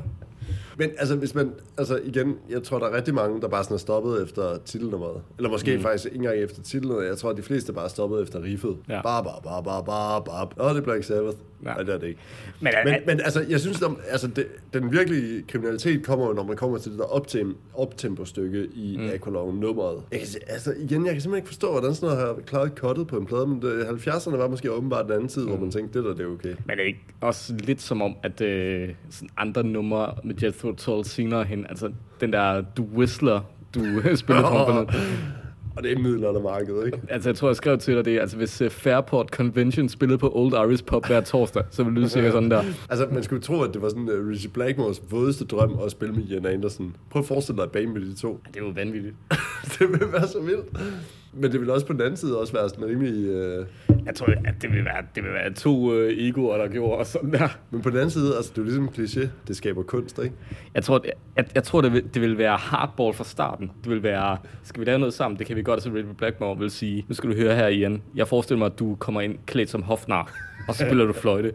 Men 0.77 0.89
altså, 0.97 1.15
hvis 1.15 1.35
man, 1.35 1.51
altså 1.77 1.99
igen, 2.05 2.37
jeg 2.49 2.63
tror, 2.63 2.79
der 2.79 2.85
er 2.85 2.95
rigtig 2.95 3.13
mange, 3.13 3.41
der 3.41 3.47
bare 3.47 3.63
sådan 3.63 3.75
er 3.75 3.79
stoppet 3.79 4.23
efter 4.23 4.57
titelnummeret. 4.65 5.21
Eller 5.37 5.49
måske 5.49 5.75
mm. 5.75 5.81
faktisk 5.81 6.05
ikke 6.05 6.15
engang 6.15 6.37
efter 6.37 6.61
titelnummeret. 6.61 7.07
Jeg 7.07 7.17
tror, 7.17 7.29
at 7.29 7.37
de 7.37 7.41
fleste 7.41 7.73
bare 7.73 7.85
er 7.85 7.89
stoppet 7.89 8.23
efter 8.23 8.43
riffet. 8.43 8.77
Ja. 8.89 9.01
Bare, 9.01 9.23
bare, 9.23 9.41
bare, 9.43 9.63
bare, 9.63 9.83
bare, 9.83 10.23
bare. 10.23 10.69
Åh, 10.69 10.75
det 10.75 10.81
er 10.81 10.83
Black 10.83 11.03
Sabbath. 11.03 11.37
Ja. 11.65 11.69
Nej, 11.73 11.83
det 11.83 11.93
er 11.93 11.97
det 11.97 12.07
ikke. 12.07 12.19
Men, 12.59 12.73
men, 12.85 12.95
men 13.05 13.19
altså, 13.19 13.45
jeg 13.49 13.59
synes, 13.59 13.79
der, 13.79 13.95
altså, 14.09 14.27
det, 14.27 14.47
den 14.73 14.91
virkelige 14.91 15.43
kriminalitet 15.47 16.05
kommer 16.05 16.27
jo, 16.27 16.33
når 16.33 16.43
man 16.43 16.55
kommer 16.55 16.77
til 16.77 16.91
det 16.91 16.99
der 16.99 17.05
optem, 17.05 17.55
optempo-stykke 17.73 18.67
i 18.75 18.97
mm. 18.99 19.07
Kan, 20.11 20.19
altså, 20.47 20.73
igen, 20.79 21.05
jeg 21.05 21.13
kan 21.13 21.21
simpelthen 21.21 21.35
ikke 21.35 21.47
forstå, 21.47 21.71
hvordan 21.71 21.95
sådan 21.95 22.15
noget 22.15 22.27
har 22.27 22.41
klaret 22.45 22.75
kottet 22.75 23.07
på 23.07 23.17
en 23.17 23.25
plade, 23.25 23.47
men 23.47 23.61
det, 23.61 23.83
70'erne 23.83 24.35
var 24.35 24.47
måske 24.47 24.71
åbenbart 24.71 25.05
den 25.05 25.13
anden 25.13 25.27
tid, 25.27 25.41
mm. 25.41 25.47
hvor 25.47 25.59
man 25.59 25.71
tænkte, 25.71 25.99
det 25.99 26.05
der, 26.05 26.13
det 26.13 26.25
er 26.25 26.29
okay. 26.29 26.55
Men 26.65 26.77
det 26.77 26.83
er 26.83 26.87
ikke 26.87 27.05
også 27.21 27.53
lidt 27.59 27.81
som 27.81 28.01
om, 28.01 28.15
at 28.23 28.41
øh, 28.41 28.89
sådan 29.09 29.29
andre 29.37 29.63
numre 29.63 30.13
med 30.23 30.35
Jethro 30.43 30.62
Tull 30.71 31.05
senere 31.05 31.43
hen, 31.43 31.65
altså 31.69 31.91
den 32.21 32.33
der, 32.33 32.61
du 32.61 32.83
whistler, 32.83 33.41
du 33.75 33.81
spiller 34.15 34.41
tromperne. 34.41 34.87
Og 35.75 35.83
det 35.83 35.91
er 35.91 35.99
middelaldermarkedet, 35.99 36.85
ikke? 36.85 37.01
Altså, 37.09 37.29
jeg 37.29 37.35
tror, 37.35 37.49
jeg 37.49 37.55
skrev 37.55 37.77
til 37.77 37.95
dig 37.95 38.05
det. 38.05 38.19
Altså, 38.19 38.37
hvis 38.37 38.61
uh, 38.61 38.69
Fairport 38.69 39.29
Convention 39.29 39.89
spillede 39.89 40.17
på 40.17 40.31
Old 40.35 40.53
Irish 40.53 40.83
Pub 40.83 41.07
hver 41.07 41.21
torsdag, 41.21 41.63
så 41.71 41.83
ville 41.83 42.01
det 42.01 42.11
sikkert 42.11 42.33
sådan 42.33 42.51
der. 42.51 42.63
altså, 42.89 43.07
man 43.11 43.23
skulle 43.23 43.41
tro, 43.41 43.61
at 43.61 43.73
det 43.73 43.81
var 43.81 43.89
sådan 43.89 44.09
uh, 44.09 44.29
Richie 44.29 44.51
Blackmores 44.51 45.01
vådeste 45.09 45.45
drøm 45.45 45.79
at 45.85 45.91
spille 45.91 46.15
med 46.15 46.23
Ian 46.23 46.45
Anderson. 46.45 46.95
Prøv 47.09 47.19
at 47.19 47.25
forestille 47.25 47.57
dig 47.57 47.63
et 47.63 47.71
bane 47.71 47.93
med 47.93 48.01
de 48.01 48.15
to. 48.15 48.39
Det 48.47 48.61
er 48.61 48.65
jo 48.65 48.71
vanvittigt. 48.75 49.15
det 49.79 49.89
vil 49.89 50.11
være 50.11 50.27
så 50.27 50.39
vildt. 50.41 50.77
Men 51.33 51.51
det 51.51 51.61
vil 51.61 51.69
også 51.69 51.85
på 51.85 51.93
den 51.93 52.01
anden 52.01 52.17
side 52.17 52.39
også 52.39 52.53
være 52.53 52.69
sådan 52.69 52.85
rimelig... 52.85 53.25
Øh... 53.29 53.65
Jeg 54.05 54.15
tror, 54.15 54.27
at 54.45 54.55
det 54.61 54.71
vil 54.71 54.85
være, 54.85 55.03
det 55.15 55.23
vil 55.23 55.31
være 55.31 55.53
to 55.53 55.93
øh, 55.93 56.17
egoer, 56.17 56.57
der 56.57 56.67
gjorde 56.67 56.97
også 56.97 57.11
sådan 57.11 57.31
der. 57.31 57.47
Men 57.71 57.81
på 57.81 57.89
den 57.89 57.97
anden 57.97 58.09
side, 58.09 58.35
altså 58.35 58.51
det 58.51 58.57
er 58.57 58.61
jo 58.61 58.65
ligesom 58.65 58.83
en 58.83 58.89
kliché, 58.89 59.27
det 59.47 59.55
skaber 59.55 59.83
kunst, 59.83 60.19
ikke? 60.23 60.35
Jeg 60.75 60.83
tror, 60.83 61.05
jeg, 61.37 61.45
jeg 61.55 61.63
tror 61.63 61.81
det, 61.81 61.93
vil, 61.93 62.03
det 62.13 62.21
vil 62.21 62.37
være 62.37 62.57
hardball 62.57 63.13
fra 63.13 63.23
starten. 63.23 63.71
Det 63.83 63.91
vil 63.91 64.03
være, 64.03 64.37
skal 64.63 64.79
vi 64.79 64.85
lave 64.85 64.99
noget 64.99 65.13
sammen? 65.13 65.39
Det 65.39 65.47
kan 65.47 65.55
vi 65.55 65.63
godt, 65.63 65.83
så 65.83 65.89
Red 65.89 66.03
Blackmore 66.17 66.59
vil 66.59 66.71
sige, 66.71 67.05
nu 67.07 67.15
skal 67.15 67.29
du 67.29 67.35
høre 67.35 67.55
her 67.55 67.67
igen. 67.67 68.01
Jeg 68.15 68.27
forestiller 68.27 68.59
mig, 68.59 68.65
at 68.65 68.79
du 68.79 68.95
kommer 68.95 69.21
ind 69.21 69.37
klædt 69.45 69.69
som 69.69 69.83
hofnar, 69.83 70.33
og 70.67 70.75
så 70.75 70.85
spiller 70.85 71.05
du 71.05 71.13
fløjte. 71.13 71.53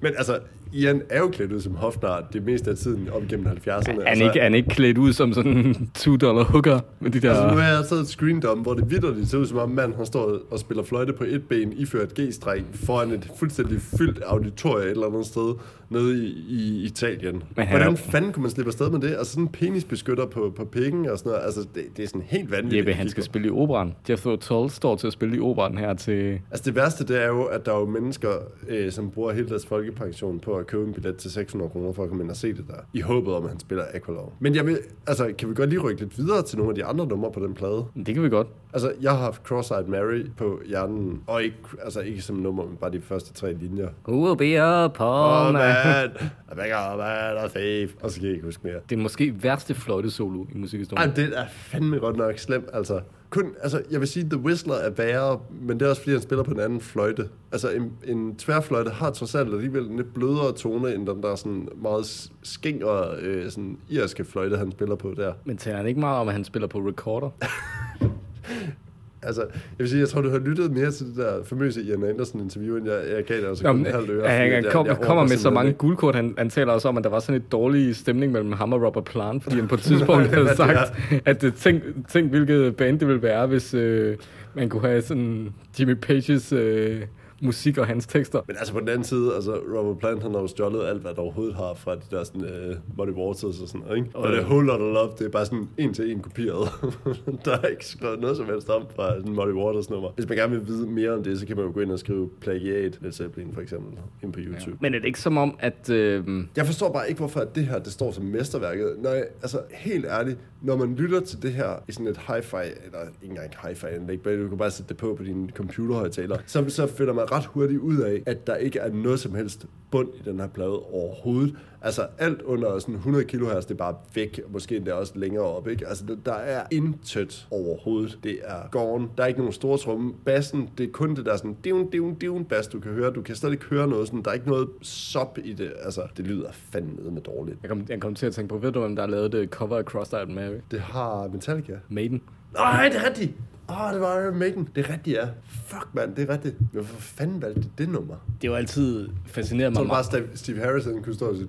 Men 0.00 0.12
altså, 0.16 0.38
Ian 0.74 1.02
er 1.10 1.18
jo 1.18 1.28
klædt 1.28 1.52
ud 1.52 1.60
som 1.60 1.74
hofnar 1.74 2.28
det 2.32 2.44
meste 2.44 2.70
af 2.70 2.76
tiden 2.76 3.08
op 3.12 3.22
igennem 3.22 3.46
70'erne. 3.46 3.70
Er 3.70 3.92
han, 3.92 4.00
altså, 4.06 4.24
ikke, 4.24 4.40
han 4.40 4.54
ikke 4.54 4.68
klædt 4.68 4.98
ud 4.98 5.12
som 5.12 5.32
sådan 5.32 5.56
en 5.56 5.90
2 5.94 6.16
dollar 6.16 6.44
hooker 6.44 6.80
med 7.00 7.10
de 7.10 7.20
der... 7.20 7.30
Altså 7.30 7.48
nu 7.48 7.60
har 7.60 7.68
jeg 7.68 7.84
taget 7.88 8.02
et 8.02 8.08
screendom, 8.08 8.58
hvor 8.58 8.74
det 8.74 8.90
vidderligt 8.90 9.28
ser 9.28 9.38
ud 9.38 9.46
som 9.46 9.58
om 9.58 9.70
mand, 9.70 9.94
han 9.94 10.06
står 10.06 10.38
og 10.50 10.58
spiller 10.58 10.82
fløjte 10.84 11.12
på 11.12 11.24
et 11.24 11.42
ben, 11.48 11.72
iført 11.72 12.20
G-streng, 12.20 12.66
foran 12.74 13.10
et 13.10 13.30
fuldstændig 13.38 13.80
fyldt 13.80 14.22
auditorie 14.26 14.84
et 14.84 14.90
eller 14.90 15.06
andet 15.06 15.26
sted 15.26 15.54
nede 15.90 16.24
i, 16.24 16.44
i 16.48 16.84
Italien. 16.84 17.42
Men 17.56 17.68
Hvordan 17.68 17.92
er... 17.92 17.96
fanden 17.96 18.32
kunne 18.32 18.42
man 18.42 18.50
slippe 18.50 18.68
afsted 18.68 18.90
med 18.90 19.00
det? 19.00 19.16
Altså 19.16 19.32
sådan 19.32 19.44
en 19.44 19.48
penisbeskytter 19.48 20.26
på, 20.26 20.52
på 20.56 20.64
pikken 20.64 21.08
og 21.08 21.18
sådan 21.18 21.30
noget. 21.30 21.44
Altså 21.44 21.60
det, 21.74 21.84
det 21.96 22.02
er 22.02 22.06
sådan 22.06 22.22
helt 22.26 22.50
vanvittigt. 22.50 22.78
Jeppe, 22.78 22.92
han 22.92 23.08
skal 23.08 23.22
spille 23.22 23.48
i 23.48 23.50
operan. 23.50 23.94
Jethro 24.10 24.36
Tull 24.36 24.70
står 24.70 24.96
til 24.96 25.06
at 25.06 25.12
spille 25.12 25.36
i 25.36 25.40
operan 25.40 25.78
her 25.78 25.94
til... 25.94 26.40
Altså 26.50 26.64
det 26.64 26.74
værste, 26.74 27.04
det 27.06 27.22
er 27.22 27.26
jo, 27.26 27.44
at 27.44 27.66
der 27.66 27.72
er 27.72 27.78
jo 27.78 27.86
mennesker, 27.86 28.30
øh, 28.68 28.92
som 28.92 29.10
bruger 29.10 29.32
hele 29.32 29.48
deres 29.48 29.66
folkepension 29.66 30.40
på 30.40 30.54
at 30.56 30.63
købe 30.66 30.84
en 30.84 30.92
billet 30.92 31.16
til 31.16 31.30
600 31.30 31.70
kroner 31.70 31.92
for 31.92 32.02
at 32.02 32.08
komme 32.08 32.24
ind 32.24 32.30
og 32.30 32.36
se 32.36 32.52
det 32.52 32.64
der. 32.68 32.74
I 32.92 33.00
håbet 33.00 33.34
om, 33.34 33.44
at 33.44 33.50
han 33.50 33.60
spiller 33.60 33.84
Aqualung. 33.94 34.32
Men 34.40 34.54
jeg 34.54 34.66
vil, 34.66 34.78
altså, 35.06 35.32
kan 35.38 35.48
vi 35.48 35.54
godt 35.54 35.70
lige 35.70 35.80
rykke 35.80 36.00
lidt 36.00 36.18
videre 36.18 36.42
til 36.42 36.58
nogle 36.58 36.70
af 36.70 36.74
de 36.74 36.84
andre 36.84 37.06
numre 37.06 37.32
på 37.32 37.40
den 37.40 37.54
plade? 37.54 37.84
Det 38.06 38.14
kan 38.14 38.22
vi 38.22 38.28
godt. 38.28 38.46
Altså, 38.72 38.92
jeg 39.00 39.10
har 39.10 39.18
haft 39.18 39.42
Cross-Eyed 39.52 39.86
Mary 39.86 40.24
på 40.36 40.60
hjernen, 40.66 41.22
og 41.26 41.42
ikke, 41.42 41.56
altså, 41.82 42.00
ikke 42.00 42.22
som 42.22 42.36
nummer, 42.36 42.64
men 42.64 42.76
bare 42.76 42.92
de 42.92 43.00
første 43.00 43.32
tre 43.32 43.52
linjer. 43.52 43.88
Who 44.08 44.26
will 44.26 44.36
be 44.36 44.60
a 44.60 44.88
poor 44.88 45.46
oh, 45.46 45.52
man? 45.52 46.10
I 46.52 46.54
beg 46.54 46.70
a 46.72 46.96
man 46.96 47.44
a 47.44 47.48
thief. 47.48 47.94
Og 48.02 48.10
så 48.10 48.16
kan 48.16 48.26
jeg 48.26 48.34
ikke 48.34 48.46
huske 48.46 48.60
mere. 48.64 48.76
Det 48.90 48.98
er 48.98 49.02
måske 49.02 49.42
værste 49.42 49.74
fløjte 49.74 50.10
solo 50.10 50.44
i 50.54 50.58
musikhistorien. 50.58 51.08
Ej, 51.08 51.14
det 51.14 51.38
er 51.38 51.44
fandme 51.48 51.98
godt 51.98 52.16
nok 52.16 52.38
slemt, 52.38 52.68
altså. 52.72 53.00
Kun, 53.34 53.54
altså, 53.62 53.82
jeg 53.90 54.00
vil 54.00 54.08
sige, 54.08 54.28
The 54.30 54.38
Whistler 54.38 54.74
er 54.74 54.90
værre, 54.90 55.40
men 55.60 55.80
det 55.80 55.86
er 55.86 55.90
også, 55.90 56.02
fordi 56.02 56.12
han 56.12 56.22
spiller 56.22 56.42
på 56.42 56.50
en 56.50 56.60
anden 56.60 56.80
fløjte. 56.80 57.28
Altså, 57.52 57.70
en, 57.70 57.92
en 58.04 58.36
tværfløjte 58.36 58.90
har 58.90 59.10
trods 59.10 59.34
alt 59.34 59.54
alligevel 59.54 59.86
en 59.86 59.96
lidt 59.96 60.14
blødere 60.14 60.52
tone, 60.52 60.94
end 60.94 61.06
den 61.06 61.22
der 61.22 61.34
sådan 61.34 61.68
meget 61.76 62.30
skingre, 62.42 63.16
øh, 63.20 63.50
sådan 63.50 63.78
irske 63.88 64.24
fløjte, 64.24 64.56
han 64.56 64.72
spiller 64.72 64.94
på 64.94 65.14
der. 65.16 65.32
Men 65.44 65.56
taler 65.56 65.76
han 65.76 65.86
ikke 65.86 66.00
meget 66.00 66.18
om, 66.18 66.28
at 66.28 66.34
han 66.34 66.44
spiller 66.44 66.66
på 66.68 66.78
recorder? 66.78 67.30
Altså, 69.26 69.40
jeg 69.50 69.78
vil 69.78 69.88
sige, 69.88 70.00
jeg 70.00 70.08
tror, 70.08 70.20
du 70.20 70.30
har 70.30 70.38
lyttet 70.38 70.70
mere 70.72 70.90
til 70.90 71.06
det 71.06 71.16
der 71.16 71.44
famøse 71.44 71.82
Ian 71.82 72.04
Anderson 72.04 72.40
interview, 72.40 72.76
end 72.76 72.86
jeg, 72.88 73.00
jeg 73.16 73.24
gav 73.24 73.36
dig 73.40 73.48
altså 73.48 73.64
kun 73.64 73.68
Jamen, 73.70 73.86
en 73.86 73.92
halv 73.92 74.10
øre. 74.10 74.28
han, 74.28 74.52
han 74.52 74.64
jeg- 74.64 74.72
kom, 74.72 74.86
jeg 74.86 74.96
kommer 74.96 75.22
orker 75.22 75.28
med 75.32 75.36
så 75.38 75.50
mange 75.50 75.72
guldkort. 75.72 76.14
Han, 76.14 76.34
han 76.38 76.50
taler 76.50 76.72
også 76.72 76.88
om, 76.88 76.96
at 76.98 77.04
der 77.04 77.10
var 77.10 77.18
sådan 77.20 77.40
et 77.40 77.52
dårlig 77.52 77.96
stemning 77.96 78.32
mellem 78.32 78.52
ham 78.52 78.72
og 78.72 78.82
Robert 78.82 79.04
Plant, 79.04 79.42
fordi 79.42 79.56
han 79.56 79.68
på 79.68 79.74
et 79.74 79.80
tidspunkt 79.80 80.26
havde 80.34 80.46
det 80.48 80.56
sagt, 80.56 80.92
at 81.24 81.44
øh, 81.44 81.52
tænk, 81.52 81.82
tænk, 82.08 82.30
hvilket 82.30 82.76
band 82.76 82.98
det 83.00 83.08
ville 83.08 83.22
være, 83.22 83.46
hvis 83.46 83.74
øh, 83.74 84.16
man 84.54 84.68
kunne 84.68 84.82
have 84.88 85.02
sådan 85.02 85.48
Jimmy 85.80 85.94
Pages 85.94 86.52
øh, 86.52 87.00
musik 87.44 87.78
og 87.78 87.86
hans 87.86 88.06
tekster. 88.06 88.40
Men 88.46 88.56
altså 88.56 88.72
på 88.72 88.80
den 88.80 88.88
anden 88.88 89.04
side, 89.04 89.34
altså 89.34 89.52
Robert 89.78 89.98
Plant, 89.98 90.22
han 90.22 90.34
har 90.34 90.40
jo 90.40 90.46
stjålet 90.46 90.86
alt, 90.86 91.00
hvad 91.02 91.14
der 91.14 91.20
overhovedet 91.20 91.54
har 91.54 91.74
fra 91.74 91.94
de 91.94 92.00
der 92.10 92.24
sådan 92.24 92.42
uh, 92.42 92.98
Muddy 92.98 93.10
Waters 93.10 93.44
og 93.44 93.68
sådan 93.68 93.80
noget, 93.80 93.96
ikke? 93.96 94.10
Og 94.14 94.32
det 94.32 94.44
Whole 94.44 94.66
Lotta 94.66 94.84
Love, 94.84 95.10
det 95.18 95.24
er 95.26 95.30
bare 95.30 95.46
sådan 95.46 95.68
en 95.78 95.94
til 95.94 96.10
en 96.10 96.20
kopieret. 96.20 96.68
der 97.44 97.58
er 97.62 97.66
ikke 97.66 97.86
skrevet 97.86 98.20
noget 98.20 98.36
som 98.36 98.46
helst 98.46 98.68
om 98.70 98.86
fra 98.96 99.16
sådan 99.16 99.32
Muddy 99.32 99.52
Waters 99.52 99.90
nummer. 99.90 100.10
Hvis 100.14 100.28
man 100.28 100.38
gerne 100.38 100.56
vil 100.56 100.66
vide 100.66 100.86
mere 100.86 101.10
om 101.10 101.22
det, 101.22 101.38
så 101.40 101.46
kan 101.46 101.56
man 101.56 101.66
jo 101.66 101.72
gå 101.74 101.80
ind 101.80 101.92
og 101.92 101.98
skrive 101.98 102.30
plagiat, 102.40 102.98
Led 103.02 103.12
Zeppelin 103.12 103.50
for 103.54 103.60
eksempel, 103.60 103.98
ind 104.22 104.32
på 104.32 104.40
YouTube. 104.42 104.76
Men 104.80 104.94
er 104.94 104.98
det 104.98 105.06
ikke 105.06 105.20
som 105.20 105.36
om, 105.36 105.56
at... 105.60 105.90
Øh, 105.90 106.24
Jeg 106.56 106.66
forstår 106.66 106.92
bare 106.92 107.08
ikke, 107.08 107.18
hvorfor 107.18 107.40
det 107.40 107.66
her 107.66 107.78
det 107.78 107.92
står 107.92 108.12
som 108.12 108.24
mesterværket. 108.24 108.96
Jeg, 109.04 109.24
altså 109.42 109.58
helt 109.70 110.04
ærligt, 110.06 110.38
når 110.62 110.76
man 110.76 110.94
lytter 110.94 111.20
til 111.20 111.42
det 111.42 111.52
her 111.52 111.82
i 111.88 111.92
sådan 111.92 112.06
et 112.06 112.16
hi-fi, 112.16 112.56
eller 112.84 112.98
ikke 113.22 113.30
engang 113.32 113.50
hi-fi 113.62 113.86
anlæg, 113.86 114.20
men 114.24 114.42
du 114.42 114.48
kan 114.48 114.58
bare 114.58 114.70
sætte 114.70 114.88
det 114.88 114.96
på 114.96 115.14
på 115.14 115.22
din 115.24 115.50
computerhøjtaler, 115.54 116.38
så, 116.46 116.64
så 116.68 116.86
finder 116.86 117.12
man 117.12 117.32
ret 117.36 117.44
hurtigt 117.44 117.80
ud 117.80 117.96
af, 117.96 118.22
at 118.26 118.46
der 118.46 118.56
ikke 118.56 118.78
er 118.78 118.92
noget 118.92 119.20
som 119.20 119.34
helst 119.34 119.66
bund 119.90 120.08
i 120.14 120.22
den 120.24 120.40
her 120.40 120.46
plade 120.46 120.82
overhovedet. 120.82 121.56
Altså 121.82 122.06
alt 122.18 122.42
under 122.42 122.78
sådan 122.78 122.94
100 122.94 123.24
kHz, 123.24 123.64
det 123.64 123.70
er 123.70 123.74
bare 123.74 123.94
væk, 124.14 124.40
og 124.44 124.52
måske 124.52 124.76
endda 124.76 124.92
også 124.92 125.12
længere 125.16 125.44
op, 125.44 125.68
ikke? 125.68 125.86
Altså 125.86 126.04
der, 126.24 126.32
er 126.32 126.62
intet 126.70 127.46
overhovedet. 127.50 128.18
Det 128.24 128.38
er 128.44 128.68
gone. 128.70 129.08
Der 129.16 129.22
er 129.22 129.26
ikke 129.26 129.40
nogen 129.40 129.52
store 129.52 129.78
tromme. 129.78 130.14
Bassen, 130.24 130.70
det 130.78 130.88
er 130.88 130.92
kun 130.92 131.16
det 131.16 131.26
der 131.26 131.36
sådan 131.36 131.56
divn, 131.64 131.90
divn, 131.90 132.14
divn 132.14 132.44
bass, 132.44 132.68
du 132.68 132.80
kan 132.80 132.92
høre. 132.92 133.12
Du 133.12 133.22
kan 133.22 133.36
slet 133.36 133.52
ikke 133.52 133.64
høre 133.64 133.88
noget 133.88 134.06
sådan. 134.06 134.22
Der 134.22 134.30
er 134.30 134.34
ikke 134.34 134.48
noget 134.48 134.68
sop 134.82 135.38
i 135.44 135.52
det. 135.52 135.72
Altså, 135.84 136.02
det 136.16 136.26
lyder 136.26 136.48
fandme 136.52 137.10
med 137.10 137.22
dårligt. 137.22 137.58
jeg, 137.62 137.70
kom, 137.70 137.86
jeg 137.88 138.00
kom 138.00 138.14
til 138.14 138.26
at 138.26 138.32
tænke 138.32 138.48
på, 138.48 138.58
ved 138.58 138.72
du, 138.72 138.80
hvem 138.80 138.96
der 138.96 139.02
har 139.02 139.10
lavet 139.10 139.32
det 139.32 139.48
cover 139.50 139.76
af 139.76 139.84
Crossed 139.84 140.18
Out 140.18 140.28
Mary? 140.28 140.58
Det 140.70 140.80
har 140.80 141.28
Metallica. 141.28 141.72
Maiden. 141.88 142.22
Nej, 142.54 142.88
det 142.88 142.96
er 142.96 143.08
rigtigt. 143.08 143.32
Oh, 143.68 143.92
det 143.92 144.00
var 144.00 144.20
Iron 144.20 144.38
Maiden. 144.38 144.68
Det 144.76 144.86
er 144.86 144.92
rigtigt, 144.92 145.16
ja. 145.16 145.24
Fuck, 145.66 145.86
mand, 145.94 146.14
det 146.14 146.28
er 146.28 146.32
rigtigt. 146.32 146.54
Men 146.60 146.68
hvorfor 146.72 146.96
fanden 147.00 147.42
valgte 147.42 147.60
de 147.62 147.68
det 147.78 147.88
nummer? 147.88 148.14
Det 148.42 148.50
var 148.50 148.56
altid 148.56 149.08
fascineret 149.26 149.74
Så 149.74 149.80
mig 149.80 149.88
var 149.88 149.94
meget. 149.94 150.06
bare 150.12 150.20
Steve, 150.22 150.26
Steve 150.34 150.58
Harrison 150.58 151.02
kunne 151.02 151.14
stå 151.14 151.26
og 151.26 151.36
sige... 151.36 151.48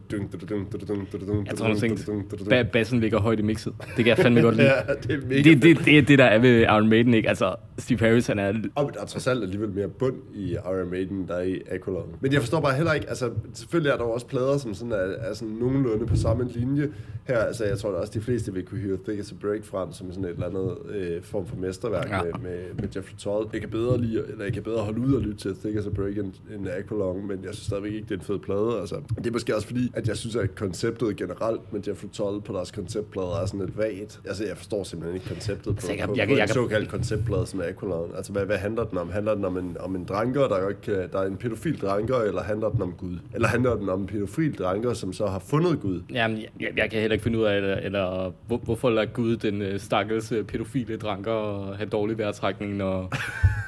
Jeg 1.45 1.55
tror, 1.57 1.67
han 1.67 1.77
tænkte, 1.77 2.69
bassen 2.73 2.99
ligger 2.99 3.19
højt 3.19 3.39
i 3.39 3.41
mixet. 3.41 3.73
Det 3.79 3.95
kan 3.95 4.07
jeg 4.07 4.17
fandme 4.17 4.41
godt 4.47 4.55
lide. 4.55 4.67
Ja, 4.67 4.93
det 5.03 5.11
er 5.11 5.27
mega 5.27 5.41
det, 5.41 5.61
det, 5.61 5.85
det 5.85 5.97
er 5.97 6.01
det, 6.01 6.19
der 6.19 6.25
er 6.25 6.39
ved 6.39 6.61
Iron 6.61 6.89
Maiden, 6.89 7.13
ikke? 7.13 7.29
Altså, 7.29 7.55
Steve 7.77 7.99
Harris, 7.99 8.27
han 8.27 8.39
er... 8.39 8.53
Og 8.75 8.91
der 8.93 9.01
er 9.01 9.05
trods 9.05 9.27
alt 9.27 9.43
alligevel 9.43 9.69
mere 9.69 9.87
bund 9.87 10.15
i 10.33 10.51
Iron 10.51 10.89
Maiden, 10.89 11.27
der 11.27 11.35
er 11.35 11.41
i 11.43 11.61
Aqualung. 11.71 12.15
Men 12.21 12.33
jeg 12.33 12.41
forstår 12.41 12.61
bare 12.61 12.75
heller 12.75 12.93
ikke, 12.93 13.09
altså 13.09 13.29
selvfølgelig 13.53 13.91
er 13.91 13.97
der 13.97 14.03
jo 14.03 14.11
også 14.11 14.27
plader, 14.27 14.57
som 14.57 14.73
sådan 14.73 14.91
er, 14.91 14.95
er 14.97 15.33
sådan 15.33 15.53
nogenlunde 15.53 16.05
på 16.05 16.15
samme 16.15 16.47
linje. 16.55 16.89
Her, 17.27 17.37
altså 17.37 17.65
jeg 17.65 17.77
tror 17.79 17.91
da 17.91 17.97
også, 17.97 18.11
de 18.13 18.21
fleste 18.21 18.53
vil 18.53 18.65
kunne 18.65 18.79
høre 18.81 18.97
Thick 19.07 19.19
as 19.19 19.31
a 19.31 19.35
Break 19.41 19.63
frem, 19.63 19.91
som 19.91 20.09
sådan 20.11 20.25
et 20.25 20.29
eller 20.29 20.47
andet 20.47 20.77
øh, 20.95 21.23
form 21.23 21.47
for 21.47 21.55
mesterværk 21.55 22.04
Ja. 22.09 22.15
ja. 22.17 22.23
med, 22.23 22.33
med, 22.41 22.59
med 22.79 22.87
Jeffrey 22.95 23.15
Tull. 23.17 23.45
Jeg 23.53 23.61
kan 23.61 23.69
bedre 23.69 24.01
lide, 24.01 24.23
eller 24.31 24.43
jeg 24.43 24.53
kan 24.53 24.63
bedre 24.63 24.79
holde 24.83 24.99
ud 25.01 25.13
og 25.15 25.21
lytte 25.21 25.37
til 25.37 25.55
Thick 25.55 25.77
as 25.77 25.85
a 25.85 25.89
Break 25.89 26.17
end, 26.17 26.33
end 26.55 26.67
Aqualung, 26.69 27.27
men 27.27 27.37
jeg 27.43 27.53
synes 27.53 27.65
stadigvæk 27.65 27.93
ikke, 27.93 28.03
det 28.09 28.11
er 28.11 28.19
en 28.19 28.25
fed 28.25 28.39
plade. 28.39 28.77
Altså, 28.79 28.95
det 29.17 29.27
er 29.27 29.31
måske 29.31 29.55
også 29.55 29.67
fordi, 29.67 29.91
at 29.93 30.07
jeg 30.07 30.17
synes, 30.17 30.35
at 30.35 30.55
konceptet 30.55 31.15
generelt 31.17 31.73
med 31.73 31.81
Jeffrey 31.87 32.09
Tull 32.13 32.41
på 32.41 32.53
deres 32.53 32.71
konceptplader 32.71 33.35
er 33.41 33.45
sådan 33.45 33.59
lidt 33.59 33.77
vagt. 33.77 34.19
Altså 34.25 34.45
jeg 34.45 34.57
forstår 34.57 34.83
simpelthen 34.83 35.15
ikke 35.15 35.27
konceptet 35.27 35.63
på, 35.65 35.69
Altså, 35.71 35.89
jeg 35.91 35.97
kan- 35.97 36.07
på, 36.07 36.15
jeg 36.15 36.25
på 36.25 36.29
kan- 36.29 36.37
jeg 36.37 36.43
en 36.43 36.47
kan- 36.47 36.53
såkaldt 36.53 36.89
konceptplade 36.89 37.45
som 37.47 37.61
Aqualung. 37.61 38.15
Altså, 38.17 38.31
hvad, 38.31 38.45
hvad 38.45 38.57
handler 38.57 38.83
den 38.83 38.97
om? 38.97 39.09
Handler 39.09 39.35
den 39.35 39.45
om 39.45 39.57
en, 39.57 39.77
om 39.79 39.95
en 39.95 40.03
dranker, 40.05 40.47
der, 40.47 40.71
kan, 40.83 40.93
der 41.11 41.19
er 41.19 41.27
en 41.27 41.37
pædofil 41.37 41.81
dranker, 41.81 42.15
eller 42.17 42.41
handler 42.43 42.69
den 42.69 42.81
om 42.81 42.91
Gud? 42.97 43.17
Eller 43.35 43.47
handler 43.47 43.75
den 43.75 43.89
om 43.89 44.01
en 44.01 44.07
pædofil 44.07 44.57
dranker, 44.57 44.93
som 44.93 45.13
så 45.13 45.25
har 45.27 45.39
fundet 45.39 45.79
Gud? 45.81 46.01
Jamen, 46.13 46.37
jeg, 46.37 46.47
jeg, 46.59 46.69
jeg 46.77 46.89
kan 46.91 46.99
heller 47.01 47.13
ikke 47.13 47.23
finde 47.23 47.39
ud 47.39 47.43
af, 47.43 47.55
eller, 47.57 47.75
eller 47.75 48.33
hvor, 48.47 48.57
hvorfor 48.57 48.89
lader 48.89 49.07
Gud 49.13 49.37
den 49.37 49.61
øh, 49.61 49.79
stakkels 49.79 50.31
øh, 50.31 50.43
pædofile 50.45 50.97
dranker 50.97 51.73
have 51.73 51.89
dårlig 51.95 52.17
vejrtrækning, 52.17 52.75
når... 52.75 53.11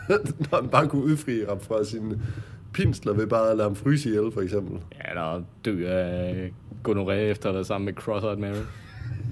Når 0.52 0.62
han 0.62 0.70
bare 0.70 0.88
kunne 0.88 1.04
udfri 1.04 1.44
ham 1.50 1.60
fra 1.60 1.84
sine 1.84 2.22
pinsler 2.74 3.14
ved 3.14 3.28
bare 3.28 3.50
at 3.52 3.58
lade 3.58 3.70
ham 3.70 3.76
fryse 3.76 4.10
ihjel, 4.10 4.32
for 4.32 4.42
eksempel. 4.42 4.80
Ja, 4.96 5.10
eller 5.10 5.44
dø 5.66 5.88
af 5.88 6.54
gonorrhea 6.84 7.32
efter 7.32 7.50
at 7.50 7.56
været 7.56 7.68
sammen 7.68 7.86
med 7.86 7.94
Cross-Eyed 8.04 8.40
Mary. 8.40 8.64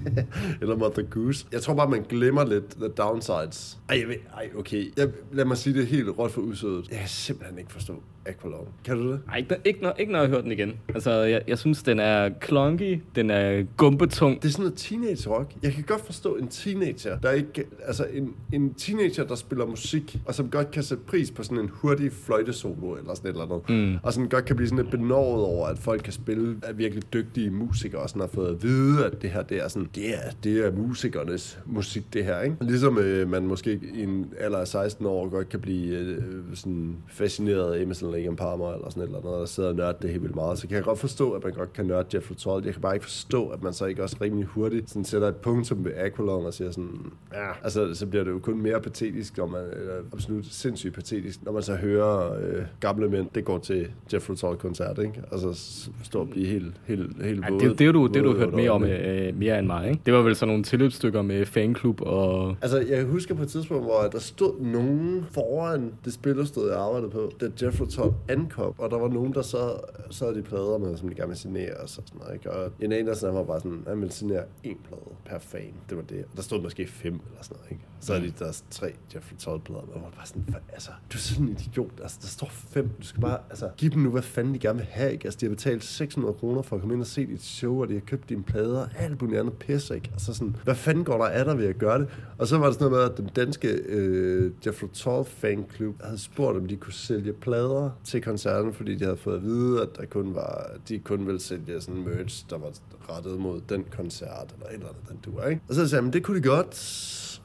Eller 0.60 0.76
Mother 0.76 1.02
Goose. 1.02 1.46
Jeg 1.52 1.62
tror 1.62 1.74
bare, 1.74 1.90
man 1.90 2.04
glemmer 2.08 2.44
lidt 2.44 2.70
the 2.70 2.88
downsides. 2.88 3.78
Ej, 3.88 3.98
jeg 4.00 4.08
ved, 4.08 4.16
ej 4.36 4.50
okay. 4.58 4.84
Jeg, 4.96 5.08
lad 5.32 5.44
mig 5.44 5.56
sige 5.56 5.78
det 5.78 5.86
helt 5.86 6.18
råt 6.18 6.30
for 6.30 6.40
usødet. 6.40 6.90
Jeg 6.90 6.98
kan 6.98 7.08
simpelthen 7.08 7.58
ikke 7.58 7.72
forstå 7.72 8.02
Aqualung. 8.28 8.68
Kan 8.84 8.96
du 8.96 9.12
det? 9.12 9.20
Ej, 9.28 9.36
ikke, 9.38 9.56
ikke, 9.64 9.82
når, 9.82 9.94
ikke 9.98 10.12
når 10.12 10.18
jeg 10.18 10.28
hører 10.28 10.42
den 10.42 10.52
igen. 10.52 10.72
Altså, 10.94 11.10
jeg, 11.10 11.42
jeg 11.48 11.58
synes, 11.58 11.82
den 11.82 12.00
er 12.00 12.30
clunky, 12.44 13.00
den 13.16 13.30
er 13.30 13.64
gumpetung. 13.76 14.42
Det 14.42 14.48
er 14.48 14.52
sådan 14.52 14.62
noget 14.62 14.78
teenage 14.78 15.30
rock. 15.30 15.52
Jeg 15.62 15.72
kan 15.72 15.84
godt 15.84 16.06
forstå 16.06 16.36
en 16.36 16.48
teenager, 16.48 17.18
der 17.18 17.30
ikke... 17.30 17.64
Altså 17.86 18.06
en, 18.12 18.34
en 18.52 18.74
teenager, 18.74 19.24
der 19.24 19.34
spiller 19.34 19.66
musik, 19.66 20.18
og 20.24 20.34
som 20.34 20.50
godt 20.50 20.70
kan 20.70 20.82
sætte 20.82 21.04
pris 21.06 21.30
på 21.30 21.42
sådan 21.42 21.58
en 21.58 21.70
hurtig 21.72 22.12
fløjtesolo 22.12 22.94
eller 22.94 23.14
sådan 23.14 23.30
et 23.30 23.40
eller 23.40 23.44
andet. 23.44 23.92
Mm. 23.92 23.98
Og 24.02 24.12
som 24.12 24.28
godt 24.28 24.44
kan 24.44 24.56
blive 24.56 24.68
sådan 24.68 24.84
lidt 24.84 24.90
benovet 24.90 25.44
over, 25.44 25.66
at 25.66 25.78
folk 25.78 26.02
kan 26.02 26.12
spille 26.12 26.56
er 26.62 26.72
virkelig 26.72 27.12
dygtige 27.12 27.50
musikere, 27.50 28.02
og 28.02 28.08
sådan 28.08 28.20
har 28.20 28.28
fået 28.28 28.50
at 28.50 28.62
vide, 28.62 29.06
at 29.06 29.22
det 29.22 29.30
her, 29.30 29.42
det 29.42 29.64
er 29.64 29.68
sådan, 29.68 29.88
det 29.94 30.14
er, 30.14 30.30
det 30.44 30.66
er 30.66 30.72
musikernes 30.72 31.58
musik, 31.66 32.12
det 32.12 32.24
her, 32.24 32.40
ikke? 32.40 32.56
Ligesom 32.60 32.98
øh, 32.98 33.30
man 33.30 33.42
måske 33.46 33.80
i 33.94 34.02
en 34.02 34.32
alder 34.38 34.58
af 34.58 34.68
16 34.68 35.06
år 35.06 35.28
godt 35.28 35.48
kan 35.48 35.60
blive 35.60 35.98
øh, 35.98 36.22
sådan 36.54 36.96
fascineret 37.08 37.74
af 37.74 37.82
Emerson 37.82 38.15
And 38.24 38.36
Palmer, 38.36 38.72
eller 38.74 38.90
sådan 38.90 39.02
et 39.02 39.06
eller 39.06 39.18
andet, 39.18 39.32
der 39.40 39.46
sidder 39.46 39.68
og 39.68 39.74
nørder 39.74 39.92
det 39.92 40.10
helt 40.10 40.22
vildt 40.22 40.34
meget. 40.34 40.58
Så 40.58 40.68
kan 40.68 40.76
jeg 40.76 40.84
godt 40.84 40.98
forstå, 40.98 41.30
at 41.32 41.44
man 41.44 41.52
godt 41.52 41.72
kan 41.72 41.86
nørde 41.86 42.06
Jeffrey 42.14 42.36
Tull. 42.36 42.64
Jeg 42.64 42.72
kan 42.72 42.82
bare 42.82 42.94
ikke 42.94 43.04
forstå, 43.04 43.48
at 43.48 43.62
man 43.62 43.72
så 43.72 43.84
ikke 43.86 44.02
også 44.02 44.16
rimelig 44.20 44.46
hurtigt 44.46 44.90
sådan 44.90 45.04
sætter 45.04 45.28
et 45.28 45.36
punktum 45.36 45.84
ved 45.84 45.92
Aqualung 45.96 46.46
og 46.46 46.54
siger 46.54 46.70
sådan, 46.70 47.12
ja, 47.32 47.48
altså 47.64 47.94
så 47.94 48.06
bliver 48.06 48.24
det 48.24 48.30
jo 48.30 48.38
kun 48.38 48.62
mere 48.62 48.80
patetisk, 48.80 49.36
når 49.36 49.46
man, 49.46 49.60
eller 49.60 49.92
absolut 50.12 50.46
sindssygt 50.46 50.94
patetisk, 50.94 51.44
når 51.44 51.52
man 51.52 51.62
så 51.62 51.74
hører 51.74 52.32
øh, 52.40 52.62
gamle 52.80 53.08
mænd, 53.08 53.26
det 53.34 53.44
går 53.44 53.58
til 53.58 53.86
Jeffrey 54.12 54.36
Tull-koncert, 54.36 54.98
ikke? 54.98 55.22
Altså 55.32 55.80
stå 56.04 56.20
og 56.20 56.28
blive 56.28 56.46
helt, 56.46 56.74
helt, 56.86 57.22
helt 57.24 57.44
Ja, 57.44 57.50
våd- 57.50 57.60
det, 57.60 57.78
det, 57.78 57.94
du, 57.94 58.06
det 58.06 58.24
du 58.24 58.36
hørt 58.36 58.52
mere 58.54 58.70
om 58.70 58.82
øjnene. 58.82 59.26
øh, 59.28 59.38
mere 59.38 59.58
end 59.58 59.66
mig, 59.66 59.88
ikke? 59.88 60.00
Det 60.06 60.14
var 60.14 60.22
vel 60.22 60.36
sådan 60.36 60.48
nogle 60.48 60.64
tilløbsstykker 60.64 61.22
med 61.22 61.46
fanklub 61.46 62.00
og... 62.00 62.56
Altså, 62.62 62.80
jeg 62.88 63.04
husker 63.04 63.34
på 63.34 63.42
et 63.42 63.48
tidspunkt, 63.48 63.84
hvor 63.84 64.02
der 64.12 64.18
stod 64.18 64.60
nogen 64.60 65.24
foran 65.30 65.92
det 66.04 66.12
spillested, 66.12 66.68
jeg 66.68 66.76
arbejdede 66.78 67.10
på, 67.10 67.30
da 67.40 67.46
Jeffrey 67.62 67.86
Tull 68.06 68.14
ankom, 68.38 68.74
og 68.78 68.90
der 68.90 68.98
var 68.98 69.08
nogen, 69.08 69.34
der 69.34 69.42
så, 69.42 69.80
så 70.10 70.24
havde 70.24 70.36
de 70.38 70.42
plader 70.42 70.78
med, 70.78 70.96
som 70.96 71.08
de 71.08 71.14
gerne 71.14 71.28
ville 71.28 71.38
signere 71.40 71.74
og 71.76 71.88
så 71.88 71.94
sådan 72.06 72.20
noget, 72.20 72.34
ikke? 72.34 72.50
Og 72.52 72.72
en 72.80 72.92
af 72.92 73.16
dem 73.22 73.34
var 73.34 73.44
bare 73.44 73.60
sådan, 73.60 73.84
han 73.88 74.00
ville 74.00 74.12
signere 74.12 74.42
én 74.66 74.76
plade 74.88 75.02
per 75.24 75.38
fan. 75.38 75.72
Det 75.88 75.96
var 75.96 76.02
det. 76.02 76.24
Og 76.30 76.36
der 76.36 76.42
stod 76.42 76.62
måske 76.62 76.86
fem 76.86 77.14
eller 77.14 77.42
sådan 77.42 77.56
noget, 77.56 77.70
ikke? 77.70 77.82
Så 78.00 78.12
havde 78.14 78.26
de 78.26 78.32
der 78.38 78.62
tre 78.70 78.94
Jeffrey 79.14 79.36
Tull 79.38 79.60
plader 79.60 79.82
med, 79.86 79.94
og 79.94 80.02
var 80.02 80.10
bare 80.16 80.26
sådan, 80.26 80.42
"Hvad- 80.48 80.60
altså, 80.72 80.90
du 81.12 81.16
er 81.16 81.18
sådan 81.18 81.44
en 81.48 81.50
idiot. 81.68 81.90
Altså, 82.02 82.18
der 82.22 82.26
står 82.28 82.46
fem. 82.50 82.88
Du 83.00 83.06
skal 83.06 83.20
bare, 83.20 83.38
altså, 83.50 83.70
give 83.76 83.90
dem 83.90 84.02
nu, 84.02 84.10
hvad 84.10 84.22
fanden 84.22 84.54
de 84.54 84.58
gerne 84.58 84.78
vil 84.78 84.86
have, 84.90 85.12
ikke? 85.12 85.24
Altså, 85.24 85.38
de 85.40 85.46
har 85.46 85.50
betalt 85.50 85.84
600 85.84 86.34
kroner 86.34 86.62
for 86.62 86.76
at 86.76 86.80
komme 86.80 86.94
ind 86.94 87.02
og 87.02 87.06
se 87.06 87.26
dit 87.26 87.42
show, 87.42 87.80
og 87.82 87.88
de 87.88 87.92
har 87.94 88.00
købt 88.00 88.28
dine 88.28 88.42
plader, 88.42 88.86
alt 88.96 89.22
muligt 89.22 89.40
andet 89.40 89.54
pis, 89.58 89.90
ikke? 89.90 90.08
Altså 90.12 90.34
sådan, 90.34 90.56
hvad 90.64 90.74
fanden 90.74 91.04
går 91.04 91.16
der 91.18 91.24
af 91.24 91.44
dig 91.44 91.58
ved 91.58 91.66
at 91.66 91.78
gøre 91.78 91.98
det? 91.98 92.08
Og 92.38 92.46
så 92.46 92.58
var 92.58 92.66
det 92.66 92.74
sådan 92.74 92.90
noget 92.90 93.04
med, 93.06 93.12
at 93.12 93.18
den 93.18 93.30
danske 93.36 93.68
øh, 93.68 94.52
Jeffrey 94.66 94.88
Tull 94.92 95.24
fanklub 95.24 96.02
havde 96.02 96.18
spurgt, 96.18 96.56
om 96.58 96.66
de 96.66 96.76
kunne 96.76 96.92
sælge 96.92 97.32
plader 97.32 97.90
til 98.04 98.22
koncerten, 98.22 98.74
fordi 98.74 98.94
de 98.94 99.04
havde 99.04 99.16
fået 99.16 99.36
at 99.36 99.42
vide, 99.42 99.82
at 99.82 99.88
der 99.96 100.06
kun 100.06 100.34
var, 100.34 100.70
de 100.88 100.98
kun 100.98 101.26
ville 101.26 101.40
sælge 101.40 101.80
sådan 101.80 102.02
merch, 102.02 102.44
der 102.50 102.58
var 102.58 102.72
rettet 103.10 103.38
mod 103.38 103.60
den 103.68 103.84
koncert, 103.96 104.54
eller 104.54 104.66
et 104.66 104.74
eller 104.74 104.88
andet, 104.88 105.08
den 105.08 105.18
du 105.32 105.48
ikke? 105.48 105.60
Og 105.68 105.74
så 105.74 105.88
sagde 105.88 105.96
jeg, 105.96 106.04
men 106.04 106.12
det 106.12 106.22
kunne 106.22 106.38
de 106.38 106.48
godt, 106.48 106.74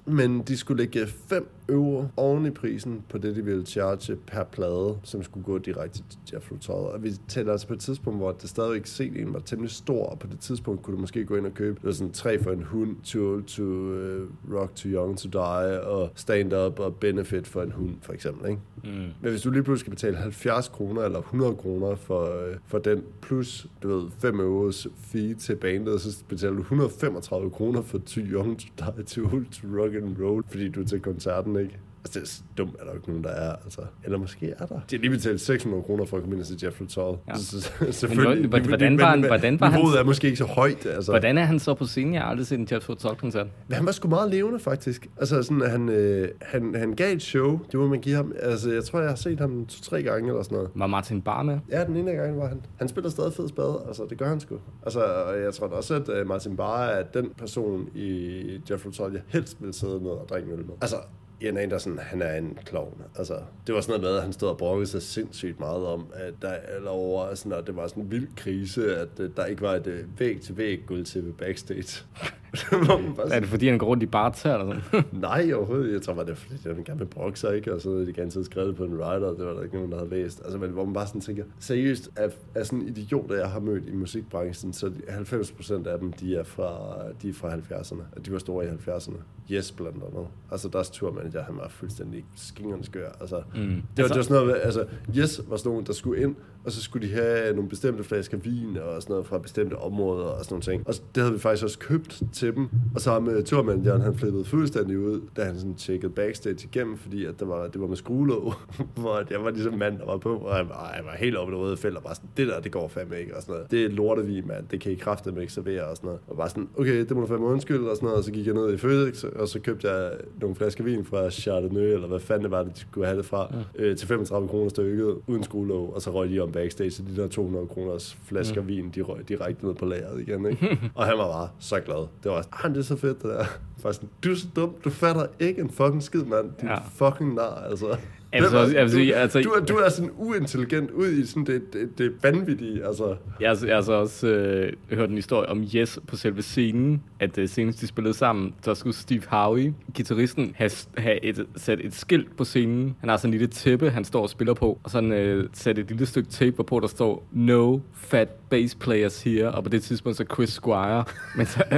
men 0.06 0.42
de 0.42 0.58
skulle 0.58 0.84
lægge 0.84 1.08
5 1.08 1.50
euro 1.70 2.06
oven 2.18 2.46
i 2.46 2.50
prisen 2.50 3.02
på 3.10 3.18
det, 3.18 3.36
de 3.36 3.46
ville 3.46 3.66
charge 3.66 4.16
per 4.16 4.44
plade, 4.44 4.98
som 5.04 5.24
skulle 5.24 5.44
gå 5.44 5.58
direkte 5.58 5.98
til 5.98 6.20
Jeffrey 6.34 6.58
Tull. 6.58 6.78
Og 6.78 7.04
vi 7.04 7.12
taler 7.28 7.52
altså 7.52 7.68
på 7.68 7.74
et 7.74 7.80
tidspunkt, 7.80 8.20
hvor 8.20 8.32
det 8.32 8.50
stadigvæk 8.50 8.86
CD'en 8.86 9.34
var 9.34 9.40
temmelig 9.40 9.72
stor, 9.72 10.06
og 10.06 10.20
på 10.20 10.28
det 10.28 10.40
tidspunkt 10.40 10.82
kunne 10.82 10.96
du 10.96 11.02
måske 11.02 11.26
gå 11.26 11.36
ind 11.36 11.46
og 11.46 11.54
købe 11.54 11.76
det 11.76 11.86
var 11.86 11.92
sådan 11.92 12.14
tre 12.14 12.44
for 12.44 12.52
en 12.52 12.64
hund, 12.64 12.96
Too 13.04 13.34
Old 13.34 13.44
to 13.44 13.64
uh, 13.64 14.60
Rock 14.60 14.76
Too 14.76 14.92
Young 14.92 15.18
to 15.18 15.30
Die, 15.30 15.82
og 15.82 16.12
Stand 16.16 16.54
Up 16.54 16.80
og 16.80 16.96
Benefit 16.96 17.48
for 17.48 17.62
en 17.62 17.72
hund, 17.72 17.96
for 18.02 18.14
eksempel. 18.14 18.50
Ikke? 18.50 18.62
Mm. 18.84 18.90
Men 18.92 19.32
hvis 19.32 19.42
du 19.42 19.52
lige 19.52 19.64
pludselig 19.64 19.80
skal 19.80 19.92
betale 19.92 20.18
70 20.18 20.68
kroner 20.68 21.02
eller 21.02 21.20
100 21.20 21.56
kroner 21.56 21.96
for, 21.96 22.46
øh, 22.48 22.56
for 22.68 22.78
den, 22.78 23.04
plus 23.22 23.68
du 23.84 23.88
ved, 23.88 24.10
5 24.20 24.40
euros 24.40 24.88
fee 24.98 25.34
til 25.34 25.56
bandet, 25.56 26.02
så 26.02 26.24
betaler 26.30 26.54
du 26.54 26.62
135 26.62 27.50
kroner 27.50 27.82
for 27.82 27.98
Too 27.98 28.24
Young 28.24 28.60
to 28.60 28.68
Die 28.78 29.04
to 29.04 29.22
Old 29.22 29.46
to 29.46 29.68
Rock 29.82 29.91
rock 29.96 30.04
and 30.04 30.18
Roll, 30.20 30.44
fordi 30.48 30.70
du 30.70 30.82
er 30.82 30.86
til 30.86 31.02
koncerten, 31.02 31.60
ikke? 31.60 31.80
Altså, 32.06 32.20
det 32.20 32.28
er 32.28 32.64
dumt, 32.64 32.76
er 32.80 32.84
der 32.84 32.92
jo 32.92 32.96
ikke 32.98 33.08
nogen, 33.08 33.24
der 33.24 33.30
er. 33.30 33.56
Altså. 33.64 33.82
Eller 34.04 34.18
måske 34.18 34.54
er 34.60 34.66
der. 34.66 34.80
De 34.90 34.96
har 34.96 34.98
lige 34.98 35.10
betalt 35.10 35.42
600 35.42 35.84
kroner 35.84 36.06
for 36.06 36.18
at 36.18 36.24
komme 36.24 36.36
ind 36.36 36.42
og 36.42 36.48
se 36.48 36.56
Jeffrey 36.64 36.88
Tull. 36.88 37.18
Ja. 37.28 37.34
Så, 37.36 37.70
selvfølgelig. 37.92 38.48
hvordan- 38.50 38.68
hvordan 38.68 39.00
var 39.00 39.06
han- 39.10 39.24
hvordan 39.24 39.60
var 39.60 39.70
hans- 39.70 39.96
er 39.96 40.04
måske 40.04 40.26
ikke 40.28 40.38
så 40.38 40.46
højt. 40.46 40.86
Altså. 40.86 41.12
Hvordan 41.12 41.38
er 41.38 41.44
han 41.44 41.60
så 41.60 41.74
på 41.74 41.86
scenen? 41.86 42.14
Jeg 42.14 42.22
har 42.22 42.30
aldrig 42.30 42.48
set 42.48 42.60
en 42.60 42.68
Jeff 42.72 42.86
Tull-koncert. 42.88 43.48
Men 43.68 43.76
han 43.76 43.86
var 43.86 43.92
sgu 43.92 44.08
meget 44.10 44.32
levende, 44.32 44.60
faktisk. 44.60 45.08
Altså, 45.18 45.44
sådan, 45.44 45.62
at 45.62 45.72
han, 45.72 45.90
øh, 45.90 46.28
han, 46.42 46.76
han 46.76 46.94
gav 46.94 47.14
et 47.16 47.22
show. 47.22 47.60
Det 47.72 47.80
må 47.80 47.88
man 47.88 48.00
give 48.02 48.16
ham. 48.16 48.34
Altså, 48.40 48.72
jeg 48.72 48.84
tror, 48.84 49.00
jeg 49.00 49.10
har 49.10 49.16
set 49.16 49.40
ham 49.40 49.66
to-tre 49.66 50.04
gange 50.04 50.30
eller 50.30 50.44
sådan 50.44 50.56
noget. 50.56 50.70
Var 50.76 50.88
Martin 50.88 51.22
Bar 51.22 51.44
med? 51.44 51.60
Ja, 51.72 51.86
den 51.86 51.96
ene 51.96 52.12
gang 52.12 52.38
var 52.38 52.48
han. 52.48 52.62
Han 52.76 52.88
spiller 52.88 53.10
stadig 53.10 53.34
fed 53.34 53.48
spade. 53.50 53.82
Altså, 53.88 54.04
det 54.10 54.18
gør 54.18 54.28
han 54.30 54.40
sgu. 54.40 54.56
Altså, 54.84 55.04
jeg 55.44 55.54
tror 55.54 55.68
også, 55.68 55.96
at 55.96 56.22
uh, 56.22 56.28
Martin 56.28 56.56
Barr 56.58 56.84
er 56.84 57.04
den 57.04 57.30
person 57.38 57.88
i 57.96 58.42
Jeffrey 58.72 58.92
Tull, 58.92 59.14
jeg 59.14 59.22
helst 59.28 59.58
vil 59.60 59.74
sidde 59.74 60.00
ned 60.04 60.12
og 60.12 60.26
drikke 60.30 60.52
øl 60.52 60.58
med. 60.58 60.74
Altså, 60.82 60.96
Ian 61.42 61.58
Anderson, 61.58 62.00
han 62.00 62.22
er 62.22 62.36
en 62.36 62.58
klovn. 62.66 63.02
Altså, 63.18 63.40
det 63.68 63.76
var 63.76 63.82
sådan 63.82 64.02
noget 64.02 64.12
med, 64.12 64.18
at 64.18 64.24
han 64.24 64.34
stod 64.34 64.50
og 64.50 64.58
brokkede 64.58 64.88
sig 64.88 65.02
sindssygt 65.02 65.60
meget 65.60 65.86
om, 65.86 66.08
at 66.14 66.34
der 66.42 66.56
eller 66.78 66.90
over, 66.90 67.36
sådan, 67.36 67.52
at 67.52 67.68
det 67.68 67.76
var 67.76 67.88
sådan 67.88 68.04
en 68.04 68.12
vild 68.12 68.28
krise, 68.36 68.96
at 68.96 69.20
øh, 69.20 69.30
der 69.38 69.46
ikke 69.46 69.62
var 69.62 69.76
et 69.76 69.88
øh, 69.88 70.20
væg-til-væg 70.20 70.80
guld 70.88 71.06
til 71.06 71.34
backstage. 71.38 72.06
Bare 73.18 73.32
Er 73.34 73.40
det 73.40 73.50
fordi, 73.50 73.68
han 73.68 73.78
går 73.78 73.88
rundt 73.88 74.04
i 74.04 74.06
barter 74.06 74.54
eller 74.58 74.82
sådan? 74.92 75.06
Nej, 75.22 75.52
overhovedet. 75.56 75.94
Jeg 75.94 76.02
tror 76.02 76.14
bare, 76.14 76.26
det 76.26 76.32
er 76.32 76.36
fordi, 76.36 76.56
det 76.64 76.72
er 76.72 76.76
en 76.76 76.84
gammel 76.84 77.06
brokser, 77.06 77.52
ikke? 77.52 77.74
Og 77.74 77.82
så 77.82 77.90
havde 77.92 78.06
de 78.06 78.14
ganske 78.14 78.44
skrevet 78.44 78.76
på 78.76 78.84
en 78.84 78.94
writer, 78.94 79.28
det 79.34 79.46
var 79.46 79.54
der 79.54 79.62
ikke 79.64 79.76
nogen, 79.76 79.92
der 79.92 79.98
havde 79.98 80.10
læst. 80.10 80.42
Altså, 80.44 80.58
men 80.58 80.70
hvor 80.70 80.86
man 80.86 80.94
bare 80.94 81.08
sådan 81.08 81.22
tænker, 81.22 81.44
seriøst, 81.60 82.10
af, 82.16 82.30
af 82.56 82.66
sådan 82.66 82.82
idioter, 82.88 83.36
jeg 83.36 83.50
har 83.50 83.60
mødt 83.60 83.84
i 83.88 83.92
musikbranchen, 83.96 84.74
så 84.74 84.88
de- 84.88 85.02
90 85.10 85.52
procent 85.52 85.88
af 85.88 86.00
dem, 86.00 86.14
de 86.14 86.36
er 86.36 86.44
fra, 86.44 86.96
de 87.22 87.30
er 87.30 87.34
fra 87.34 87.50
70'erne. 87.56 88.02
Og 88.16 88.26
de 88.26 88.32
var 88.32 88.40
store 88.40 88.66
i 88.66 88.68
70'erne. 88.68 89.16
Yes, 89.52 89.72
blandt 89.72 89.98
andet. 90.04 90.28
Altså, 90.52 90.68
deres 90.68 90.90
turmanager, 90.90 91.44
han 91.44 91.56
var 91.58 91.68
fuldstændig 91.70 92.26
skingerne 92.36 92.84
skør. 92.84 93.10
Altså, 93.22 93.36
mm. 93.56 93.60
det, 93.62 93.68
var, 93.98 94.04
Altså- 94.04 94.14
det 94.14 94.16
var 94.18 94.22
sådan 94.24 94.46
noget, 94.48 94.60
altså, 94.64 94.86
Yes 95.18 95.42
var 95.50 95.58
sådan 95.58 95.70
nogen, 95.70 95.86
der 95.86 95.94
skulle 95.94 96.22
ind, 96.24 96.36
og 96.66 96.72
så 96.72 96.82
skulle 96.82 97.08
de 97.08 97.14
have 97.14 97.54
nogle 97.56 97.70
bestemte 97.70 98.04
flasker 98.04 98.38
vin 98.38 98.78
og 98.78 99.02
sådan 99.02 99.14
noget 99.14 99.28
fra 99.28 99.38
bestemte 99.38 99.76
områder 99.76 100.26
og 100.26 100.46
sådan 100.46 100.54
nogle 100.54 100.64
ting. 100.64 100.88
Og 100.88 100.94
det 101.16 101.24
havde 101.24 101.34
vi 101.34 101.40
faktisk 101.40 101.64
også 101.64 101.80
købt 101.80 102.22
til 102.34 102.56
dem. 102.56 102.70
Og 102.96 103.02
så 103.02 103.20
med 103.20 103.44
turmanageren, 103.44 104.02
han 104.02 104.16
flippede 104.16 104.46
fuldstændig 104.46 105.00
ud, 105.00 105.22
da 105.36 105.44
han 105.44 105.56
sådan 105.56 105.76
tjekkede 105.76 106.12
backstage 106.12 106.68
igennem, 106.74 106.98
fordi 106.98 107.26
at 107.26 107.40
der 107.40 107.46
var, 107.46 107.68
det 107.68 107.82
var 107.82 107.88
med 107.88 107.96
skruelåg, 107.98 108.54
hvor 109.02 109.24
jeg 109.30 109.44
var 109.44 109.50
ligesom 109.50 109.74
mand, 109.74 109.98
der 109.98 110.06
var 110.06 110.18
på, 110.18 110.36
og 110.36 110.56
han 110.56 110.70
var, 110.70 110.92
han 110.94 111.06
var 111.06 111.12
helt 111.12 111.38
oppe 111.38 111.54
i 111.54 111.56
det 111.56 111.64
røde 111.64 111.78
felt, 111.78 111.98
og 111.98 112.04
bare 112.04 112.16
sådan, 112.16 112.30
det 112.38 112.48
der, 112.48 112.60
det 112.60 112.72
går 112.72 112.88
fandme 112.88 113.20
ikke, 113.20 113.36
og 113.36 113.42
sådan 113.42 113.54
noget. 113.54 113.72
Det 113.72 113.86
er 113.86 113.90
lortevin, 113.90 114.48
mand, 114.48 114.68
det 114.72 114.80
kan 114.80 114.92
I 114.92 114.96
kraftedeme 114.96 115.42
ikke 115.42 115.54
servere, 115.54 115.84
og 115.84 115.98
sådan 115.98 116.08
noget. 116.08 116.22
Og 116.28 116.38
bare 116.38 116.50
sådan, 116.50 116.70
okay, 116.78 117.00
det 117.00 117.12
må 117.12 117.22
du 117.22 117.28
fandme 117.28 117.46
undskylde, 117.46 117.90
og 117.90 117.96
sådan 117.96 118.06
noget, 118.06 118.18
og 118.18 118.24
så 118.24 118.32
gik 118.32 118.46
jeg 118.46 118.54
ned 118.54 118.74
i 118.74 118.78
Føtex, 118.78 119.24
og 119.24 119.48
så 119.48 119.60
købte 119.60 119.90
jeg 119.90 120.12
nogle 120.42 120.56
flasker 120.56 120.84
vin 120.84 121.06
fra 121.06 121.30
Chardonnay, 121.30 121.94
eller 121.94 122.08
hvad 122.08 122.20
fanden 122.20 122.44
det 122.44 122.52
var, 122.52 122.64
de 122.64 122.72
skulle 122.76 123.08
have 123.08 123.18
det 123.18 123.26
fra, 123.26 123.56
ja. 123.78 123.84
øh, 123.84 123.98
til 123.98 124.08
35 124.08 124.48
kroner 124.48 124.70
stykket, 124.70 125.16
uden 125.28 125.44
skruelåg, 125.44 125.96
og 125.96 126.02
så 126.02 126.12
røg 126.12 126.30
de 126.30 126.40
om 126.40 126.51
backstage, 126.52 126.92
så 126.92 127.04
de 127.04 127.22
der 127.22 127.28
200 127.28 127.68
kroners 127.68 128.18
flasker 128.26 128.62
ja. 128.62 128.68
vin, 128.68 128.90
de 128.96 129.02
røg 129.02 129.30
direkte 129.30 129.66
ned 129.66 129.74
på 129.76 129.86
lageret 129.86 130.22
igen, 130.22 130.46
ikke? 130.46 130.80
og 130.96 131.06
han 131.06 131.18
var 131.18 131.28
bare 131.28 131.50
så 131.60 131.80
glad. 131.80 132.08
Det 132.24 132.32
var 132.32 132.42
sådan, 132.42 132.60
ah, 132.64 132.72
det 132.72 132.80
er 132.80 132.84
så 132.84 132.96
fedt, 132.96 133.22
det 133.22 133.30
der. 133.30 133.46
Sådan, 133.78 134.10
du 134.24 134.32
er 134.32 134.36
så 134.36 134.48
dum, 134.56 134.76
du 134.84 134.90
fatter 134.90 135.26
ikke 135.40 135.62
en 135.62 135.70
fucking 135.70 136.04
skid, 136.04 136.24
mand. 136.24 136.52
Din 136.62 136.70
ja. 136.70 136.78
fucking 136.94 137.34
nar, 137.34 137.56
altså. 137.56 137.98
Altså, 138.34 138.88
sige, 138.88 139.14
du, 139.14 139.18
altså- 139.18 139.42
du, 139.42 139.50
er, 139.50 139.66
du 139.66 139.74
er 139.76 139.90
sådan 139.90 140.12
uintelligent 140.18 140.92
ud 140.92 141.08
i 141.08 141.26
sådan 141.26 141.46
det, 141.46 141.74
det, 141.74 141.98
det 141.98 142.12
vanvittige, 142.24 142.86
altså. 142.86 143.16
Jeg 143.40 143.50
har, 143.50 143.66
jeg 143.68 143.76
har 143.76 143.82
så 143.82 143.94
også 143.94 144.28
øh, 144.28 144.74
hørt 144.92 145.10
en 145.10 145.16
historie 145.16 145.50
om 145.50 145.64
Yes 145.76 146.00
på 146.08 146.16
selve 146.16 146.42
scenen, 146.42 147.04
at 147.20 147.38
øh, 147.38 147.50
senest 147.50 147.82
de 147.82 147.88
spillede 147.88 148.14
sammen, 148.14 148.54
så 148.62 148.76
skulle 148.76 148.96
Steve 148.96 149.22
Howe, 149.28 149.74
gitarristen, 149.94 150.54
have, 150.56 150.72
have 150.98 151.26
et, 151.26 151.46
sat 151.56 151.80
et 151.84 151.94
skilt 151.96 152.38
på 152.38 152.44
scenen. 152.44 152.96
Han 153.00 153.10
har 153.10 153.18
sådan 153.18 153.30
en 153.30 153.32
lille 153.32 153.48
tæppe, 153.48 153.90
han 153.90 154.04
står 154.06 154.22
og 154.22 154.30
spiller 154.30 154.54
på, 154.54 154.80
og 154.84 154.92
sådan 154.92 155.12
øh, 155.12 155.50
sat 155.54 155.78
et 155.78 155.88
lille 155.90 156.06
stykke 156.06 156.30
tape 156.30 156.52
hvorpå, 156.56 156.80
der 156.80 156.88
står 156.88 157.28
No 157.32 157.80
fat 157.94 158.30
bass 158.52 158.76
players 158.76 159.24
here, 159.24 159.52
og 159.52 159.64
på 159.64 159.70
det 159.70 159.84
tidspunkt 159.84 160.18
så 160.18 160.26
Chris 160.34 160.50
Squire. 160.50 161.04
Men 161.36 161.46
så, 161.46 161.64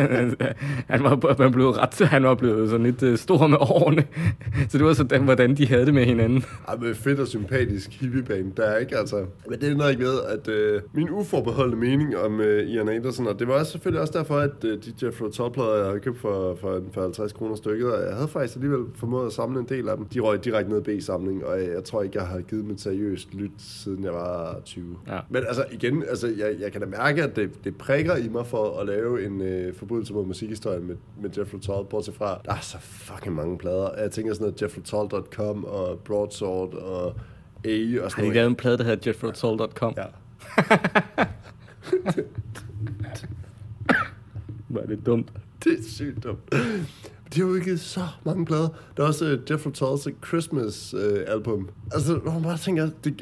han, 0.94 1.04
var, 1.04 1.42
han, 1.44 1.52
blev 1.52 1.70
ret, 1.70 2.08
han 2.08 2.24
var 2.24 2.36
blevet 2.36 2.70
sådan 2.70 2.86
lidt 2.86 3.04
øh, 3.04 3.18
stor 3.18 3.48
med 3.48 3.58
årene. 3.62 4.06
Så 4.70 4.78
det 4.78 4.86
var 4.86 4.94
sådan, 4.94 5.24
hvordan 5.24 5.58
de 5.58 5.68
havde 5.68 5.86
det 5.86 5.94
med 5.94 6.06
hinanden. 6.06 6.44
Ej, 6.68 6.76
men 6.76 6.96
fedt 6.96 7.20
og 7.20 7.28
sympatisk 7.28 8.02
hippieband, 8.02 8.52
der 8.56 8.64
er 8.64 8.78
ikke 8.78 8.98
altså. 8.98 9.26
Men 9.50 9.62
det 9.62 9.72
ændrer 9.72 9.90
ikke 9.90 10.04
ved, 10.04 10.20
at 10.30 10.48
øh, 10.48 10.82
min 10.94 11.10
uforbeholdende 11.10 11.78
mening 11.78 12.18
om 12.18 12.42
øh, 12.42 12.70
Ian 12.70 12.90
Anderson, 12.90 13.28
og 13.28 13.40
det 13.40 13.48
var 13.48 13.54
også 13.54 13.72
selvfølgelig 13.72 14.02
også 14.02 14.14
derfor, 14.18 14.38
at 14.38 14.64
øh, 14.66 14.78
de 14.86 15.06
Jeffrey 15.06 15.30
Tull-plader, 15.30 15.76
jeg 15.76 15.86
havde 15.86 16.00
købt 16.00 16.20
for, 16.20 16.56
for, 16.62 16.82
for 16.94 17.02
50 17.02 17.34
kroner 17.34 17.56
stykket, 17.56 17.94
og 17.94 18.06
jeg 18.06 18.16
havde 18.16 18.28
faktisk 18.28 18.56
alligevel 18.56 18.86
formået 18.96 19.28
at 19.28 19.34
samle 19.34 19.60
en 19.60 19.66
del 19.70 19.90
af 19.90 19.98
dem. 19.98 20.06
De 20.06 20.20
røg 20.20 20.46
direkte 20.46 20.72
ned 20.72 20.88
i 20.88 20.98
B-samling, 20.98 21.46
og 21.46 21.60
jeg, 21.60 21.70
jeg 21.70 21.84
tror 21.84 22.04
ikke, 22.04 22.18
jeg 22.18 22.28
har 22.28 22.42
givet 22.42 22.64
dem 22.64 22.72
et 22.72 22.82
seriøst 22.82 23.34
lyt, 23.34 23.52
siden 23.58 24.04
jeg 24.04 24.14
var 24.14 24.60
20. 24.66 24.98
Ja. 25.08 25.20
Men 25.30 25.44
altså 25.48 25.66
igen, 25.72 26.04
altså, 26.10 26.28
jeg, 26.38 26.56
jeg 26.64 26.72
kan 26.72 26.82
da 26.82 26.88
mærke, 26.88 27.24
at 27.24 27.36
det, 27.36 27.64
det 27.64 27.78
prikker 27.78 28.16
i 28.16 28.28
mig 28.28 28.48
for 28.48 28.80
at 28.80 28.88
lave 28.88 29.26
en 29.26 29.42
øh, 29.42 29.76
forbrydelse 29.76 30.14
mod 30.14 30.26
musikhistorien 30.26 30.88
med, 30.88 30.96
med 31.22 31.30
Jeffrey 31.38 31.60
Tull, 31.60 31.86
bortset 31.86 32.16
fra, 32.16 32.42
der 32.46 32.52
er 32.54 32.60
så 32.62 32.78
fucking 32.80 33.36
mange 33.36 33.58
plader. 33.58 34.02
Jeg 34.02 34.12
tænker 34.12 34.34
sådan 34.34 34.46
noget 34.46 34.62
jeffreytull.com 34.62 35.66
og 35.66 36.00
Broadsword 36.00 36.74
og 36.74 37.06
A 37.06 37.10
og 37.10 37.16
sådan 37.66 38.02
Har 38.02 38.08
de 38.10 38.22
noget. 38.22 38.36
lavet 38.36 38.50
en 38.50 38.56
plade, 38.56 38.78
der 38.78 38.84
hedder 38.84 39.10
jeffreytoll.com? 39.10 39.94
Ja. 39.98 40.06
Er 44.76 44.86
det 44.88 45.06
dumt. 45.06 45.32
Det 45.64 45.80
er 45.80 45.84
sygt 45.84 46.24
dumt. 46.24 46.40
De 47.34 47.40
har 47.40 47.48
udgivet 47.48 47.80
så 47.80 48.02
mange 48.26 48.46
plader. 48.46 48.68
Der 48.98 49.04
er 49.04 49.08
også 49.08 49.26
øh, 49.26 49.34
uh, 49.34 49.52
Jeff 49.52 49.68
Rotal's 49.68 50.28
Christmas 50.28 50.94
uh, 50.94 51.20
album. 51.28 51.70
Altså, 51.92 52.20
når 52.26 52.34
man 52.34 52.44
bare 52.44 52.58
tænker, 52.58 52.90
det, 53.04 53.22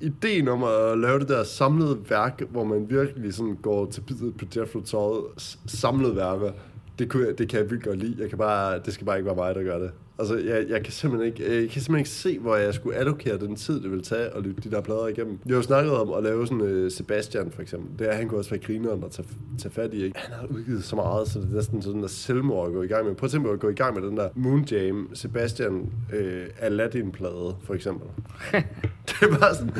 ideen 0.00 0.48
om 0.48 0.64
at 0.64 0.98
lave 0.98 1.18
det 1.18 1.28
der 1.28 1.44
samlede 1.44 1.98
værk, 2.08 2.42
hvor 2.50 2.64
man 2.64 2.90
virkelig 2.90 3.34
sådan 3.34 3.58
går 3.62 3.86
til 3.86 4.00
biddet 4.00 4.36
på 4.36 4.44
Jeff 4.56 4.76
Rotal's 4.76 5.58
samlede 5.66 6.16
værker, 6.16 6.52
det, 6.98 7.08
kunne 7.08 7.32
det 7.32 7.48
kan 7.48 7.58
jeg 7.58 7.70
virkelig 7.70 7.82
godt 7.82 7.98
lide. 7.98 8.16
Jeg 8.18 8.28
kan 8.28 8.38
bare, 8.38 8.78
det 8.78 8.94
skal 8.94 9.06
bare 9.06 9.16
ikke 9.16 9.26
være 9.26 9.36
mig, 9.36 9.54
der 9.54 9.62
gør 9.62 9.78
det. 9.78 9.90
Altså, 10.18 10.36
jeg, 10.36 10.64
jeg, 10.68 10.82
kan 10.82 10.92
simpelthen 10.92 11.32
ikke, 11.32 11.42
jeg 11.42 11.70
kan 11.70 11.82
simpelthen 11.82 11.98
ikke 11.98 12.10
se, 12.10 12.38
hvor 12.38 12.56
jeg 12.56 12.74
skulle 12.74 12.96
allokere 12.96 13.38
den 13.38 13.56
tid, 13.56 13.80
det 13.80 13.90
vil 13.90 14.02
tage 14.02 14.36
at 14.36 14.42
lytte 14.42 14.60
de 14.60 14.70
der 14.70 14.80
plader 14.80 15.06
igennem. 15.06 15.38
Vi 15.44 15.50
har 15.50 15.56
jo 15.56 15.62
snakket 15.62 15.92
om 15.92 16.12
at 16.12 16.22
lave 16.22 16.46
sådan 16.46 16.84
uh, 16.84 16.90
Sebastian, 16.90 17.50
for 17.50 17.62
eksempel. 17.62 17.98
Det 17.98 18.12
er, 18.12 18.16
han 18.16 18.28
kunne 18.28 18.40
også 18.40 18.50
være 18.50 18.60
grineren 18.60 19.04
at 19.04 19.10
tage, 19.10 19.28
tage 19.58 19.72
fat 19.72 19.94
i, 19.94 20.04
ikke? 20.04 20.18
Han 20.18 20.34
har 20.34 20.46
udgivet 20.46 20.84
så 20.84 20.96
meget, 20.96 21.28
så 21.28 21.38
det 21.38 21.48
er 21.50 21.54
næsten 21.54 21.82
sådan 21.82 22.02
der 22.02 22.08
selvmord 22.08 22.66
at 22.66 22.72
gå 22.72 22.82
i 22.82 22.86
gang 22.86 23.06
med. 23.06 23.14
Prøv 23.14 23.28
på 23.42 23.50
at 23.50 23.60
gå 23.60 23.68
i 23.68 23.74
gang 23.74 24.00
med 24.00 24.08
den 24.08 24.16
der 24.16 24.28
Moon 24.34 24.64
Jam, 24.70 25.10
Sebastian 25.14 25.92
uh, 26.12 26.18
Aladdin-plade, 26.58 27.56
for 27.62 27.74
eksempel. 27.74 28.08
det 29.06 29.22
er 29.22 29.38
bare 29.38 29.54
sådan... 29.54 29.72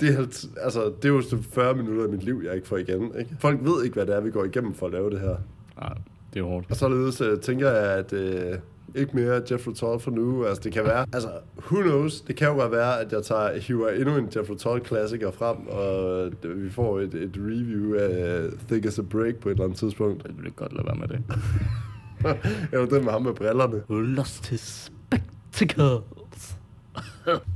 Det 0.00 0.14
er, 0.14 0.48
altså, 0.60 0.92
det 1.02 1.04
er 1.04 1.08
jo 1.08 1.22
sådan 1.22 1.44
40 1.44 1.74
minutter 1.74 2.02
af 2.04 2.08
mit 2.08 2.22
liv, 2.22 2.42
jeg 2.44 2.54
ikke 2.54 2.68
får 2.68 2.76
igen. 2.76 3.12
Ikke? 3.18 3.36
Folk 3.38 3.58
ved 3.62 3.84
ikke, 3.84 3.94
hvad 3.94 4.06
det 4.06 4.14
er, 4.14 4.20
vi 4.20 4.30
går 4.30 4.44
igennem 4.44 4.74
for 4.74 4.86
at 4.86 4.92
lave 4.92 5.10
det 5.10 5.20
her. 5.20 5.36
Nej, 5.80 5.94
det 6.34 6.40
er 6.40 6.44
hårdt. 6.44 6.66
Og 6.70 6.76
således 6.76 7.20
øh, 7.20 7.40
tænker 7.40 7.70
jeg, 7.70 7.98
at 7.98 8.12
øh, 8.12 8.58
ikke 8.94 9.16
mere 9.16 9.42
Jeffrey 9.50 9.74
Tull 9.74 10.00
for 10.00 10.10
nu. 10.10 10.44
Altså, 10.44 10.62
det 10.62 10.72
kan 10.72 10.84
være, 10.84 11.06
altså, 11.12 11.30
who 11.70 11.82
knows? 11.82 12.20
Det 12.20 12.36
kan 12.36 12.48
jo 12.48 12.54
godt 12.54 12.72
være, 12.72 13.00
at 13.00 13.12
jeg 13.12 13.22
tager, 13.22 13.60
hiver 13.60 13.88
endnu 13.90 14.16
en 14.16 14.28
Jeffrey 14.36 14.56
Tull-klassiker 14.56 15.30
frem, 15.30 15.66
og 15.66 16.26
øh, 16.44 16.64
vi 16.64 16.70
får 16.70 17.00
et, 17.00 17.14
et 17.14 17.36
review 17.36 17.94
af 17.94 18.50
Thick 18.68 18.86
as 18.86 18.98
a 18.98 19.02
Break 19.02 19.36
på 19.36 19.48
et 19.48 19.52
eller 19.52 19.64
andet 19.64 19.78
tidspunkt. 19.78 20.24
Jeg 20.24 20.32
vil 20.38 20.52
godt 20.52 20.72
lade 20.72 20.86
være 20.86 20.96
med 20.96 21.08
det. 21.08 21.22
Eller 22.72 22.86
den 22.86 23.04
med 23.04 23.12
ham 23.12 23.22
med 23.22 23.34
brillerne. 23.34 23.82
Lost 23.88 24.48
his 24.48 24.92
spectacles. 25.50 26.56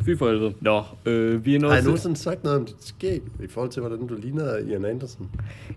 Fy 0.05 0.17
for 0.19 0.29
helvede. 0.29 0.53
Nå, 0.61 0.83
øh, 1.07 1.47
vi 1.47 1.55
er 1.55 1.59
Har 1.59 1.63
nået 1.63 1.73
jeg 1.75 1.83
til... 1.83 1.87
nogensinde 1.87 2.17
sagt 2.17 2.45
noget 2.45 2.59
om 2.59 2.67
dit 2.67 2.77
skæg, 2.81 3.23
i 3.45 3.47
forhold 3.51 3.71
til, 3.71 3.81
hvordan 3.81 4.07
du 4.07 4.15
ligner 4.23 4.57
Ian 4.71 4.85
Anderson? 4.85 5.31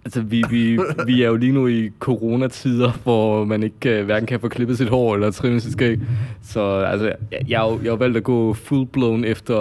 Altså, 0.05 0.21
vi, 0.21 0.43
vi, 0.49 0.79
vi 1.05 1.23
er 1.23 1.27
jo 1.27 1.35
lige 1.35 1.51
nu 1.51 1.67
i 1.67 1.89
coronatider, 1.99 2.91
hvor 3.03 3.45
man 3.45 3.63
ikke 3.63 3.99
uh, 3.99 4.05
hverken 4.05 4.27
kan 4.27 4.39
få 4.39 4.47
klippet 4.47 4.77
sit 4.77 4.89
hår 4.89 5.15
eller 5.15 5.31
trimmet 5.31 5.61
sit 5.61 5.71
skæg. 5.71 5.99
Så 6.43 6.61
altså, 6.61 7.05
jeg, 7.05 7.17
jeg, 7.47 7.59
har 7.59 7.79
jeg 7.83 7.91
har 7.91 7.97
valgt 7.97 8.17
at 8.17 8.23
gå 8.23 8.53
full-blown 8.53 9.23
efter... 9.25 9.55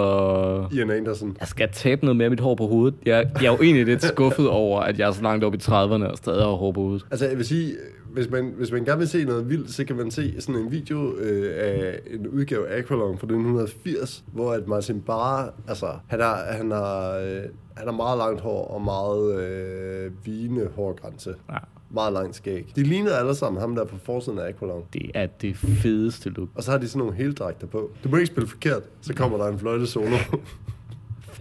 Ian 0.73 0.91
Anderson. 0.91 1.37
Jeg 1.39 1.47
skal 1.47 1.69
tabe 1.73 2.01
noget 2.05 2.17
mere 2.17 2.25
af 2.25 2.29
mit 2.31 2.39
hår 2.39 2.55
på 2.55 2.67
hovedet. 2.67 2.95
Jeg, 3.05 3.25
jeg 3.41 3.47
er 3.47 3.51
jo 3.51 3.57
egentlig 3.63 3.85
lidt 3.85 4.03
skuffet 4.03 4.47
over, 4.49 4.81
at 4.81 4.99
jeg 4.99 5.07
er 5.07 5.11
så 5.11 5.21
langt 5.21 5.43
op 5.43 5.53
i 5.53 5.57
30'erne 5.57 5.71
og 6.05 6.17
stadig 6.17 6.41
har 6.43 6.51
hår 6.51 6.71
på 6.71 6.81
hovedet. 6.81 7.05
Altså, 7.11 7.27
jeg 7.27 7.37
vil 7.37 7.45
sige, 7.45 7.73
hvis 8.13 8.29
man, 8.29 8.53
hvis 8.57 8.71
man 8.71 8.85
gerne 8.85 8.99
vil 8.99 9.07
se 9.07 9.25
noget 9.25 9.49
vildt, 9.49 9.73
så 9.73 9.85
kan 9.85 9.95
man 9.95 10.11
se 10.11 10.41
sådan 10.41 10.61
en 10.61 10.71
video 10.71 11.15
øh, 11.17 11.53
af 11.57 11.99
en 12.07 12.27
udgave 12.27 12.67
af 12.67 12.77
Aqualung 12.77 13.19
fra 13.19 13.25
1980, 13.25 14.23
hvor 14.33 14.53
at 14.53 14.67
Martin 14.67 15.01
Barr, 15.01 15.53
altså, 15.67 15.87
han 16.07 16.19
har, 16.19 16.43
han 16.51 16.71
har, 16.71 17.17
øh, 17.17 17.41
han 17.77 17.87
har 17.87 17.91
meget 17.91 18.17
langt 18.17 18.41
hår 18.41 18.67
og 18.67 18.81
meget 18.81 19.41
øh, 19.41 20.11
vigende 20.25 20.69
hårgrænse. 20.75 21.35
Ja. 21.51 21.57
Meget 21.91 22.13
langt 22.13 22.35
skæg. 22.35 22.71
De 22.75 22.83
ligner 22.83 23.11
alle 23.11 23.35
sammen 23.35 23.61
ham 23.61 23.75
der 23.75 23.85
på 23.85 23.97
forsiden 24.03 24.39
af 24.39 24.47
Aqualung. 24.47 24.85
Det 24.93 25.11
er 25.13 25.25
det 25.25 25.55
fedeste 25.57 26.29
look. 26.29 26.49
Og 26.55 26.63
så 26.63 26.71
har 26.71 26.77
de 26.77 26.87
sådan 26.87 26.99
nogle 26.99 27.15
heldragter 27.15 27.67
på. 27.67 27.91
Du 28.03 28.09
må 28.09 28.15
ikke 28.15 28.27
spille 28.27 28.47
forkert, 28.47 28.83
så 29.01 29.13
kommer 29.13 29.37
der 29.37 29.47
en 29.47 29.59
fløjte 29.59 29.87
solo. 29.87 30.17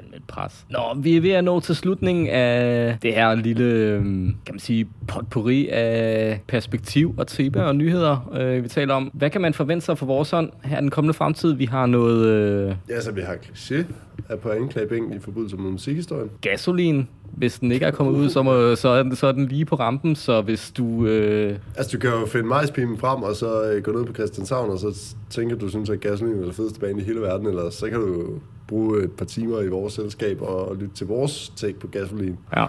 fandme 0.01 0.17
et 0.17 0.23
pres. 0.29 0.67
Nå, 0.71 0.79
vi 0.97 1.17
er 1.17 1.21
ved 1.21 1.31
at 1.31 1.45
nå 1.45 1.61
til 1.61 1.77
slutningen 1.77 2.27
af 2.29 2.99
det 3.03 3.15
her 3.15 3.35
lille, 3.35 3.65
øhm, 3.65 4.35
kan 4.47 4.55
man 4.55 4.59
sige, 4.61 4.89
potpourri 5.09 5.69
af 5.69 6.41
perspektiv 6.49 7.15
og 7.19 7.27
temaer 7.27 7.65
og 7.65 7.77
nyheder, 7.77 8.31
øh, 8.41 8.63
vi 8.65 8.69
taler 8.69 8.95
om. 8.95 9.11
Hvad 9.15 9.31
kan 9.31 9.41
man 9.41 9.55
forvente 9.55 9.87
sig 9.87 9.99
for 9.99 10.07
vores 10.07 10.31
hånd 10.31 10.51
her 10.65 10.81
den 10.81 10.91
kommende 10.91 11.15
fremtid? 11.15 11.53
Vi 11.53 11.65
har 11.65 11.87
noget 11.87 12.27
øh, 12.27 12.75
Ja, 12.89 13.01
så 13.01 13.13
vi 13.13 13.21
har 13.21 13.35
kliché 13.35 13.85
er 14.29 14.37
på 14.37 14.51
anklagebænken 14.51 15.13
i 15.17 15.19
forbindelse 15.21 15.57
med 15.57 15.71
musikhistorien. 15.71 16.31
gasolin. 16.41 17.09
Hvis 17.33 17.59
den 17.59 17.73
ikke 17.73 17.87
er 17.87 17.91
kommet 17.91 18.13
ud, 18.15 18.29
så, 18.29 18.43
må, 18.43 18.75
så, 18.75 18.89
er 18.89 19.03
den, 19.03 19.17
så 19.17 19.27
er 19.27 19.33
den 19.33 19.47
lige 19.47 19.65
på 19.65 19.75
rampen. 19.77 20.17
Så 20.17 20.41
hvis 20.41 20.71
du... 20.71 21.07
Øh, 21.07 21.57
Altså, 21.77 21.97
du 21.97 22.01
kan 22.01 22.11
jo 22.11 22.27
finde 22.27 22.47
majspimen 22.49 22.99
frem, 22.99 23.23
og 23.23 23.37
så 23.37 23.71
øh, 23.73 23.83
gå 23.83 23.93
ned 23.93 24.05
på 24.05 24.13
Christianshavn, 24.15 24.71
og 24.71 24.79
så 24.79 25.15
tænker 25.31 25.57
du, 25.57 25.69
synes, 25.69 25.91
at 25.91 26.01
gasolin 26.01 26.39
er 26.43 26.45
det 26.45 26.55
fedeste 26.55 26.81
band 26.81 27.01
i 27.01 27.05
hele 27.05 27.21
verden, 27.21 27.47
eller 27.47 27.71
så 27.71 27.87
kan 27.91 28.01
du 28.01 28.25
bruge 28.69 29.05
et 29.05 29.13
par 29.13 29.25
timer 29.25 29.61
i 29.61 29.69
vores 29.69 29.93
selskab 29.95 30.43
og 30.43 30.77
lytte 30.77 30.95
til 30.95 31.07
vores 31.07 31.53
take 31.57 31.79
på 31.81 31.87
gasolin. 31.87 32.37
ja. 32.57 32.67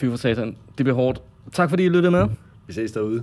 Fy 0.00 0.04
for 0.04 0.16
satan. 0.16 0.56
Det 0.78 0.84
bliver 0.84 0.94
hårdt. 0.94 1.22
Tak 1.52 1.70
fordi 1.70 1.84
I 1.84 1.88
lyttede 1.88 2.10
med. 2.10 2.26
Vi 2.66 2.72
ses 2.72 2.92
derude. 2.92 3.22